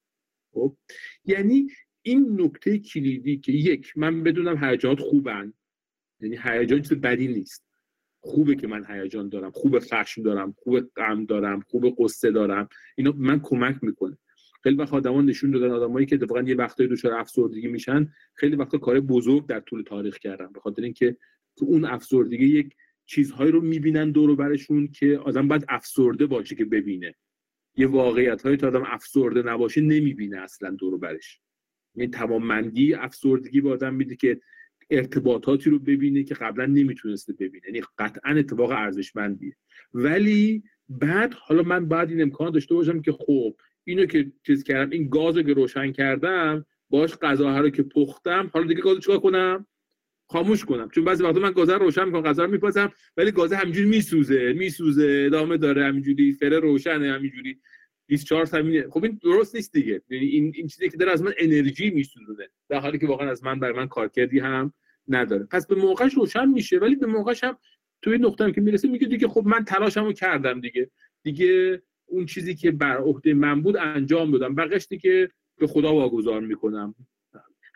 خب؟ 0.53 0.77
یعنی 1.25 1.67
این 2.03 2.41
نکته 2.41 2.79
کلیدی 2.79 3.39
که 3.39 3.53
یک 3.53 3.93
من 3.97 4.23
بدونم 4.23 4.65
هیجانات 4.65 5.01
خوبن 5.01 5.53
یعنی 6.21 6.39
هیجان 6.45 6.83
چیز 6.83 6.93
بدی 6.93 7.29
نیست. 7.29 7.68
خوبه 8.21 8.55
که 8.55 8.67
من 8.67 8.85
هیجان 8.89 9.29
دارم 9.29 9.51
خوب 9.51 9.79
خشم 9.79 10.23
دارم 10.23 10.55
خوب 10.59 10.81
غم 10.81 11.25
دارم 11.25 11.61
خوب 11.61 11.95
قصه 11.99 12.31
دارم. 12.31 12.69
اینا 12.97 13.13
من 13.17 13.41
کمک 13.41 13.77
می‌کنه. 13.83 14.19
خیلی 14.63 14.77
وقت 14.77 14.95
آدما 14.95 15.23
نشون 15.23 15.51
دادن 15.51 15.71
آدمایی 15.71 16.07
که 16.07 16.17
واقعا 16.17 16.49
یه 16.49 16.55
وقتایی 16.55 16.91
دچار 16.91 17.13
افسردگی 17.13 17.69
میشن 17.69 18.13
خیلی 18.35 18.57
وقتا 18.57 18.79
کار 18.79 19.01
بزرگ 19.01 19.47
در 19.47 19.61
طول 19.61 19.83
تاریخ 19.83 20.19
کردن 20.19 20.53
به 20.53 20.61
خاطر 20.61 20.83
اینکه 20.83 21.17
تو 21.57 21.65
اون 21.65 21.85
افسردگی 21.85 22.47
یک 22.47 22.75
چیزهایی 23.07 23.51
رو 23.51 23.61
می‌بینن 23.61 24.11
دور 24.11 24.37
برشون 24.37 24.89
که 24.89 25.19
آدم 25.19 25.49
باید 25.49 25.65
افسرده 25.69 26.27
باشه 26.27 26.55
که 26.55 26.65
ببینه. 26.65 27.15
یه 27.77 27.87
واقعیت 27.87 28.43
های 28.43 28.57
تا 28.57 28.69
آدم 28.69 28.83
افسرده 28.87 29.43
نباشه 29.43 29.81
نمی‌بینه 29.81 30.37
اصلا 30.37 30.71
دور 30.71 30.99
برش. 30.99 31.41
یعنی 31.95 32.11
تمام 32.11 32.73
افسردگی 32.99 33.61
به 33.61 33.71
آدم 33.71 33.95
میده 33.95 34.17
که 34.17 34.41
ارتباطاتی 34.91 35.71
رو 35.71 35.79
ببینه 35.79 36.23
که 36.23 36.35
قبلا 36.35 36.67
نمی‌تونسته 36.67 37.33
ببینه. 37.33 37.67
یعنی 37.67 37.83
قطعا 37.99 38.31
اتفاق 38.33 38.71
ارزشمندیه. 38.71 39.57
ولی 39.95 40.63
بعد 40.89 41.35
حالا 41.35 41.63
من 41.63 41.87
بعد 41.87 42.11
این 42.11 42.23
امکان 42.23 42.51
داشته 42.51 42.75
باشم 42.75 43.03
که 43.03 43.13
خب 43.13 43.55
اینو 43.85 44.07
که 44.07 44.33
چیز 44.47 44.65
کردم 44.65 44.91
این 44.91 45.09
گاز 45.09 45.37
رو 45.37 45.43
که 45.43 45.53
روشن 45.53 45.93
کردم 45.93 46.67
باش 46.91 47.17
غذاها 47.17 47.61
رو 47.61 47.71
که 47.71 47.83
پختم 47.83 48.51
حالا 48.53 48.67
دیگه 48.67 48.81
گاز 48.81 48.99
چیکار 48.99 49.19
کنم؟ 49.19 49.67
خاموش 50.31 50.65
کنم. 50.65 50.89
چون 50.89 51.05
بعضی 51.05 51.25
وقتا 51.25 51.41
من 51.41 51.53
گاز 51.53 51.71
رو 51.71 51.79
روشن 51.79 52.05
می‌کنم 52.05 52.23
غذا 52.23 52.45
رو 52.45 52.51
میپزم 52.51 52.93
ولی 53.17 53.31
گاز 53.31 53.53
همینجوری 53.53 53.89
میسوزه 53.89 54.53
میسوزه 54.53 55.23
ادامه 55.27 55.57
داره 55.57 55.85
همینجوری 55.85 56.33
فره 56.33 56.59
روشنه 56.59 57.13
همینجوری. 57.13 57.61
دیسچارج 58.09 58.49
همینه 58.53 58.89
خب 58.91 59.05
این 59.05 59.21
درست 59.23 59.55
نیست 59.55 59.73
دیگه. 59.73 60.03
یعنی 60.11 60.27
این 60.27 60.53
این 60.57 60.67
چیزی 60.67 60.89
که 60.89 60.97
داره 60.97 61.13
از 61.13 61.23
من 61.23 61.33
انرژی 61.39 61.91
میسوزونه. 61.91 62.49
در 62.69 62.81
حالی 62.81 62.99
که 62.99 63.07
واقعا 63.07 63.31
از 63.31 63.45
من 63.45 63.61
برای 63.61 63.77
من 63.77 63.89
کارکردی 63.89 64.39
هم 64.39 64.73
نداره. 65.09 65.45
پس 65.45 65.67
به 65.67 65.75
موقعش 65.75 66.15
روشن 66.15 66.49
میشه 66.49 66.79
ولی 66.79 66.97
به 66.97 67.07
موقعش 67.07 67.45
هم 67.45 67.59
توی 68.03 68.19
نقطه 68.19 68.53
که 68.53 68.61
می‌رسه 68.61 68.89
میگه 68.89 69.07
دیگه 69.07 69.29
خب 69.29 69.43
من 69.47 69.65
تلاشمو 69.65 70.13
کردم 70.13 70.61
دیگه. 70.61 70.91
دیگه 71.23 71.83
اون 72.07 72.27
چیزی 72.27 72.55
که 72.55 72.71
بر 72.71 72.97
عهده 72.97 73.35
من 73.35 73.63
بود 73.63 73.77
انجام 73.77 74.31
دادم. 74.31 74.55
بقیش 74.55 74.87
دیگه 74.87 75.31
به 75.59 75.67
خدا 75.67 75.95
واگذار 75.95 76.41
می‌کنم. 76.41 76.95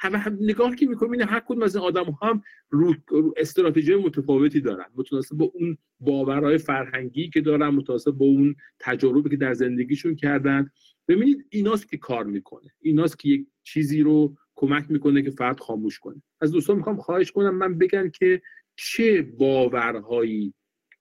همه 0.02 0.18
هم 0.18 0.38
نگاه 0.40 0.76
که 0.76 0.86
می‌کنم 0.86 1.10
اینه 1.10 1.24
هر 1.24 1.40
کدوم 1.40 1.62
از 1.62 1.76
این 1.76 1.84
آدم 1.84 2.18
هم 2.22 2.42
رو, 2.70 2.94
استراتژی 3.36 3.94
متفاوتی 3.94 4.60
دارن. 4.60 4.84
متناسب 4.96 5.36
با 5.36 5.52
اون 5.54 5.78
باورهای 6.00 6.58
فرهنگی 6.58 7.30
که 7.30 7.40
دارن 7.40 7.68
متناسب 7.68 8.10
با 8.10 8.26
اون 8.26 8.56
تجربه 8.80 9.30
که 9.30 9.36
در 9.36 9.54
زندگیشون 9.54 10.14
کردن. 10.14 10.70
ببینید 11.08 11.46
ایناست 11.50 11.88
که 11.88 11.96
کار 11.96 12.24
می‌کنه. 12.24 12.70
ایناست 12.80 13.18
که 13.18 13.28
یک 13.28 13.46
چیزی 13.62 14.02
رو 14.02 14.36
کمک 14.54 14.90
می‌کنه 14.90 15.22
که 15.22 15.30
فرد 15.30 15.60
خاموش 15.60 15.98
کنه. 15.98 16.22
از 16.40 16.52
دوستان 16.52 16.76
می‌خوام 16.76 16.96
خواهش 16.96 17.30
کنم 17.30 17.54
من 17.54 17.78
بگن 17.78 18.10
که 18.10 18.42
چه 18.76 19.22
باورهایی 19.22 20.54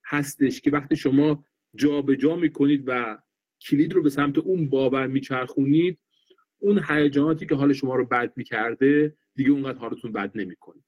هستش 0.04 0.60
که 0.60 0.70
وقتی 0.70 0.96
شما 0.96 1.44
جابجا 1.74 2.14
جا 2.14 2.36
می‌کنید 2.36 2.84
و 2.86 3.18
کلید 3.60 3.92
رو 3.92 4.02
به 4.02 4.10
سمت 4.10 4.38
اون 4.38 4.68
باور 4.68 5.06
میچرخونید 5.06 5.98
اون 6.62 6.80
هیجاناتی 6.88 7.46
که 7.46 7.54
حال 7.54 7.72
شما 7.72 7.96
رو 7.96 8.04
بد 8.04 8.32
می‌کرده 8.36 9.16
دیگه 9.34 9.50
اونقدر 9.50 9.78
حالتون 9.78 10.12
بد 10.12 10.30
نمی‌کنه. 10.34 10.82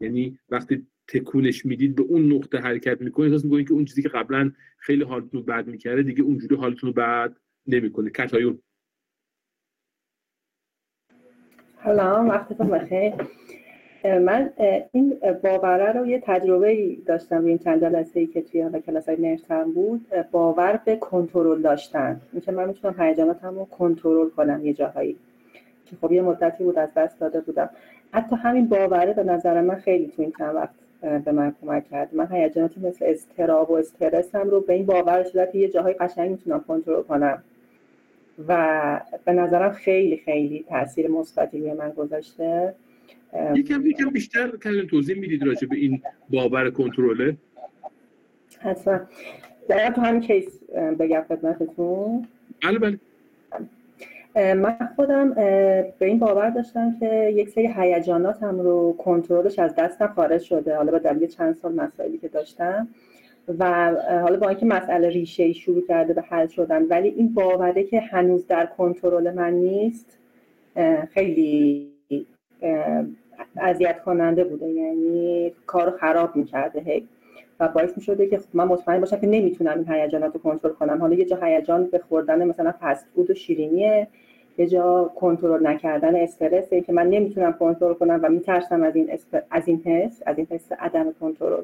یعنی 0.00 0.38
وقتی 0.48 0.86
تکونش 1.08 1.66
می‌دید 1.66 1.94
به 1.94 2.02
اون 2.02 2.32
نقطه 2.32 2.58
حرکت 2.58 3.00
می‌کنید 3.00 3.32
احساس 3.32 3.44
می‌کنید 3.44 3.68
که 3.68 3.74
اون 3.74 3.84
چیزی 3.84 4.02
که 4.02 4.08
قبلا 4.08 4.52
خیلی 4.78 5.04
حالتون 5.04 5.40
رو 5.40 5.42
بد 5.42 5.66
می‌کرده 5.66 6.02
دیگه 6.02 6.22
اونجوری 6.22 6.56
حالتون 6.56 6.86
رو 6.88 6.94
بد 6.94 7.36
نمی‌کنه. 7.66 8.10
کتایون 8.10 8.62
سلام 11.84 12.28
وقتتون 12.28 12.70
بخیر. 12.70 13.12
من 14.04 14.50
این 14.92 15.18
باوره 15.42 15.92
رو 15.92 16.06
یه 16.06 16.22
تجربه 16.26 16.96
داشتم 17.06 17.44
این 17.44 17.58
چند 17.58 17.80
جلسه 17.80 18.20
ای 18.20 18.26
که 18.26 18.42
توی 18.42 18.60
حالا 18.60 18.78
کلاس 18.78 19.08
های 19.08 19.38
بود. 19.74 20.06
باور 20.30 20.80
به 20.84 20.96
کنترل 20.96 21.62
داشتن. 21.62 22.20
اینکه 22.32 22.52
من 22.52 22.68
می‌تونم 22.68 22.94
هیجاناتم 22.98 23.58
رو 23.58 23.64
کنترل 23.64 24.28
کنم 24.28 24.66
یه 24.66 24.72
جاهایی. 24.72 25.16
که 25.86 25.96
خب 26.00 26.12
یه 26.12 26.22
مدتی 26.22 26.64
بود 26.64 26.78
از 26.78 26.88
دست 26.96 27.20
داده 27.20 27.40
بودم. 27.40 27.70
حتی 28.12 28.36
همین 28.36 28.68
باوره 28.68 29.12
به 29.12 29.24
نظر 29.24 29.60
من 29.60 29.74
خیلی 29.74 30.12
تو 30.16 30.22
این 30.22 30.32
چند 30.38 30.54
وقت 30.54 30.74
به 31.24 31.32
من 31.32 31.54
کمک 31.62 31.90
کرد. 31.90 32.14
من 32.14 32.28
هیجاناتی 32.32 32.80
مثل 32.80 33.04
استراب 33.08 33.70
و 33.70 33.74
استرسم 33.74 34.50
رو 34.50 34.60
به 34.60 34.72
این 34.72 34.86
باور 34.86 35.18
رسیدم 35.18 35.46
که 35.46 35.58
یه 35.58 35.68
جاهای 35.68 35.92
قشنگ 35.92 36.30
می‌تونم 36.30 36.64
کنترل 36.68 37.02
کنم. 37.02 37.42
و 38.48 39.00
به 39.24 39.32
نظرم 39.32 39.70
خیلی 39.70 40.16
خیلی 40.16 40.64
تاثیر 40.68 41.10
مثبتی 41.10 41.60
روی 41.60 41.72
من 41.72 41.90
گذاشته. 41.90 42.74
یکم 43.54 43.86
یکم 43.86 44.10
بیشتر 44.10 44.56
کلمه 44.56 44.86
توضیح 44.86 45.18
می‌دید 45.18 45.46
راجع 45.46 45.68
به 45.68 45.76
این 45.76 46.02
باور 46.30 46.70
کنترله؟ 46.70 47.36
حتما. 48.60 49.00
در 49.68 49.90
تو 49.90 50.00
همین 50.00 50.20
کیس 50.20 50.58
بگم 50.98 51.24
خدمتتون؟ 51.28 52.26
بله 52.62 52.78
بله. 52.78 52.98
من 54.54 54.88
خودم 54.96 55.34
به 55.98 56.06
این 56.06 56.18
باور 56.18 56.50
داشتم 56.50 56.96
که 57.00 57.32
یک 57.34 57.48
سری 57.48 57.66
هیجاناتم 57.76 58.60
رو 58.60 58.96
کنترلش 58.98 59.58
از 59.58 59.74
دستم 59.74 60.06
خارج 60.06 60.42
شده 60.42 60.76
حالا 60.76 60.92
به 60.92 60.98
دلیل 60.98 61.28
چند 61.28 61.56
سال 61.62 61.74
مسائلی 61.74 62.18
که 62.18 62.28
داشتم 62.28 62.88
و 63.58 63.94
حالا 64.22 64.36
با 64.36 64.48
اینکه 64.48 64.66
مسئله 64.66 65.08
ریشه 65.08 65.42
ای 65.42 65.54
شروع 65.54 65.86
کرده 65.86 66.12
به 66.12 66.22
حل 66.22 66.46
شدن 66.46 66.82
ولی 66.82 67.08
این 67.08 67.34
باوره 67.34 67.84
که 67.84 68.00
هنوز 68.00 68.46
در 68.46 68.66
کنترل 68.66 69.34
من 69.34 69.52
نیست 69.52 70.18
خیلی 71.14 71.91
اذیت 73.56 74.02
کننده 74.02 74.44
بوده. 74.44 74.68
یعنی 74.68 75.52
کار 75.66 75.90
خراب 75.90 76.36
می‌کرده 76.36 76.80
هی. 76.80 77.08
و 77.60 77.68
باعث 77.68 77.96
می‌شده 77.96 78.26
که 78.26 78.40
من 78.54 78.64
مطمئن 78.64 79.00
باشم 79.00 79.20
که 79.20 79.26
نمی‌تونم 79.26 79.78
این 79.78 79.88
هیجانات 79.88 80.34
رو 80.34 80.40
کنترل 80.40 80.72
کنم. 80.72 81.00
حالا 81.00 81.14
یه 81.14 81.24
جا 81.24 81.38
هیجان 81.42 81.84
به 81.84 81.98
خوردن 81.98 82.44
مثلا 82.44 82.74
فست 82.80 83.06
فود 83.14 83.30
و 83.30 83.34
شیرینیه 83.34 84.08
یه 84.58 84.66
جا 84.66 85.12
کنترل 85.16 85.66
نکردن 85.66 86.16
استرسه 86.16 86.80
که 86.80 86.92
من 86.92 87.06
نمی‌تونم 87.06 87.52
کنترل 87.52 87.94
کنم 87.94 88.20
و 88.22 88.28
میترسم 88.28 88.82
از 88.82 88.96
این 88.96 89.10
از 89.50 89.68
این 89.68 89.82
حس 89.84 90.22
از 90.26 90.38
این 90.38 90.46
حس 90.50 90.72
عدم 90.72 91.12
کنترل. 91.20 91.62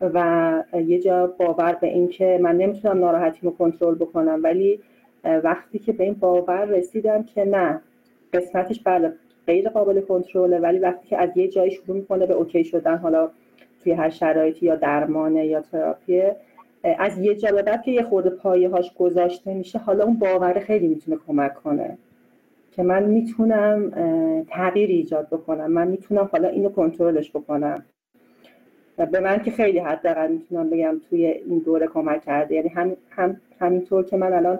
و 0.00 0.64
یه 0.86 0.98
جا 0.98 1.26
باور 1.26 1.72
به 1.80 1.86
این 1.86 2.08
که 2.08 2.38
من 2.42 2.56
نمی‌تونم 2.56 2.98
ناراحتی 2.98 3.38
رو 3.42 3.50
کنترل 3.50 3.94
بکنم 3.94 4.40
ولی 4.42 4.80
وقتی 5.24 5.78
که 5.78 5.92
به 5.92 6.04
این 6.04 6.14
باور 6.14 6.64
رسیدم 6.64 7.22
که 7.22 7.44
نه 7.44 7.80
قسمتش 8.32 8.80
بله 8.80 9.12
غیر 9.46 9.68
قابل 9.68 10.00
کنترله 10.00 10.58
ولی 10.58 10.78
وقتی 10.78 11.08
که 11.08 11.18
از 11.18 11.36
یه 11.36 11.48
جایی 11.48 11.70
شروع 11.70 11.96
می‌کنه 11.96 12.26
به 12.26 12.34
اوکی 12.34 12.64
شدن 12.64 12.96
حالا 12.96 13.30
توی 13.82 13.92
هر 13.92 14.10
شرایطی 14.10 14.66
یا 14.66 14.76
درمانه 14.76 15.46
یا 15.46 15.60
تراپیه 15.60 16.36
از 16.82 17.18
یه 17.18 17.34
جا 17.34 17.62
که 17.84 17.90
یه 17.90 18.02
خورده 18.02 18.30
پایه 18.30 18.68
هاش 18.68 18.94
گذاشته 18.94 19.54
میشه 19.54 19.78
حالا 19.78 20.04
اون 20.04 20.18
باور 20.18 20.58
خیلی 20.58 20.88
می‌تونه 20.88 21.16
کمک 21.26 21.54
کنه 21.54 21.98
که 22.72 22.82
من 22.82 23.04
می‌تونم 23.04 23.90
تغییر 24.48 24.90
ایجاد 24.90 25.28
بکنم. 25.28 25.72
من 25.72 25.88
می‌تونم 25.88 26.28
حالا 26.32 26.48
اینو 26.48 26.68
کنترلش 26.68 27.30
بکنم. 27.30 27.84
و 28.98 29.06
به 29.06 29.20
من 29.20 29.42
که 29.42 29.50
خیلی 29.50 29.78
حداقل 29.78 30.32
می‌تونم 30.32 30.70
بگم 30.70 31.00
توی 31.10 31.26
این 31.26 31.58
دوره 31.58 31.86
کمک 31.86 32.24
کرده. 32.24 32.54
یعنی 32.54 32.68
هم, 32.68 32.96
هم 33.10 33.40
همینطور 33.60 34.04
که 34.04 34.16
من 34.16 34.32
الان 34.32 34.58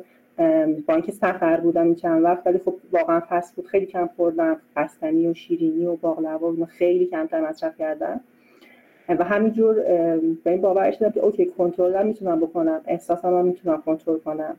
با 0.86 0.95
اینکه 0.95 1.12
سفر 1.12 1.61
بودم 1.61 1.84
این 1.84 1.95
چند 1.95 2.24
وقت 2.24 2.47
ولی 2.47 2.59
خب 2.59 2.74
واقعا 2.93 3.22
فست 3.28 3.57
بود. 3.57 3.66
خیلی 3.66 3.86
کم 3.86 4.11
خوردم. 4.16 4.57
بستنی 4.76 5.26
و 5.26 5.34
شیرینی 5.34 5.86
و 5.86 5.97
باقلوا 5.97 6.53
و 6.53 6.64
خیلی 6.66 7.07
کمتر 7.07 7.49
مصرف 7.49 7.78
کردم. 7.78 8.20
و 9.09 9.24
همینجور 9.24 9.74
به 10.45 10.51
این 10.51 10.61
باور 10.61 10.91
شدم 10.91 11.11
که 11.11 11.20
اوکی 11.20 11.47
کنترل 11.47 12.07
می‌تونم 12.07 12.41
بکنم. 12.41 12.80
احساسم 12.86 13.38
هم 13.38 13.45
می‌تونم 13.45 13.82
کنترل 13.82 14.18
کنم. 14.18 14.57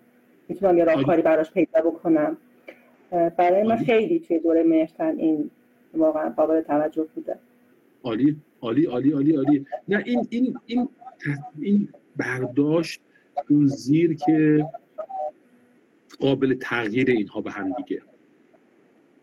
می‌تونم 0.47 0.77
یه 0.77 0.83
راهکاری 0.83 1.21
براش 1.21 1.51
پیدا 1.51 1.81
بکنم. 1.81 2.37
برای 3.37 3.63
من 3.63 3.75
خیلی 3.75 4.19
توی 4.19 4.39
دوره 4.39 4.63
مرتن 4.63 5.17
این 5.17 5.49
واقعا 5.93 6.29
قابل 6.29 6.61
توجه 6.61 7.05
بوده. 7.15 7.35
عالی 8.03 8.35
عالی 8.61 8.85
عالی 8.85 9.11
عالی 9.11 9.35
عالی. 9.35 9.65
نه 9.87 10.03
این 10.05 10.27
این 10.29 10.57
این 10.65 10.89
این 11.59 11.87
برداشت 12.17 13.01
اون 13.49 13.65
زیر 13.65 14.15
که 14.15 14.65
قابل 16.21 16.53
تغییر 16.53 17.09
اینها 17.09 17.41
به 17.41 17.51
هم 17.51 17.73
دیگه. 17.77 18.01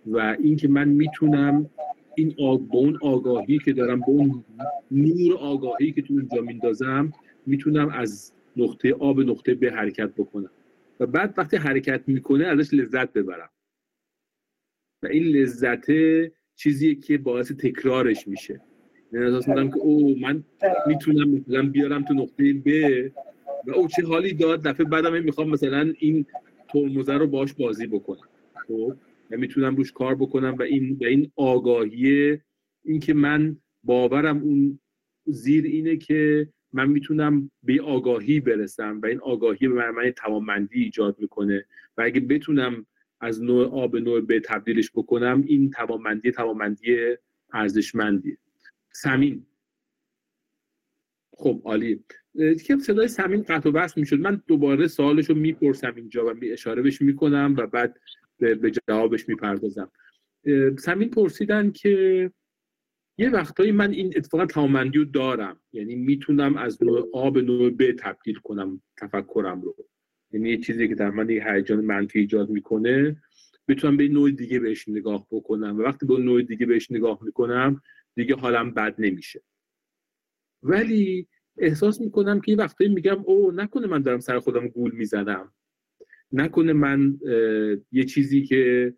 و 0.06 0.36
اینکه 0.42 0.68
من 0.68 0.88
می‌تونم 0.88 1.70
این 2.14 2.34
آگ... 2.38 2.60
اون 2.72 2.98
آگاهی 3.02 3.58
که 3.58 3.72
دارم 3.72 4.00
به 4.00 4.08
اون 4.08 4.44
نور 4.90 5.36
آگاهی 5.36 5.92
که 5.92 6.02
تو 6.02 6.14
اونجا 6.14 6.42
میندازم 6.42 7.12
می‌تونم 7.46 7.88
از 7.88 8.32
نقطه 8.56 8.92
آب 8.92 9.20
نقطه 9.20 9.54
به 9.54 9.70
حرکت 9.70 10.10
بکنم. 10.14 10.50
و 11.00 11.06
بعد 11.06 11.34
وقتی 11.36 11.56
حرکت 11.56 12.02
می‌کنه 12.06 12.44
ازش 12.44 12.74
لذت 12.74 13.12
ببرم. 13.12 13.50
و 15.02 15.06
این 15.06 15.24
لذت 15.24 15.86
چیزیه 16.56 16.94
که 16.94 17.18
باعث 17.18 17.52
تکرارش 17.52 18.28
میشه. 18.28 18.60
یعنی 19.12 19.26
احساس 19.26 19.48
می‌کنم 19.48 19.70
که 19.70 19.78
او 19.78 20.18
من 20.20 20.44
می‌تونم 20.86 21.30
مثلا 21.30 21.68
بیارم 21.68 22.04
تو 22.04 22.14
نقطه 22.14 22.52
ب 22.52 22.68
و 23.66 23.70
او 23.70 23.88
چه 23.88 24.02
حالی 24.02 24.32
داد. 24.32 24.62
دفعه 24.62 24.86
بعدم 24.86 25.22
می‌خوام 25.22 25.50
مثلا 25.50 25.92
این 25.98 26.26
ترمزه 26.68 27.12
رو 27.12 27.26
باش 27.26 27.52
بازی 27.52 27.86
بکنم. 27.86 28.28
خب؟ 28.66 28.96
و 29.30 29.36
می‌تونم 29.36 29.76
روش 29.76 29.92
کار 29.92 30.14
بکنم 30.14 30.56
و 30.58 30.62
این 30.62 30.98
و 31.00 31.04
این 31.04 31.32
آگاهی 31.36 32.38
این 32.84 33.00
که 33.00 33.14
من 33.14 33.56
باورم 33.84 34.38
اون 34.38 34.78
زیر 35.26 35.64
اینه 35.64 35.96
که 35.96 36.48
من 36.72 36.88
می‌تونم 36.88 37.50
به 37.62 37.82
آگاهی 37.82 38.40
برسم 38.40 39.00
و 39.02 39.06
این 39.06 39.20
آگاهی 39.20 39.68
به 39.68 39.90
من 39.90 40.10
توانمندی 40.10 40.82
ایجاد 40.82 41.16
می‌کنه. 41.18 41.64
و 41.96 42.02
اگه 42.02 42.20
بتونم 42.20 42.86
از 43.20 43.42
نوع 43.42 43.66
آب 43.66 43.92
به 43.92 44.00
نوع 44.00 44.20
به 44.20 44.40
تبدیلش 44.40 44.90
بکنم 44.94 45.44
این 45.46 45.70
توانمندی 45.70 46.30
توانمندی 46.30 46.96
ارزشمندیه. 47.52 48.38
سمین 48.92 49.46
خب 51.38 51.62
عالی. 51.64 52.04
که 52.64 52.76
صدای 52.78 53.08
سمین 53.08 53.42
قطع 53.42 53.68
و 53.68 53.72
بس 53.72 53.98
می‌شد. 53.98 54.20
من 54.20 54.42
دوباره 54.46 54.86
سوالش 54.86 55.28
رو 55.28 55.34
می‌پرسم 55.34 55.92
اینجا 55.96 56.26
و 56.26 56.34
اشاره 56.42 56.82
بهش 56.82 57.02
می‌کنم 57.02 57.54
و 57.58 57.66
بعد 57.66 58.00
به 58.38 58.70
جوابش 58.88 59.28
می‌پردازم. 59.28 59.90
سمین 60.78 61.10
پرسیدن 61.10 61.70
که 61.70 62.30
یه 63.18 63.30
وقتایی 63.30 63.72
من 63.72 63.90
این 63.90 64.12
اتفاقا 64.16 64.46
توانمندی 64.46 64.98
رو 64.98 65.04
دارم. 65.04 65.60
یعنی 65.72 65.94
می‌تونم 65.94 66.56
از 66.56 66.82
نوع 66.82 67.08
آ 67.12 67.30
به 67.30 67.42
نوع 67.42 67.70
ب 67.70 67.92
تبدیل 67.92 68.34
کنم 68.34 68.82
تفکرم 68.96 69.60
رو. 69.60 69.76
یعنی 70.32 70.50
یه 70.50 70.56
چیزی 70.56 70.88
که 70.88 70.94
در 70.94 71.10
من 71.10 71.30
یه 71.30 71.52
هیجان 71.52 71.80
منفی 71.80 72.18
ایجاد 72.18 72.50
می‌کنه 72.50 73.22
بتونم 73.68 73.96
به 73.96 74.08
نوع 74.08 74.30
دیگه 74.30 74.60
بهش 74.60 74.88
نگاه 74.88 75.26
بکنم. 75.30 75.78
و 75.78 75.82
وقتی 75.82 76.06
به 76.06 76.18
نوع 76.18 76.42
دیگه 76.42 76.66
بهش 76.66 76.90
نگاه 76.90 77.18
می‌کنم 77.22 77.82
دیگه 78.14 78.34
حالم 78.34 78.70
بد 78.70 78.94
نمیشه. 78.98 79.42
ولی 80.62 81.28
احساس 81.58 82.00
می‌کنم 82.00 82.40
که 82.40 82.52
یه 82.52 82.58
وقتایی 82.58 82.90
میگم 82.90 83.22
او 83.24 83.50
نکنه 83.50 83.86
من 83.86 84.02
دارم 84.02 84.20
سر 84.20 84.38
خودم 84.38 84.68
گول 84.68 84.90
می‌زنم. 84.90 85.52
نکنه 86.32 86.72
من 86.72 87.18
یه 87.92 88.04
چیزی 88.04 88.42
که 88.42 88.94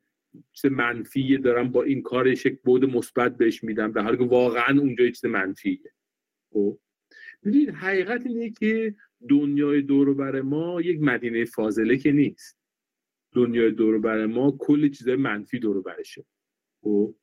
چیز 0.52 0.70
منفیه 0.72 1.38
دارم 1.38 1.72
با 1.72 1.82
این 1.82 2.02
کارش 2.02 2.46
یک 2.46 2.60
بود 2.62 2.84
مثبت 2.84 3.36
بهش 3.36 3.64
میدم. 3.64 3.92
در 3.92 4.02
حالی 4.02 4.16
که 4.16 4.24
واقعا 4.24 4.80
اونجا 4.80 5.06
چیز 5.06 5.24
منفیه. 5.24 5.92
خب. 6.52 6.78
ببینید 7.44 7.70
حقیقت 7.70 8.26
اینه 8.26 8.50
که 8.50 8.94
دنیای 9.28 9.82
دور 9.82 10.14
بر 10.14 10.40
ما 10.40 10.80
یک 10.80 11.00
مدینه 11.00 11.44
فاضله 11.44 11.96
که 11.96 12.12
نیست. 12.12 12.58
دنیای 13.32 13.70
دور 13.70 13.98
بر 13.98 14.26
ما 14.26 14.56
کل 14.58 14.88
چیزای 14.88 15.16
منفی 15.16 15.58
دور 15.58 15.82
برشه. 15.82 16.24
خب. 16.82 17.14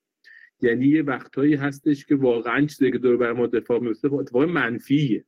یعنی 0.61 0.87
یه 0.87 1.01
وقتهایی 1.01 1.55
هستش 1.55 2.05
که 2.05 2.15
واقعا 2.15 2.65
چیزی 2.65 2.91
که 2.91 2.97
دور 2.97 3.17
بر 3.17 3.33
ما 3.33 3.47
دفاع 3.47 3.79
میفته 3.79 4.13
اتفاق 4.13 4.43
منفیه. 4.43 5.25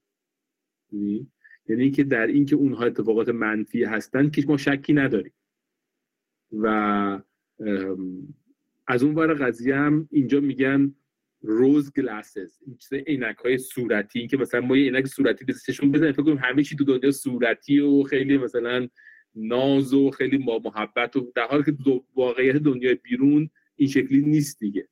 یعنی, 0.92 1.32
یعنی 1.70 1.84
اینکه 1.84 2.04
در 2.04 2.28
اینکه 2.28 2.56
اونها 2.56 2.86
اتفاقات 2.86 3.30
منفی 3.30 3.84
هستن 3.84 4.30
که 4.30 4.44
ما 4.48 4.58
شکی 4.58 4.94
نداریم. 4.94 5.34
و 6.52 6.68
از 8.88 9.04
اون 9.04 9.16
ور 9.16 9.34
قضیه 9.34 9.76
هم 9.76 10.10
اینجا 10.12 10.40
میگن 10.40 10.96
روز 11.42 11.94
گلاسز 11.94 12.60
این 12.66 12.78
چیز 12.78 12.94
عینک 12.94 13.38
های 13.38 13.58
صورتی 13.58 14.28
که 14.28 14.38
مثلا 14.38 14.62
ما 14.62 14.78
یه 14.78 14.84
عینک 14.84 15.08
صورتی 15.08 15.46
به 15.46 15.54
چشمون 15.54 15.92
بزنیم 15.92 16.12
فکر 16.12 16.24
کنیم 16.24 16.38
همه 16.38 16.64
چی 16.64 16.76
تو 16.76 16.84
دنیا 16.84 17.12
صورتی 17.12 17.80
و 17.80 18.04
خیلی 18.04 18.38
مثلا 18.38 18.88
ناز 19.36 19.94
و 19.94 20.12
خیلی 20.12 20.38
با 20.38 20.62
محبت 20.66 21.16
و 21.16 21.32
در 21.36 21.48
حالی 21.48 21.64
که 21.64 21.78
واقعیت 22.16 22.56
دنیای 22.56 22.96
بیرون 22.96 23.50
این 23.76 23.90
شکلی 23.90 24.22
نیست 24.22 24.60
دیگه. 24.60 24.88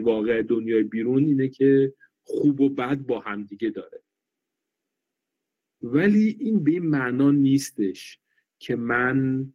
واقع 0.00 0.42
دنیای 0.42 0.82
بیرون 0.82 1.24
اینه 1.24 1.48
که 1.48 1.94
خوب 2.22 2.60
و 2.60 2.68
بد 2.68 2.98
با 2.98 3.20
هم 3.20 3.44
دیگه 3.44 3.70
داره. 3.70 4.02
ولی 5.82 6.36
این 6.40 6.64
به 6.64 6.70
این 6.70 6.86
معنا 6.86 7.30
نیستش 7.30 8.18
که 8.58 8.76
من 8.76 9.48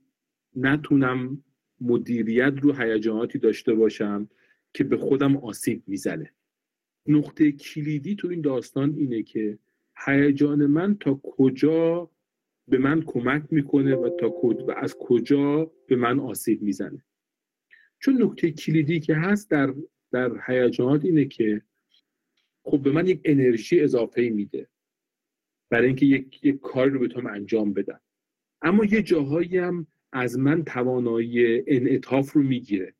نتونم 0.56 1.44
مدیریت 1.82 2.54
رو 2.62 2.74
هیجاناتی 2.74 3.40
داشته 3.40 3.74
باشم 3.74 4.30
که 4.74 4.84
به 4.84 4.98
خودم 4.98 5.38
آسیب 5.38 5.84
می‌زنه. 5.88 6.34
نقطه 7.08 7.52
کلیدی 7.52 8.16
تو 8.16 8.28
این 8.28 8.42
داستان 8.42 8.94
اینه 8.94 9.24
که 9.24 9.60
هیجان 10.06 10.66
من 10.66 10.98
تا 10.98 11.20
کجا 11.24 12.12
به 12.68 12.78
من 12.78 13.02
کمک 13.02 13.44
می‌کنه 13.52 13.96
و 13.96 14.10
تا 14.20 14.30
و 14.68 14.72
از 14.72 14.96
کجا 15.00 15.72
به 15.88 15.96
من 15.96 16.20
آسیب 16.20 16.62
می‌زنه. 16.62 17.04
چون 18.00 18.22
نقطه 18.22 18.52
کلیدی 18.52 19.00
که 19.00 19.16
هست 19.16 19.50
در 19.50 19.74
در 20.12 20.32
هیجانات 20.48 21.06
اینه 21.06 21.26
که 21.26 21.62
خب 22.64 22.84
به 22.84 22.92
من 22.92 23.08
یک 23.08 23.22
انرژی 23.26 23.82
اضافه 23.82 24.30
میده 24.30 24.68
برای 25.70 25.88
اینکه 25.88 26.06
یک, 26.06 26.46
یک 26.46 26.60
کاری 26.60 26.92
رو 26.92 27.00
بتونم 27.00 27.28
انجام 27.28 27.74
بدم. 27.74 28.02
اما 28.62 28.86
یه 28.86 29.02
جاهایی 29.02 29.58
هم 29.58 29.88
از 30.12 30.40
من 30.40 30.64
توانایی 30.64 31.64
انعطاف 31.68 32.32
رو 32.32 32.44
می‌گیره 32.44 32.94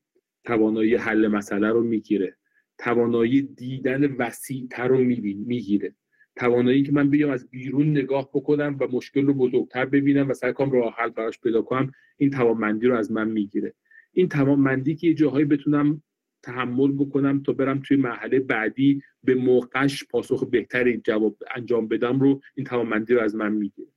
توانایی 0.44 0.96
حل 0.96 1.28
مسئله 1.28 1.70
رو 1.70 1.84
می‌گیره 1.84 2.38
توانایی 2.78 3.42
دیدن 3.42 4.16
وسیعتر 4.16 4.88
رو 4.88 4.98
می‌گیره. 4.98 5.96
توانایی 6.36 6.84
که 6.84 6.92
من 6.92 7.10
بیام 7.10 7.32
از 7.32 7.50
بیرون 7.50 7.92
نگاه 7.92 8.30
بکنم 8.34 8.78
و 8.80 8.88
مشکل 8.88 9.26
رو 9.26 9.34
بزرگتر 9.34 9.86
ببینم 9.86 10.30
و 10.30 10.34
سعی 10.34 10.54
کنم 10.54 10.72
راه 10.72 10.96
حل 10.98 11.10
براش 11.10 11.40
پیدا 11.40 11.62
کنم 11.62 11.92
این 12.18 12.30
توانمندی 12.30 12.88
رو 12.88 12.96
از 12.96 13.12
من 13.12 13.30
می‌گیره. 13.30 13.74
این 14.12 14.30
توانمندی 14.30 14.96
که 14.96 15.08
یه 15.08 15.14
جاهایی 15.14 15.46
بتونم 15.46 16.04
تحمل 16.44 16.92
بکنم 16.92 17.44
تا 17.44 17.54
برم 17.54 17.82
توی 17.86 17.98
مرحله 17.98 18.40
بعدی 18.40 19.02
به 19.24 19.36
موقعش 19.36 20.04
پاسخ 20.04 20.44
بهتری 20.44 20.98
جواب 20.98 21.38
انجام 21.56 21.88
بدم 21.88 22.20
رو 22.20 22.42
این 22.56 22.66
توانمندی 22.66 23.14
رو 23.14 23.22
از 23.22 23.36
من 23.36 23.52
می‌گیره. 23.52 23.92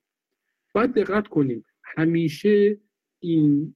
باید 0.75 0.95
دقت 0.95 1.29
کنیم. 1.29 1.65
همیشه 1.83 2.79
این 3.19 3.75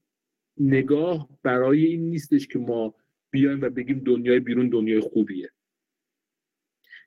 نگاه 0.58 1.28
برای 1.42 1.86
این 1.86 2.10
نیستش 2.10 2.46
که 2.46 2.58
ما 2.58 2.94
بیایم 3.30 3.60
و 3.62 3.70
بگیم 3.70 3.98
دنیای 3.98 4.40
بیرون 4.40 4.68
دنیای 4.68 5.00
خوبیه. 5.00 5.50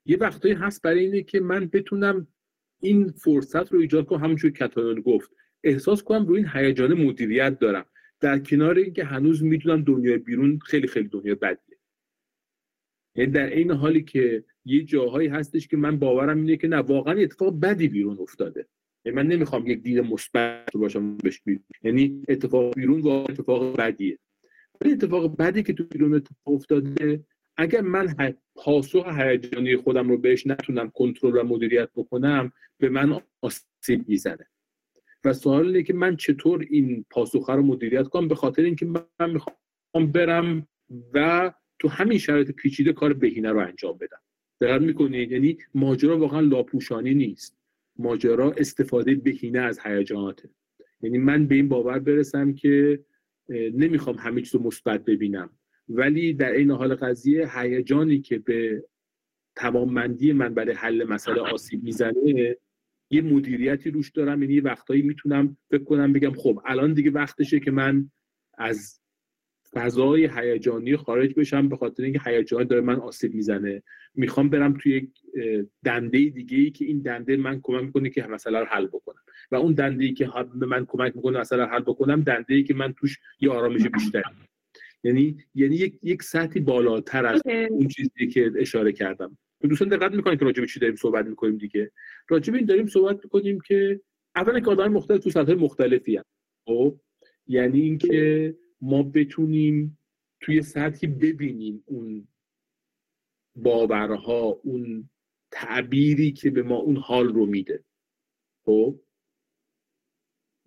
یه 0.04 0.16
وقتایی 0.16 0.54
هست 0.54 0.82
برای 0.82 1.04
اینه 1.04 1.22
که 1.22 1.40
من 1.40 1.66
بتونم 1.66 2.26
این 2.80 3.08
فرصت 3.08 3.72
رو 3.72 3.80
ایجاد 3.80 4.06
کنم. 4.06 4.24
همونجور 4.24 4.50
کتانون 4.50 5.00
گفت. 5.00 5.30
احساس 5.64 6.02
کنم 6.02 6.26
روی 6.26 6.36
این 6.38 6.48
هیجان 6.54 6.94
مدیریت 6.94 7.58
دارم. 7.58 7.86
در 8.20 8.38
کنار 8.38 8.78
اینکه 8.78 9.04
هنوز 9.04 9.42
می‌دونم 9.42 9.82
دنیای 9.82 10.18
بیرون 10.18 10.58
خیلی 10.58 10.86
خیلی 10.86 11.08
دنیا 11.08 11.34
بدیه. 11.34 11.78
یعنی 13.14 13.32
در 13.32 13.46
این 13.46 13.70
حالی 13.70 14.02
که 14.02 14.44
یه 14.64 14.84
جاهایی 14.84 15.28
هستش 15.28 15.68
که 15.68 15.76
من 15.76 15.98
باورم 15.98 16.36
اینه 16.36 16.56
که 16.56 16.68
نه 16.68 16.76
واقعا 16.76 17.14
اتفاق 17.14 17.60
بدی 17.60 17.88
بیرون 17.88 18.18
افتاده. 18.20 18.66
یعنی 19.04 19.16
من 19.16 19.26
نمی‌خوام 19.26 19.66
یک 19.66 19.82
دید 19.82 19.98
مثبت 19.98 20.72
باشم 20.74 21.16
بهش 21.16 21.42
یعنی 21.82 22.22
اتفاق 22.28 22.74
بیرون 22.74 23.00
واقعا 23.00 23.24
اتفاق 23.24 23.76
بدیه. 23.76 24.18
ولی 24.80 24.92
اتفاق 24.92 25.36
بدی 25.36 25.62
که 25.62 25.72
تو 25.72 25.84
بیرون 25.84 26.14
اتفاق 26.14 26.54
افتاده 26.54 27.24
اگر 27.56 27.80
من 27.80 28.34
پاسخ 28.54 29.06
هیجانی 29.18 29.76
خودم 29.76 30.08
رو 30.08 30.18
بهش 30.18 30.46
نتونم 30.46 30.90
کنترل 30.90 31.36
و 31.36 31.42
مدیریت 31.44 31.90
بکنم 31.94 32.52
به 32.78 32.88
من 32.88 33.20
آسیب 33.40 34.08
می‌زنه. 34.08 34.46
و 35.24 35.32
سوال 35.32 35.66
اینه 35.66 35.82
که 35.82 35.94
من 35.94 36.16
چطور 36.16 36.66
این 36.70 37.04
پاسخ 37.10 37.50
رو 37.50 37.62
مدیریت 37.62 38.08
کنم 38.08 38.28
به 38.28 38.34
خاطر 38.34 38.62
اینکه 38.62 38.86
من 38.86 39.30
می‌خوام 39.30 40.12
برم 40.12 40.68
و 41.14 41.52
تو 41.78 41.88
همین 41.88 42.18
شرایط 42.18 42.50
پیچیده 42.50 42.92
کار 42.92 43.12
بهینه 43.12 43.50
رو 43.50 43.58
انجام 43.58 43.98
بدم. 43.98 44.20
دقت 44.60 44.80
می‌کنید؟ 44.80 45.32
یعنی 45.32 45.58
ماجرا 45.74 46.18
واقعا 46.18 46.40
لاپوشانی 46.40 47.14
نیست. 47.14 47.58
ماجرا 47.98 48.52
استفاده 48.52 49.14
بهینه 49.14 49.58
از 49.58 49.80
هیجاناته. 49.84 50.50
یعنی 51.02 51.18
من 51.18 51.46
به 51.46 51.54
این 51.54 51.68
باور 51.68 51.98
برسم 51.98 52.52
که 52.52 53.04
نمی‌خوام 53.48 54.16
همه 54.16 54.40
چیز 54.40 54.54
رو 54.54 54.62
مثبت 54.62 55.04
ببینم. 55.04 55.50
ولی 55.88 56.32
در 56.32 56.52
این 56.52 56.70
حال 56.70 56.94
قضیه 56.94 57.58
هیجانی 57.58 58.20
که 58.20 58.38
به 58.38 58.84
توانمندی 59.56 60.32
من 60.32 60.54
برای 60.54 60.74
حل 60.74 61.04
مسئله 61.04 61.40
آسیب 61.40 61.82
می‌زنه 61.82 62.56
یه 63.10 63.22
مدیریتی 63.22 63.90
روش 63.90 64.10
دارم 64.10 64.42
یعنی 64.42 64.54
یه 64.54 64.62
وقتایی 64.62 65.02
می‌تونم 65.02 65.56
فکر 65.70 65.84
کنم 65.84 66.12
بگم 66.12 66.32
خب 66.32 66.60
الان 66.64 66.94
دیگه 66.94 67.10
وقتشه 67.10 67.60
که 67.60 67.70
من 67.70 68.10
از 68.58 69.00
فضای 69.72 70.30
هیجانی 70.34 70.96
خارج 70.96 71.34
بشم 71.34 71.68
به 71.68 71.76
خاطر 71.76 72.02
اینکه 72.02 72.20
هیجان 72.24 72.64
داره 72.64 72.82
من 72.82 72.94
آسیب 72.94 73.34
می‌زنه. 73.34 73.82
می‌خوام 74.14 74.48
برم 74.48 74.78
توی 74.80 74.96
یک 74.96 75.10
دنده 75.84 76.18
دیگه 76.18 76.58
ای 76.58 76.70
که 76.70 76.84
این 76.84 77.00
دنده 77.02 77.36
من 77.36 77.60
کمک 77.62 77.82
می‌کنه 77.82 78.10
که 78.10 78.26
مسئله 78.26 78.58
رو 78.58 78.66
حل 78.66 78.86
بکنم. 78.86 79.20
و 79.50 79.56
اون 79.56 79.72
دنده 79.72 80.04
ای 80.04 80.12
که 80.12 80.28
به 80.54 80.66
من 80.66 80.86
کمک 80.86 81.16
می‌کنه 81.16 81.40
مسئله 81.40 81.64
رو 81.64 81.70
حل 81.70 81.80
بکنم 81.80 82.22
دنده 82.22 82.54
ای 82.54 82.62
که 82.62 82.74
من 82.74 82.92
توش 82.92 83.18
یه 83.40 83.50
آرامش 83.50 83.82
بیشتر 83.82 84.22
یعنی 85.04 85.36
یعنی 85.54 85.74
یک 85.76 85.98
یک 86.02 86.22
سطحی 86.22 86.60
بالاتر 86.60 87.26
از 87.26 87.42
اون 87.70 87.88
چیزی 87.88 88.26
که 88.26 88.52
اشاره 88.56 88.92
کردم. 88.92 89.38
دوستان 89.68 89.88
دقت 89.88 90.12
می‌کنید 90.12 90.38
که 90.38 90.44
راجع 90.44 90.60
به 90.60 90.66
چی 90.66 90.80
داریم 90.80 90.96
صحبت 90.96 91.26
می‌کنیم 91.26 91.58
دیگه. 91.58 91.92
راجع 92.28 92.54
این 92.54 92.66
داریم 92.66 92.86
صحبت 92.86 93.24
می‌کنیم 93.24 93.60
که 93.60 94.00
اولا 94.36 94.60
که 94.60 94.70
آدم 94.70 94.92
مختلف 94.92 95.24
تو 95.24 95.30
سطح 95.30 95.54
مختلفی 95.54 96.16
هم. 96.16 96.24
خب؟ 96.64 97.00
یعنی 97.46 97.80
اینکه 97.80 98.54
ما 98.80 99.02
بتونیم 99.02 99.98
توی 100.40 100.62
سطحی 100.62 101.08
ببینیم 101.08 101.82
اون 101.86 102.28
باورها 103.56 104.60
اون 104.62 105.10
تعبیری 105.50 106.32
که 106.32 106.50
به 106.50 106.62
ما 106.62 106.76
اون 106.76 106.96
حال 106.96 107.28
رو 107.28 107.46
میده. 107.46 107.84
خب؟ 108.64 109.00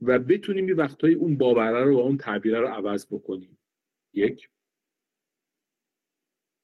و 0.02 0.20
بتونیم 0.20 0.70
یه 0.70 0.76
وقتایی 0.76 1.16
اون 1.16 1.38
باوره 1.38 1.84
رو 1.84 1.98
و 1.98 2.00
اون 2.00 2.18
تعبیره 2.18 2.60
رو 2.60 2.68
عوض 2.68 3.08
بکنیم. 3.12 3.58
یک. 4.14 4.50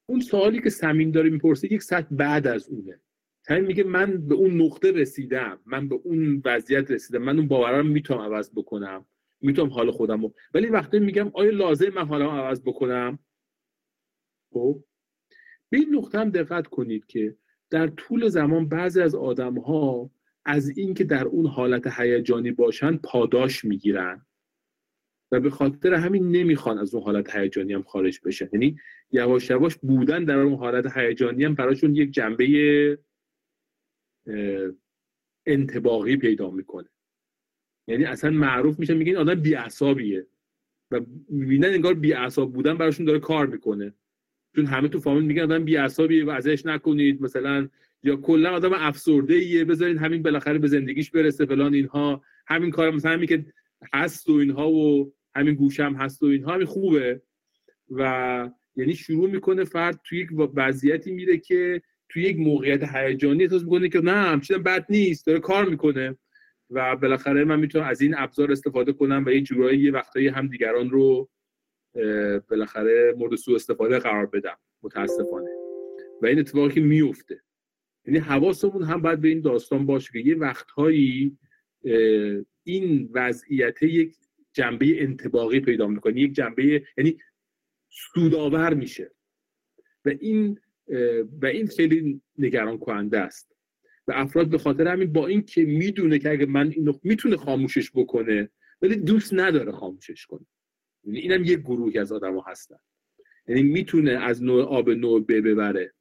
اون 0.09 0.19
سوالی 0.19 0.61
که 0.61 0.69
سمین 0.69 1.11
داره 1.11 1.29
می‌پرسه 1.29 1.73
یک 1.73 1.83
سطح 1.83 2.07
بعد 2.11 2.47
از 2.47 2.69
اونه. 2.69 2.99
همین 3.47 3.65
میگه 3.65 3.83
من 3.83 4.27
به 4.27 4.35
اون 4.35 4.61
نقطه 4.61 4.91
رسیدم 4.91 5.59
من 5.65 5.89
به 5.89 5.95
اون 6.03 6.41
وضعیت 6.45 6.91
رسیدم 6.91 7.21
من 7.21 7.37
اون 7.37 7.47
باور 7.47 7.77
رو 7.77 7.83
می‌تونم 7.83 8.19
عوض 8.19 8.51
بکنم 8.55 9.05
می‌تونم 9.41 9.69
حال 9.69 9.91
خودم 9.91 10.21
رو. 10.21 10.33
ولی 10.53 10.67
وقتی 10.67 10.99
میگم 10.99 11.31
آیا 11.33 11.51
لازم 11.51 11.89
من 11.89 12.07
حالم 12.07 12.29
عوض 12.29 12.61
بکنم؟ 12.61 13.19
خب. 14.53 14.83
به 15.69 15.77
این 15.77 15.95
نقطه 15.95 16.19
هم 16.19 16.29
دقت 16.29 16.67
کنید 16.67 17.05
که 17.05 17.35
در 17.69 17.87
طول 17.87 18.27
زمان 18.27 18.69
بعضی 18.69 19.01
از 19.01 19.15
آدم 19.15 19.57
ها 19.57 20.11
از 20.45 20.77
اینکه 20.77 21.03
در 21.03 21.25
اون 21.25 21.45
حالت 21.45 21.99
هیجانی 21.99 22.51
باشن 22.51 22.97
پاداش 22.97 23.65
می‌گیرن. 23.65 24.25
و 25.31 25.39
به 25.39 25.49
خاطر 25.49 25.93
همین 25.93 26.31
نمی‌خوان 26.31 26.77
از 26.77 26.95
اون 26.95 27.03
حالت 27.03 27.35
هیجانی 27.35 27.73
هم 27.73 27.83
خارج 27.83 28.19
بشن 28.25 28.49
یعنی 28.53 28.77
یواش 29.11 29.49
یواش 29.49 29.75
بودن 29.75 30.23
در 30.23 30.39
اون 30.39 30.57
حالت 30.57 30.97
هیجانی 30.97 31.43
هم 31.43 31.55
براشون 31.55 31.95
یک 31.95 32.11
جنبه 32.11 32.99
انتباقی 35.45 36.17
پیدا 36.17 36.51
می‌کنه. 36.51 36.89
یعنی 37.87 38.03
اصلا 38.03 38.29
معروف 38.29 38.79
میشه 38.79 38.93
میگن 38.93 39.15
آدم 39.15 39.35
بیعصابیه 39.35 40.27
و 40.91 41.01
می‌بینن 41.29 41.69
انگار 41.69 41.93
بیعصاب 41.93 42.53
بودن 42.53 42.77
براشون 42.77 43.05
داره 43.05 43.19
کار 43.19 43.47
می‌کنه. 43.47 43.93
چون 44.55 44.65
همه 44.65 44.87
تو 44.87 44.99
فامیل 44.99 45.23
میگن 45.23 45.41
آدم 45.43 45.65
بیعصابیه 45.65 46.25
و 46.25 46.29
ازش 46.29 46.65
نکنید. 46.65 47.21
مثلا 47.21 47.69
یا 48.03 48.15
کلا 48.15 48.51
آدم 48.51 48.73
افسرده 48.73 49.33
ایه 49.33 49.65
بذارین 49.65 49.97
همین 49.97 50.23
بالاخره 50.23 50.59
به 50.59 50.67
زندگیش 50.67 51.11
برسه 51.11 51.45
فلان 51.45 51.73
اینها. 51.73 52.23
همین 52.47 52.71
کار 52.71 52.91
مثلا 52.91 53.11
همین 53.11 53.27
که 53.27 53.45
هست 53.93 54.29
و 54.29 54.33
اینها 54.33 54.71
و 54.71 55.13
همین 55.35 55.55
گوشم 55.55 55.93
هست 55.93 56.23
و 56.23 56.25
اینها 56.25 56.53
همین 56.53 56.65
خوبه. 56.65 57.21
و 57.91 58.49
یعنی 58.75 58.95
شروع 58.95 59.29
می‌کنه 59.29 59.63
فرد 59.63 59.99
توی 60.03 60.19
یک 60.19 60.29
وضعیتی 60.55 61.11
میره 61.11 61.37
که 61.37 61.81
توی 62.09 62.23
یک 62.23 62.37
موقعیت 62.37 62.95
هیجانی 62.95 63.43
احساس 63.43 63.63
می‌کنه 63.63 63.89
که 63.89 63.99
نه 63.99 64.11
همچین 64.11 64.57
بد 64.57 64.85
نیست 64.89 65.27
داره 65.27 65.39
کار 65.39 65.69
می‌کنه. 65.69 66.17
و 66.69 66.95
بالاخره 66.95 67.43
من 67.43 67.59
می‌تونم 67.59 67.85
از 67.85 68.01
این 68.01 68.15
ابزار 68.17 68.51
استفاده 68.51 68.93
کنم 68.93 69.23
و 69.25 69.29
یه 69.29 69.41
جورایی 69.41 69.79
یه 69.79 69.91
وقتایی 69.91 70.27
هم 70.27 70.47
دیگران 70.47 70.89
رو 70.89 71.29
بالاخره 72.49 73.13
مورد 73.17 73.35
سوء 73.35 73.55
استفاده 73.55 73.99
قرار 73.99 74.25
بدم. 74.25 74.57
متاسفانه. 74.83 75.49
و 76.21 76.25
این 76.25 76.39
اتفاقی 76.39 76.73
که 76.73 76.81
میفته 76.81 77.41
یعنی 78.05 78.19
حواسمون 78.19 78.83
هم 78.83 79.01
باید 79.01 79.21
به 79.21 79.27
این 79.27 79.41
داستان 79.41 79.85
باشه 79.85 80.11
که 80.11 80.19
یه 80.19 80.35
وقتهایی 80.35 81.37
این 82.63 83.09
وضعیت 83.13 83.83
یک 83.83 84.15
جنبه 84.59 85.03
انتباقی 85.03 85.59
پیدا 85.59 85.87
می‌کنه. 85.87 86.19
یک 86.19 86.33
جنبه 86.33 86.83
یعنی 86.97 87.17
سودآور 87.89 88.73
میشه. 88.73 89.11
و 90.05 90.09
این 90.19 90.59
و 91.41 91.45
این 91.45 91.67
خیلی 91.67 92.21
نگران 92.37 92.77
کننده 92.77 93.19
است. 93.19 93.55
و 94.07 94.11
افراد 94.15 94.49
به 94.49 94.57
خاطر 94.57 94.87
همین 94.87 95.13
با 95.13 95.27
این 95.27 95.41
که 95.41 95.63
می‌دونه 95.65 96.19
که 96.19 96.29
اگه 96.31 96.45
من 96.45 96.71
اینو 96.71 96.93
می‌تونه 97.03 97.37
خاموشش 97.37 97.91
بکنه 97.95 98.49
ولی 98.81 98.95
دوست 98.95 99.33
نداره 99.33 99.71
خاموشش 99.71 100.25
کنه. 100.25 100.45
یعنی 101.03 101.19
اینم 101.19 101.43
یک 101.43 101.59
گروهی 101.59 101.99
از 101.99 102.11
آدم 102.11 102.35
ها 102.35 102.51
هستن. 102.51 102.79
یعنی 103.47 103.63
می‌تونه 103.63 104.11
از 104.11 104.43
نوع 104.43 104.63
آب 104.63 104.89
نوع 104.89 105.25
ب 105.25 105.31
ببره 105.31 105.93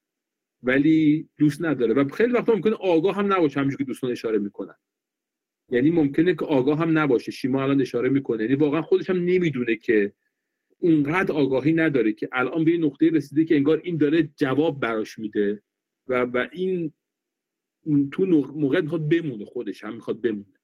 ولی 0.63 1.29
دوست 1.37 1.65
نداره. 1.65 1.95
و 1.95 2.09
خیلی 2.09 2.33
وقتا 2.33 2.55
ممکنه 2.55 2.75
آگاه 2.75 3.17
هم 3.17 3.33
نباشه 3.33 3.61
همینجور 3.61 3.79
که 3.79 3.85
دوستان 3.85 4.11
اشاره 4.11 4.39
می‌کنن. 4.39 4.75
یعنی 5.71 5.91
ممکنه 5.91 6.35
که 6.35 6.45
آگاه 6.45 6.79
هم 6.79 6.99
نباشه. 6.99 7.33
شیما 7.33 7.63
الان 7.63 7.81
اشاره 7.81 8.09
می‌کنه. 8.09 8.43
یعنی 8.43 8.55
واقعا 8.55 8.83
خودش 8.83 9.11
هم 9.11 9.17
نمی‌دونه 9.17 9.77
که 9.77 10.13
اونقدر 10.79 11.33
آگاهی 11.33 11.73
نداره 11.73 12.13
که 12.13 12.29
الان 12.33 12.65
به 12.65 12.79
نقطه 12.79 13.11
رسیده 13.11 13.45
که 13.45 13.57
انگار 13.57 13.81
این 13.85 13.97
داره 13.97 14.29
جواب 14.37 14.81
براش 14.81 15.19
میده 15.19 15.63
و 16.09 16.15
و 16.15 16.47
این 16.53 16.93
تو 18.13 18.27
موقع 18.55 18.81
می‌خواد 18.81 19.09
بمونه. 19.09 19.45
خودش 19.45 19.85
هم 19.85 19.95
می‌خواد 19.95 20.21
بمونه. 20.21 20.55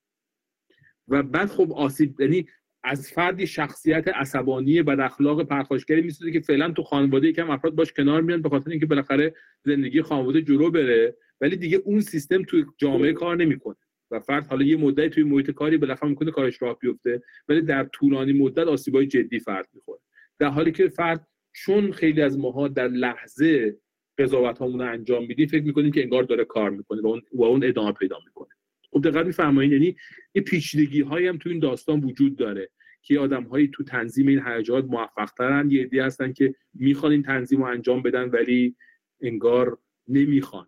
و 1.07 1.23
بعد 1.23 1.47
خب 1.47 1.73
آسیب 1.73 2.21
یعنی 2.21 2.47
از 2.83 3.11
فردی 3.11 3.47
شخصیت 3.47 4.07
عصبانی 4.07 4.81
بد 4.81 4.99
اخلاق 4.99 5.43
پرخاشگری 5.43 6.01
می‌سازه 6.01 6.31
که 6.31 6.39
فعلا 6.39 6.71
تو 6.71 6.83
خانواده 6.83 7.27
یکم 7.27 7.49
افراد 7.49 7.75
باش 7.75 7.93
کنار 7.93 8.21
میان 8.21 8.41
به 8.41 8.49
خاطر 8.49 8.71
اینکه 8.71 8.85
بالاخره 8.85 9.33
زندگی 9.65 10.01
خانواده 10.01 10.41
جلو 10.41 10.71
بره. 10.71 11.17
ولی 11.41 11.55
دیگه 11.55 11.77
اون 11.77 12.01
سیستم 12.01 12.43
تو 12.43 12.63
جامعه 12.77 13.13
کار 13.13 13.37
نمی‌کنه. 13.37 13.75
و 14.11 14.19
فرد 14.19 14.47
حالا 14.47 14.65
یه 14.65 14.77
مدتی 14.77 15.09
توی 15.09 15.23
محیط 15.23 15.51
کاری 15.51 15.77
بالاخره 15.77 16.09
می‌کنه 16.09 16.31
کارش 16.31 16.61
راه 16.61 16.79
بیفته 16.79 17.21
ولی 17.49 17.61
در 17.61 17.83
طولانی 17.83 18.33
مدت 18.33 18.67
آسیبای 18.67 19.07
جدی 19.07 19.39
فرد 19.39 19.69
می‌خوره. 19.73 19.99
در 20.39 20.47
حالی 20.47 20.71
که 20.71 20.87
فرد 20.89 21.27
چون 21.53 21.91
خیلی 21.91 22.21
از 22.21 22.39
ماها 22.39 22.67
در 22.67 22.87
لحظه 22.87 23.77
قضاوت 24.17 24.61
رو 24.61 24.81
انجام 24.81 25.25
میدیم 25.25 25.47
فکر 25.47 25.63
می‌کنیم 25.63 25.91
که 25.91 26.01
انگار 26.01 26.23
داره 26.23 26.45
کار 26.45 26.69
می‌کنه 26.69 27.01
و 27.01 27.07
اون, 27.07 27.21
و 27.33 27.43
اون 27.43 27.63
ادامه 27.63 27.91
پیدا 27.91 28.19
می‌کنه. 28.25 28.49
خب 28.91 29.01
دقت 29.09 29.25
میفرمایید 29.25 29.71
یعنی 29.71 29.95
یه 30.35 30.41
پیچیدگی 30.41 31.01
هایی 31.01 31.27
هم 31.27 31.37
تو 31.37 31.49
این 31.49 31.59
داستان 31.59 31.99
وجود 31.99 32.35
داره 32.35 32.69
که 33.01 33.19
آدم 33.19 33.43
هایی 33.43 33.67
تو 33.73 33.83
تنظیم 33.83 34.27
این 34.27 34.41
هیجانات 34.45 34.85
موفق 34.85 35.31
ترن 35.37 35.71
یه 35.71 36.03
هستن 36.03 36.33
که 36.33 36.55
می‌خوان 36.73 37.11
این 37.11 37.23
تنظیم 37.23 37.59
رو 37.59 37.65
انجام 37.65 38.01
بدن 38.01 38.29
ولی 38.29 38.75
انگار 39.21 39.77
نمی‌خوان. 40.07 40.67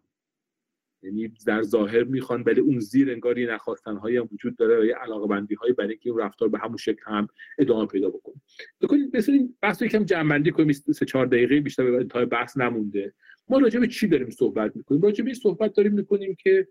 یعنی 1.07 1.33
در 1.45 1.63
ظاهر 1.63 2.03
می‌خوان 2.03 2.41
ولی 2.41 2.61
اون 2.61 2.79
زیر 2.79 3.11
انگار 3.11 3.37
یه 3.37 3.53
نخواستن 3.53 3.95
هایی 3.95 4.17
هم 4.17 4.29
وجود 4.31 4.55
داره 4.55 4.81
و 4.81 4.85
یه 4.85 4.95
علاقه 4.95 5.27
بندی 5.27 5.55
هایی 5.55 5.73
برای 5.73 5.89
اینکه 5.89 6.09
این 6.09 6.19
رفتار 6.19 6.49
به 6.49 6.59
همون 6.59 6.77
شکل 6.77 7.01
هم 7.05 7.27
ادامه 7.57 7.87
پیدا 7.87 8.09
بکنه. 8.09 8.35
بکنید 8.81 9.15
این 9.27 9.55
بحث 9.61 9.81
یکم 9.81 10.03
جمع 10.03 10.29
بندی 10.29 10.51
کنیم 10.51 10.71
سه 10.71 11.05
چهار 11.05 11.25
دقیقه 11.25 11.59
بیشتر 11.59 11.91
به 11.91 11.97
انتهای 11.97 12.25
بحث 12.25 12.57
نمونده. 12.57 13.13
ما 13.49 13.57
راجع 13.57 13.79
به 13.79 13.87
چی 13.87 14.07
داریم 14.07 14.29
صحبت 14.29 14.75
می‌کنیم؟ 14.75 15.01
راجع 15.01 15.23
به 15.23 15.33
صحبت 15.33 15.73
داریم 15.73 15.93
می‌کنیم 15.93 16.35
که 16.43 16.67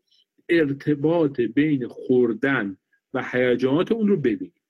ارتباط 0.49 1.41
بین 1.41 1.89
خوردن 1.89 2.77
و 3.15 3.25
هیجانات 3.33 3.93
اون 3.93 4.09
رو 4.09 4.17
ببینیم 4.17 4.63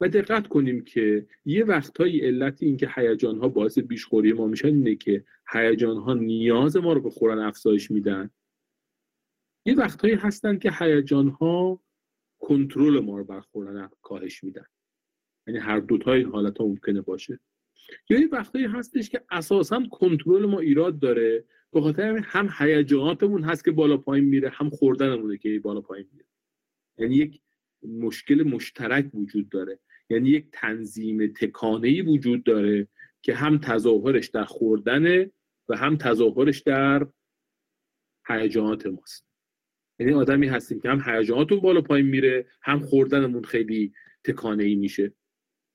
و 0.00 0.08
دقت 0.08 0.46
کنیم 0.46 0.84
که 0.84 1.26
یه 1.44 1.64
وقتهایی 1.64 2.20
علت 2.20 2.62
این 2.62 2.76
که 2.76 2.88
هیجان 2.94 3.38
ها 3.38 3.48
باعث 3.48 3.78
بیشخوری 3.78 4.32
ما 4.32 4.46
میشن 4.46 4.68
اینه 4.68 4.94
که 4.94 5.24
هیجان 5.52 5.96
ها 5.96 6.14
نیاز 6.14 6.76
ما 6.76 6.92
رو 6.92 7.00
به 7.00 7.10
خوردن 7.10 7.42
افزایش 7.42 7.90
میدن. 7.90 8.30
یه 9.64 9.74
وقتهایی 9.74 10.14
هستن 10.14 10.58
که 10.58 10.72
هیجان 10.78 11.28
ها 11.28 11.80
کنترل 12.38 13.00
ما 13.00 13.18
رو 13.18 13.24
بر 13.24 13.40
خوردن 13.40 13.88
کاهش 14.02 14.44
میدن. 14.44 14.66
یعنی 15.46 15.60
هر 15.60 15.80
دوتا 15.80 16.12
این 16.12 16.26
حالت 16.28 16.58
ها 16.58 16.66
ممکنه 16.66 17.00
باشه. 17.00 17.40
یا 18.10 18.20
یه 18.20 18.28
وقتهایی 18.32 18.66
هستش 18.66 19.08
که 19.08 19.24
اساسا 19.30 19.82
کنترل 19.90 20.46
ما 20.46 20.60
ایراد 20.60 20.98
داره 20.98 21.44
به 21.72 21.80
خاطر 21.80 22.16
هم 22.24 22.48
هیجاناتمون 22.58 23.44
هست 23.44 23.64
که 23.64 23.70
بالا 23.70 23.96
پایین 23.96 24.24
میره 24.24 24.48
هم 24.48 24.70
خوردنمونه 24.70 25.38
که 25.38 25.60
بالا 25.60 25.80
پایین 25.80 26.08
میره. 26.12 26.26
یعنی 26.98 27.16
یک 27.16 27.40
مشکل 27.82 28.42
مشترک 28.42 29.14
وجود 29.14 29.48
داره. 29.48 29.78
یعنی 30.10 30.28
یک 30.28 30.46
تنظیم 30.52 31.26
تکانه 31.26 32.02
وجود 32.02 32.44
داره 32.44 32.88
که 33.22 33.34
هم 33.34 33.58
تظاهرش 33.58 34.28
در 34.28 34.44
خوردنه 34.44 35.30
و 35.68 35.76
هم 35.76 35.96
تظاهرش 35.96 36.60
در 36.60 37.06
هیجانات 38.26 38.86
ماست. 38.86 39.33
یعنی 39.98 40.12
آدمی 40.12 40.46
هستیم 40.46 40.80
که 40.80 40.88
هم 40.88 41.02
هیجاناتون 41.06 41.60
بالا 41.60 41.80
پایین 41.80 42.06
میره 42.06 42.46
هم 42.62 42.80
خوردنمون 42.80 43.44
خیلی 43.44 43.92
تکانه 44.24 44.64
ای 44.64 44.74
میشه. 44.74 45.12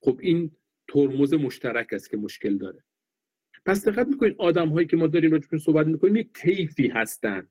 خب 0.01 0.19
این 0.21 0.51
ترمز 0.87 1.33
مشترک 1.33 1.93
است 1.93 2.09
که 2.09 2.17
مشکل 2.17 2.57
داره. 2.57 2.83
پس 3.65 3.87
دقت 3.87 4.07
می‌کنید 4.07 4.35
آدم 4.37 4.69
هایی 4.69 4.87
که 4.87 4.97
ما 4.97 5.07
داریم 5.07 5.31
راجبشون 5.31 5.59
صحبت 5.59 5.87
می‌کنیم 5.87 6.15
یک 6.15 6.33
طیفی 6.33 6.87
هستن 6.87 7.47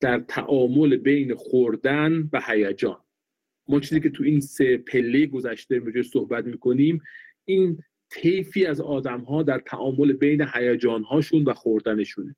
در 0.00 0.18
تعامل 0.28 0.96
بین 0.96 1.34
خوردن 1.34 2.28
و 2.32 2.42
هیجان. 2.46 3.00
ما 3.68 3.80
چیزی 3.80 4.00
که 4.00 4.10
تو 4.10 4.24
این 4.24 4.40
سه 4.40 4.76
پله 4.76 5.26
گذشته 5.26 5.78
راجع 5.78 6.02
صحبت 6.02 6.44
می‌کنیم 6.44 7.02
این 7.44 7.78
طیفی 8.10 8.66
از 8.66 8.80
آدم 8.80 9.20
ها 9.20 9.42
در 9.42 9.58
تعامل 9.58 10.12
بین 10.12 10.46
هیجان 10.54 11.02
هاشون 11.02 11.44
و 11.44 11.54
خوردنشونه. 11.54 12.36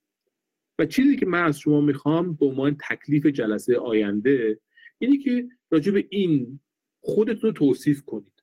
و 0.78 0.86
چیزی 0.86 1.16
که 1.16 1.26
من 1.26 1.42
از 1.42 1.58
شما 1.58 1.80
می‌خوام 1.80 2.34
به 2.34 2.46
عنوان 2.46 2.76
تکلیف 2.80 3.26
جلسه 3.26 3.78
آینده 3.78 4.60
اینه 4.98 5.18
که 5.18 5.48
راجع 5.70 5.92
به 5.92 6.06
این 6.10 6.60
خودتون 7.00 7.50
رو 7.50 7.52
توصیف 7.52 8.02
کنید. 8.02 8.42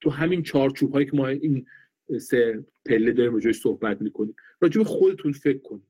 تو 0.00 0.10
همین 0.10 0.42
چارچوب 0.42 0.92
هایی 0.92 1.06
که 1.06 1.16
ما 1.16 1.28
این 1.28 1.66
سه 2.20 2.64
پله 2.86 3.12
داریم 3.12 3.32
راجعش 3.34 3.60
صحبت 3.60 4.02
می‌کنیم 4.02 4.34
راجع 4.60 4.78
به 4.78 4.84
خودتون 4.84 5.32
فکر 5.32 5.58
کنید 5.58 5.86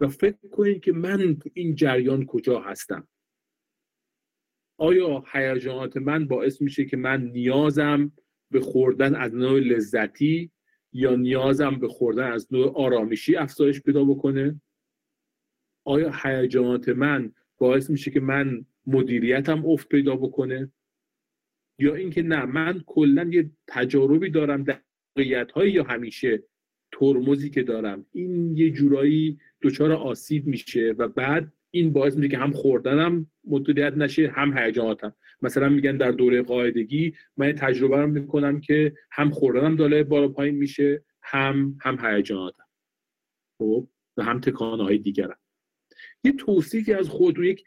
و 0.00 0.08
فکر 0.08 0.48
کنید 0.50 0.82
که 0.82 0.92
من 0.92 1.36
تو 1.36 1.50
این 1.54 1.74
جریان 1.74 2.26
کجا 2.26 2.60
هستم. 2.60 3.08
آیا 4.80 5.24
هیجانات 5.32 5.96
من 5.96 6.26
باعث 6.26 6.62
میشه 6.62 6.84
که 6.84 6.96
من 6.96 7.22
نیازم 7.22 8.12
به 8.50 8.60
خوردن 8.60 9.14
از 9.14 9.34
نوع 9.34 9.60
لذتی 9.60 10.50
یا 10.92 11.16
نیازم 11.16 11.78
به 11.78 11.88
خوردن 11.88 12.32
از 12.32 12.48
نوع 12.50 12.72
آرامشی 12.76 13.36
افزایش 13.36 13.82
پیدا 13.82 14.04
بکنه؟ 14.04 14.60
آیا 15.84 16.12
هیجانات 16.22 16.88
من 16.88 17.32
باعث 17.58 17.90
میشه 17.90 18.10
که 18.10 18.20
من 18.20 18.66
مدیریتم 18.86 19.66
افت 19.66 19.88
پیدا 19.88 20.16
بکنه؟ 20.16 20.72
یا 21.78 21.94
اینکه 21.94 22.22
نه 22.22 22.44
من 22.44 22.82
کلا 22.86 23.30
یه 23.32 23.50
تجاربی 23.66 24.30
دارم 24.30 24.64
در 24.64 24.80
های 25.54 25.70
یا 25.70 25.84
همیشه 25.84 26.42
ترمزی 26.92 27.50
که 27.50 27.62
دارم. 27.62 28.06
این 28.12 28.56
یه 28.56 28.70
جورایی 28.70 29.38
دچار 29.62 29.92
آسیب 29.92 30.46
میشه 30.46 30.94
و 30.98 31.08
بعد 31.08 31.52
این 31.70 31.92
باعث 31.92 32.16
میشه 32.16 32.28
که 32.28 32.38
هم 32.38 32.52
خوردنم 32.52 33.26
مدیریت 33.44 33.92
نشه 33.96 34.28
هم 34.28 34.58
هیجاناتم. 34.58 35.14
مثلا 35.42 35.68
میگن 35.68 35.96
در 35.96 36.10
دوره 36.10 36.42
قاعدگی 36.42 37.14
من 37.36 37.52
تجربه 37.52 37.96
رو 37.96 38.06
می‌کنم 38.06 38.60
که 38.60 38.94
هم 39.10 39.30
خوردنم 39.30 39.76
داره 39.76 40.04
بالا 40.04 40.28
پایین 40.28 40.54
میشه 40.54 41.04
هم 41.22 41.78
هم 41.80 41.98
هیجاناتم 42.06 42.64
خب؟ 43.58 43.88
و 44.16 44.22
هم 44.22 44.40
تکانه 44.40 44.82
های 44.82 44.98
دیگرم. 44.98 45.38
یه 46.24 46.32
توصیفی 46.32 46.92
از 46.92 47.08
خودتون 47.08 47.44
یک 47.44 47.64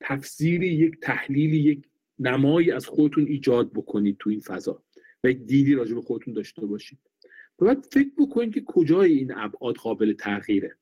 تفسیری 0.00 0.68
یک 0.68 1.00
تحلیلی 1.00 1.56
یک 1.56 1.86
نمایی 2.18 2.70
از 2.70 2.86
خودتون 2.86 3.26
ایجاد 3.26 3.72
بکنید 3.72 4.16
تو 4.18 4.30
این 4.30 4.40
فضا 4.40 4.84
و 5.24 5.30
یک 5.30 5.38
دیدی 5.38 5.74
راجع 5.74 5.94
به 5.94 6.00
خودتون 6.00 6.34
داشته 6.34 6.66
باشید. 6.66 6.98
و 7.58 7.64
بعد 7.64 7.86
فکر 7.92 8.10
بکنید 8.18 8.54
که 8.54 8.62
کجای 8.66 9.12
این 9.12 9.32
ابعاد 9.36 9.76
قابل 9.76 10.12
تغییره. 10.12 10.76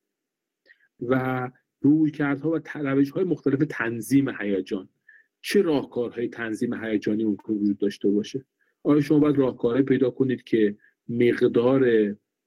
و 1.01 1.51
رویکردها 1.81 2.51
و 2.51 2.61
روش 2.75 3.11
های 3.11 3.25
مختلف 3.25 3.63
تنظیم 3.69 4.29
هیجان. 4.29 4.89
چه 5.41 5.63
راهکارهای 5.63 6.29
تنظیم 6.29 6.75
هیجانی 6.75 7.25
ممکن 7.25 7.53
وجود 7.53 7.79
داشته 7.79 8.11
باشه؟ 8.11 8.45
آیا 8.83 9.01
شما 9.01 9.19
باید 9.19 9.39
راهکارهایی 9.39 9.85
پیدا 9.85 10.11
کنید 10.11 10.43
که 10.43 10.77
مقدار 11.09 11.85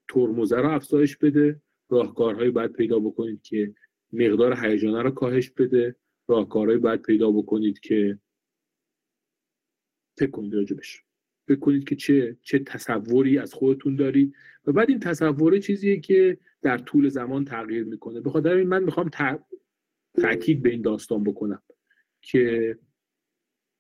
ترمزه 0.09 0.55
رو 0.55 0.69
افزایش 0.69 1.17
بده؟ 1.17 1.61
راهکارهایی 1.89 2.51
باید 2.51 2.73
پیدا 2.73 2.99
بکنید 2.99 3.41
که 3.41 3.73
مقدار 4.13 4.65
هیجانه 4.65 5.01
رو 5.01 5.11
کاهش 5.11 5.49
بده؟ 5.49 5.95
راهکارهایی 6.27 6.79
باید 6.79 7.01
پیدا 7.01 7.31
بکنید 7.31 7.79
که 7.79 8.19
فکر 10.17 10.31
کنید 10.31 10.53
راجبش 10.53 11.03
فکر 11.47 11.59
کنید 11.59 11.83
که 11.83 11.95
چه 11.95 12.37
چه 12.41 12.59
تصوری 12.59 13.37
از 13.37 13.53
خودتون 13.53 13.95
دارید. 13.95 14.35
و 14.65 14.71
بعد 14.71 14.89
این 14.89 14.99
تصوره 14.99 15.59
چیزیه 15.59 15.99
که 15.99 16.37
در 16.61 16.77
طول 16.77 17.09
زمان 17.09 17.45
تغییر 17.45 17.83
می‌کنه. 17.83 18.21
به 18.21 18.29
خاطر 18.29 18.53
این 18.53 18.67
من 18.67 18.83
می‌خوام 18.83 19.09
تاکید 20.21 20.61
به 20.61 20.69
این 20.69 20.81
داستان 20.81 21.23
بکنم. 21.23 21.61
که 22.21 22.77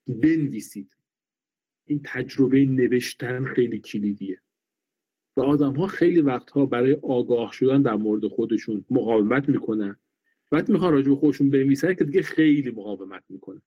بنویسید. 0.07 0.95
این 1.85 2.01
تجربه 2.05 2.65
نوشتن 2.65 3.45
خیلی 3.45 3.79
کلیدیه. 3.79 4.41
و 5.37 5.41
آدم 5.41 5.73
ها 5.75 5.87
خیلی 5.87 6.21
وقتها 6.21 6.65
برای 6.65 6.93
آگاه 6.93 7.51
شدن 7.51 7.81
در 7.81 7.95
مورد 7.95 8.27
خودشون 8.27 8.85
مقاومت 8.89 9.49
می‌کنن. 9.49 9.95
وقتی 10.51 10.73
می‌خوان 10.73 10.93
راجع 10.93 11.09
به 11.09 11.15
خودشون 11.15 11.49
بنویسن 11.49 11.93
که 11.93 12.03
دیگه 12.03 12.21
خیلی 12.21 12.71
مقاومت 12.71 13.23
می‌کنن. 13.29 13.61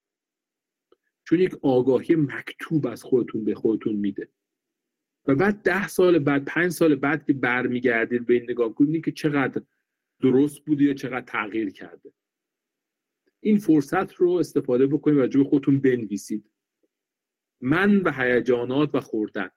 چون 1.23 1.39
یک 1.39 1.55
آگاهی 1.61 2.15
مکتوب 2.15 2.87
از 2.87 3.03
خودتون 3.03 3.43
به 3.43 3.55
خودتون 3.55 3.95
میده. 3.95 4.29
و 5.27 5.35
بعد 5.35 5.61
ده 5.61 5.87
سال 5.87 6.19
بعد 6.19 6.45
پنج 6.45 6.71
سال 6.71 6.95
بعد 6.95 7.25
که 7.25 7.33
برمیگردید 7.33 8.25
به 8.25 8.33
این 8.33 8.43
نگاه 8.43 8.75
کنید 8.75 9.05
که 9.05 9.11
چقدر 9.11 9.61
درست 10.21 10.65
بوده 10.65 10.83
یا 10.83 10.93
چقدر 10.93 11.25
تغییر 11.25 11.69
کرده. 11.69 12.13
این 13.45 13.57
فرصت 13.57 14.13
رو 14.13 14.31
استفاده 14.31 14.87
بکنید 14.87 15.17
و 15.17 15.27
جوی 15.27 15.43
خودتون 15.43 15.79
بنویسید. 15.79 16.51
من 17.61 18.01
و 18.01 18.11
هیجانات 18.11 18.89
و 18.93 18.99
خوردن. 18.99 19.49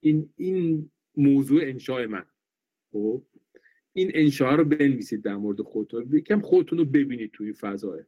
این 0.00 0.32
این 0.36 0.90
موضوع 1.16 1.60
انشاء 1.62 2.06
من. 2.06 2.26
خب؟ 2.92 3.22
این 3.92 4.10
انشاء 4.14 4.56
رو 4.56 4.64
بنویسید 4.64 5.22
در 5.22 5.36
مورد 5.36 5.62
خودتون. 5.62 6.08
یکم 6.12 6.40
خودتون 6.40 6.78
رو 6.78 6.84
ببینید 6.84 7.30
توی 7.30 7.52
فضای. 7.52 8.02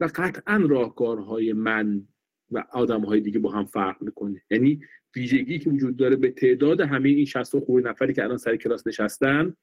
و 0.00 0.08
قطعا 0.14 0.56
راهکارهای 0.56 1.52
من 1.52 2.08
و 2.50 2.64
آدم 2.72 3.00
های 3.00 3.20
دیگه 3.20 3.38
با 3.38 3.50
هم 3.50 3.64
فرق 3.64 4.02
می‌کنه. 4.02 4.42
یعنی 4.50 4.80
ویژگی 5.16 5.58
که 5.58 5.70
وجود 5.70 5.96
داره 5.96 6.16
به 6.16 6.30
تعداد 6.30 6.80
همه 6.80 7.08
این 7.08 7.24
60 7.24 7.58
خوب 7.58 7.88
نفری 7.88 8.12
که 8.12 8.24
الان 8.24 8.38
سر 8.38 8.56
کلاس 8.56 8.86
نشستن 8.86 9.56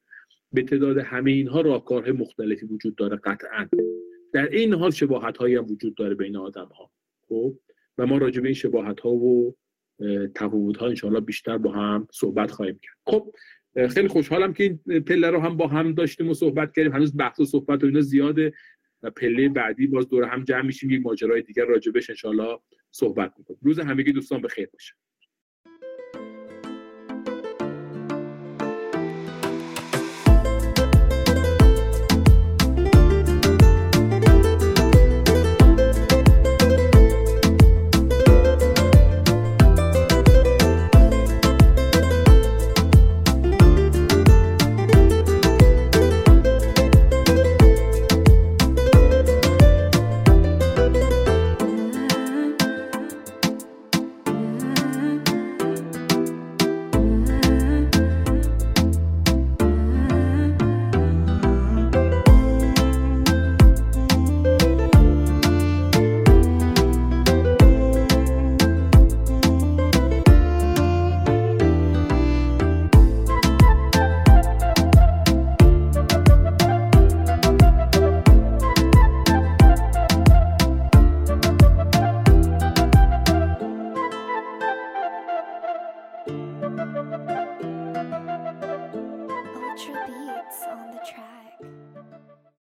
به 0.54 0.64
تعداد 0.64 0.98
همه 0.98 1.32
اینها 1.32 1.62
راهکارهای 1.62 2.12
مختلفی 2.12 2.66
وجود 2.66 2.96
داره 2.96 3.18
قطعا. 3.18 3.70
در 4.34 4.50
این 4.50 4.74
حال 4.74 4.92
شباهت 4.92 5.38
هایی 5.38 5.56
هم 5.56 5.66
وجود 5.66 5.96
داره 5.96 6.16
بین 6.16 6.38
آدم 6.38 6.66
ها 6.66 6.92
خب؟ 7.28 7.56
و 7.98 8.06
ما 8.06 8.18
راجع 8.18 8.42
به 8.42 8.48
این 8.48 8.56
شباهت 8.56 9.00
ها 9.00 9.10
و 9.10 9.56
تفاوت 10.36 10.78
ها 10.78 10.88
انشاءالله 10.88 11.20
بیشتر 11.20 11.58
با 11.58 11.72
هم 11.72 12.08
صحبت 12.12 12.52
خواهیم 12.52 12.80
کرد. 12.84 12.98
خب 13.06 13.36
خیلی 13.90 14.08
خوشحالم 14.08 14.54
که 14.54 14.64
این 14.64 15.00
پله 15.00 15.30
رو 15.30 15.40
هم 15.40 15.58
با 15.58 15.68
هم 15.68 15.94
داشتیم 15.94 16.30
و 16.30 16.34
صحبت 16.34 16.76
کردیم. 16.76 16.92
هنوز 16.92 17.18
بحث 17.18 17.40
و 17.40 17.46
صحبت 17.46 17.84
و 17.84 17.86
اینا 17.86 18.02
زیاده 18.02 18.54
و 19.02 19.12
پله 19.12 19.50
بعدی 19.50 19.88
باز 19.88 20.10
دور 20.10 20.24
هم 20.24 20.44
جمع 20.44 20.62
میشیم 20.62 20.90
یک 20.90 21.02
ماجرای 21.02 21.42
دیگر 21.42 21.66
راجبش 21.66 22.10
انشاءالله 22.10 22.60
صحبت 22.92 23.34
می‌کنیم. 23.38 23.60
روز 23.62 23.80
همگی 23.80 24.12
دوستان 24.12 24.42
بخیر 24.42 24.70
باشه. 24.74 24.94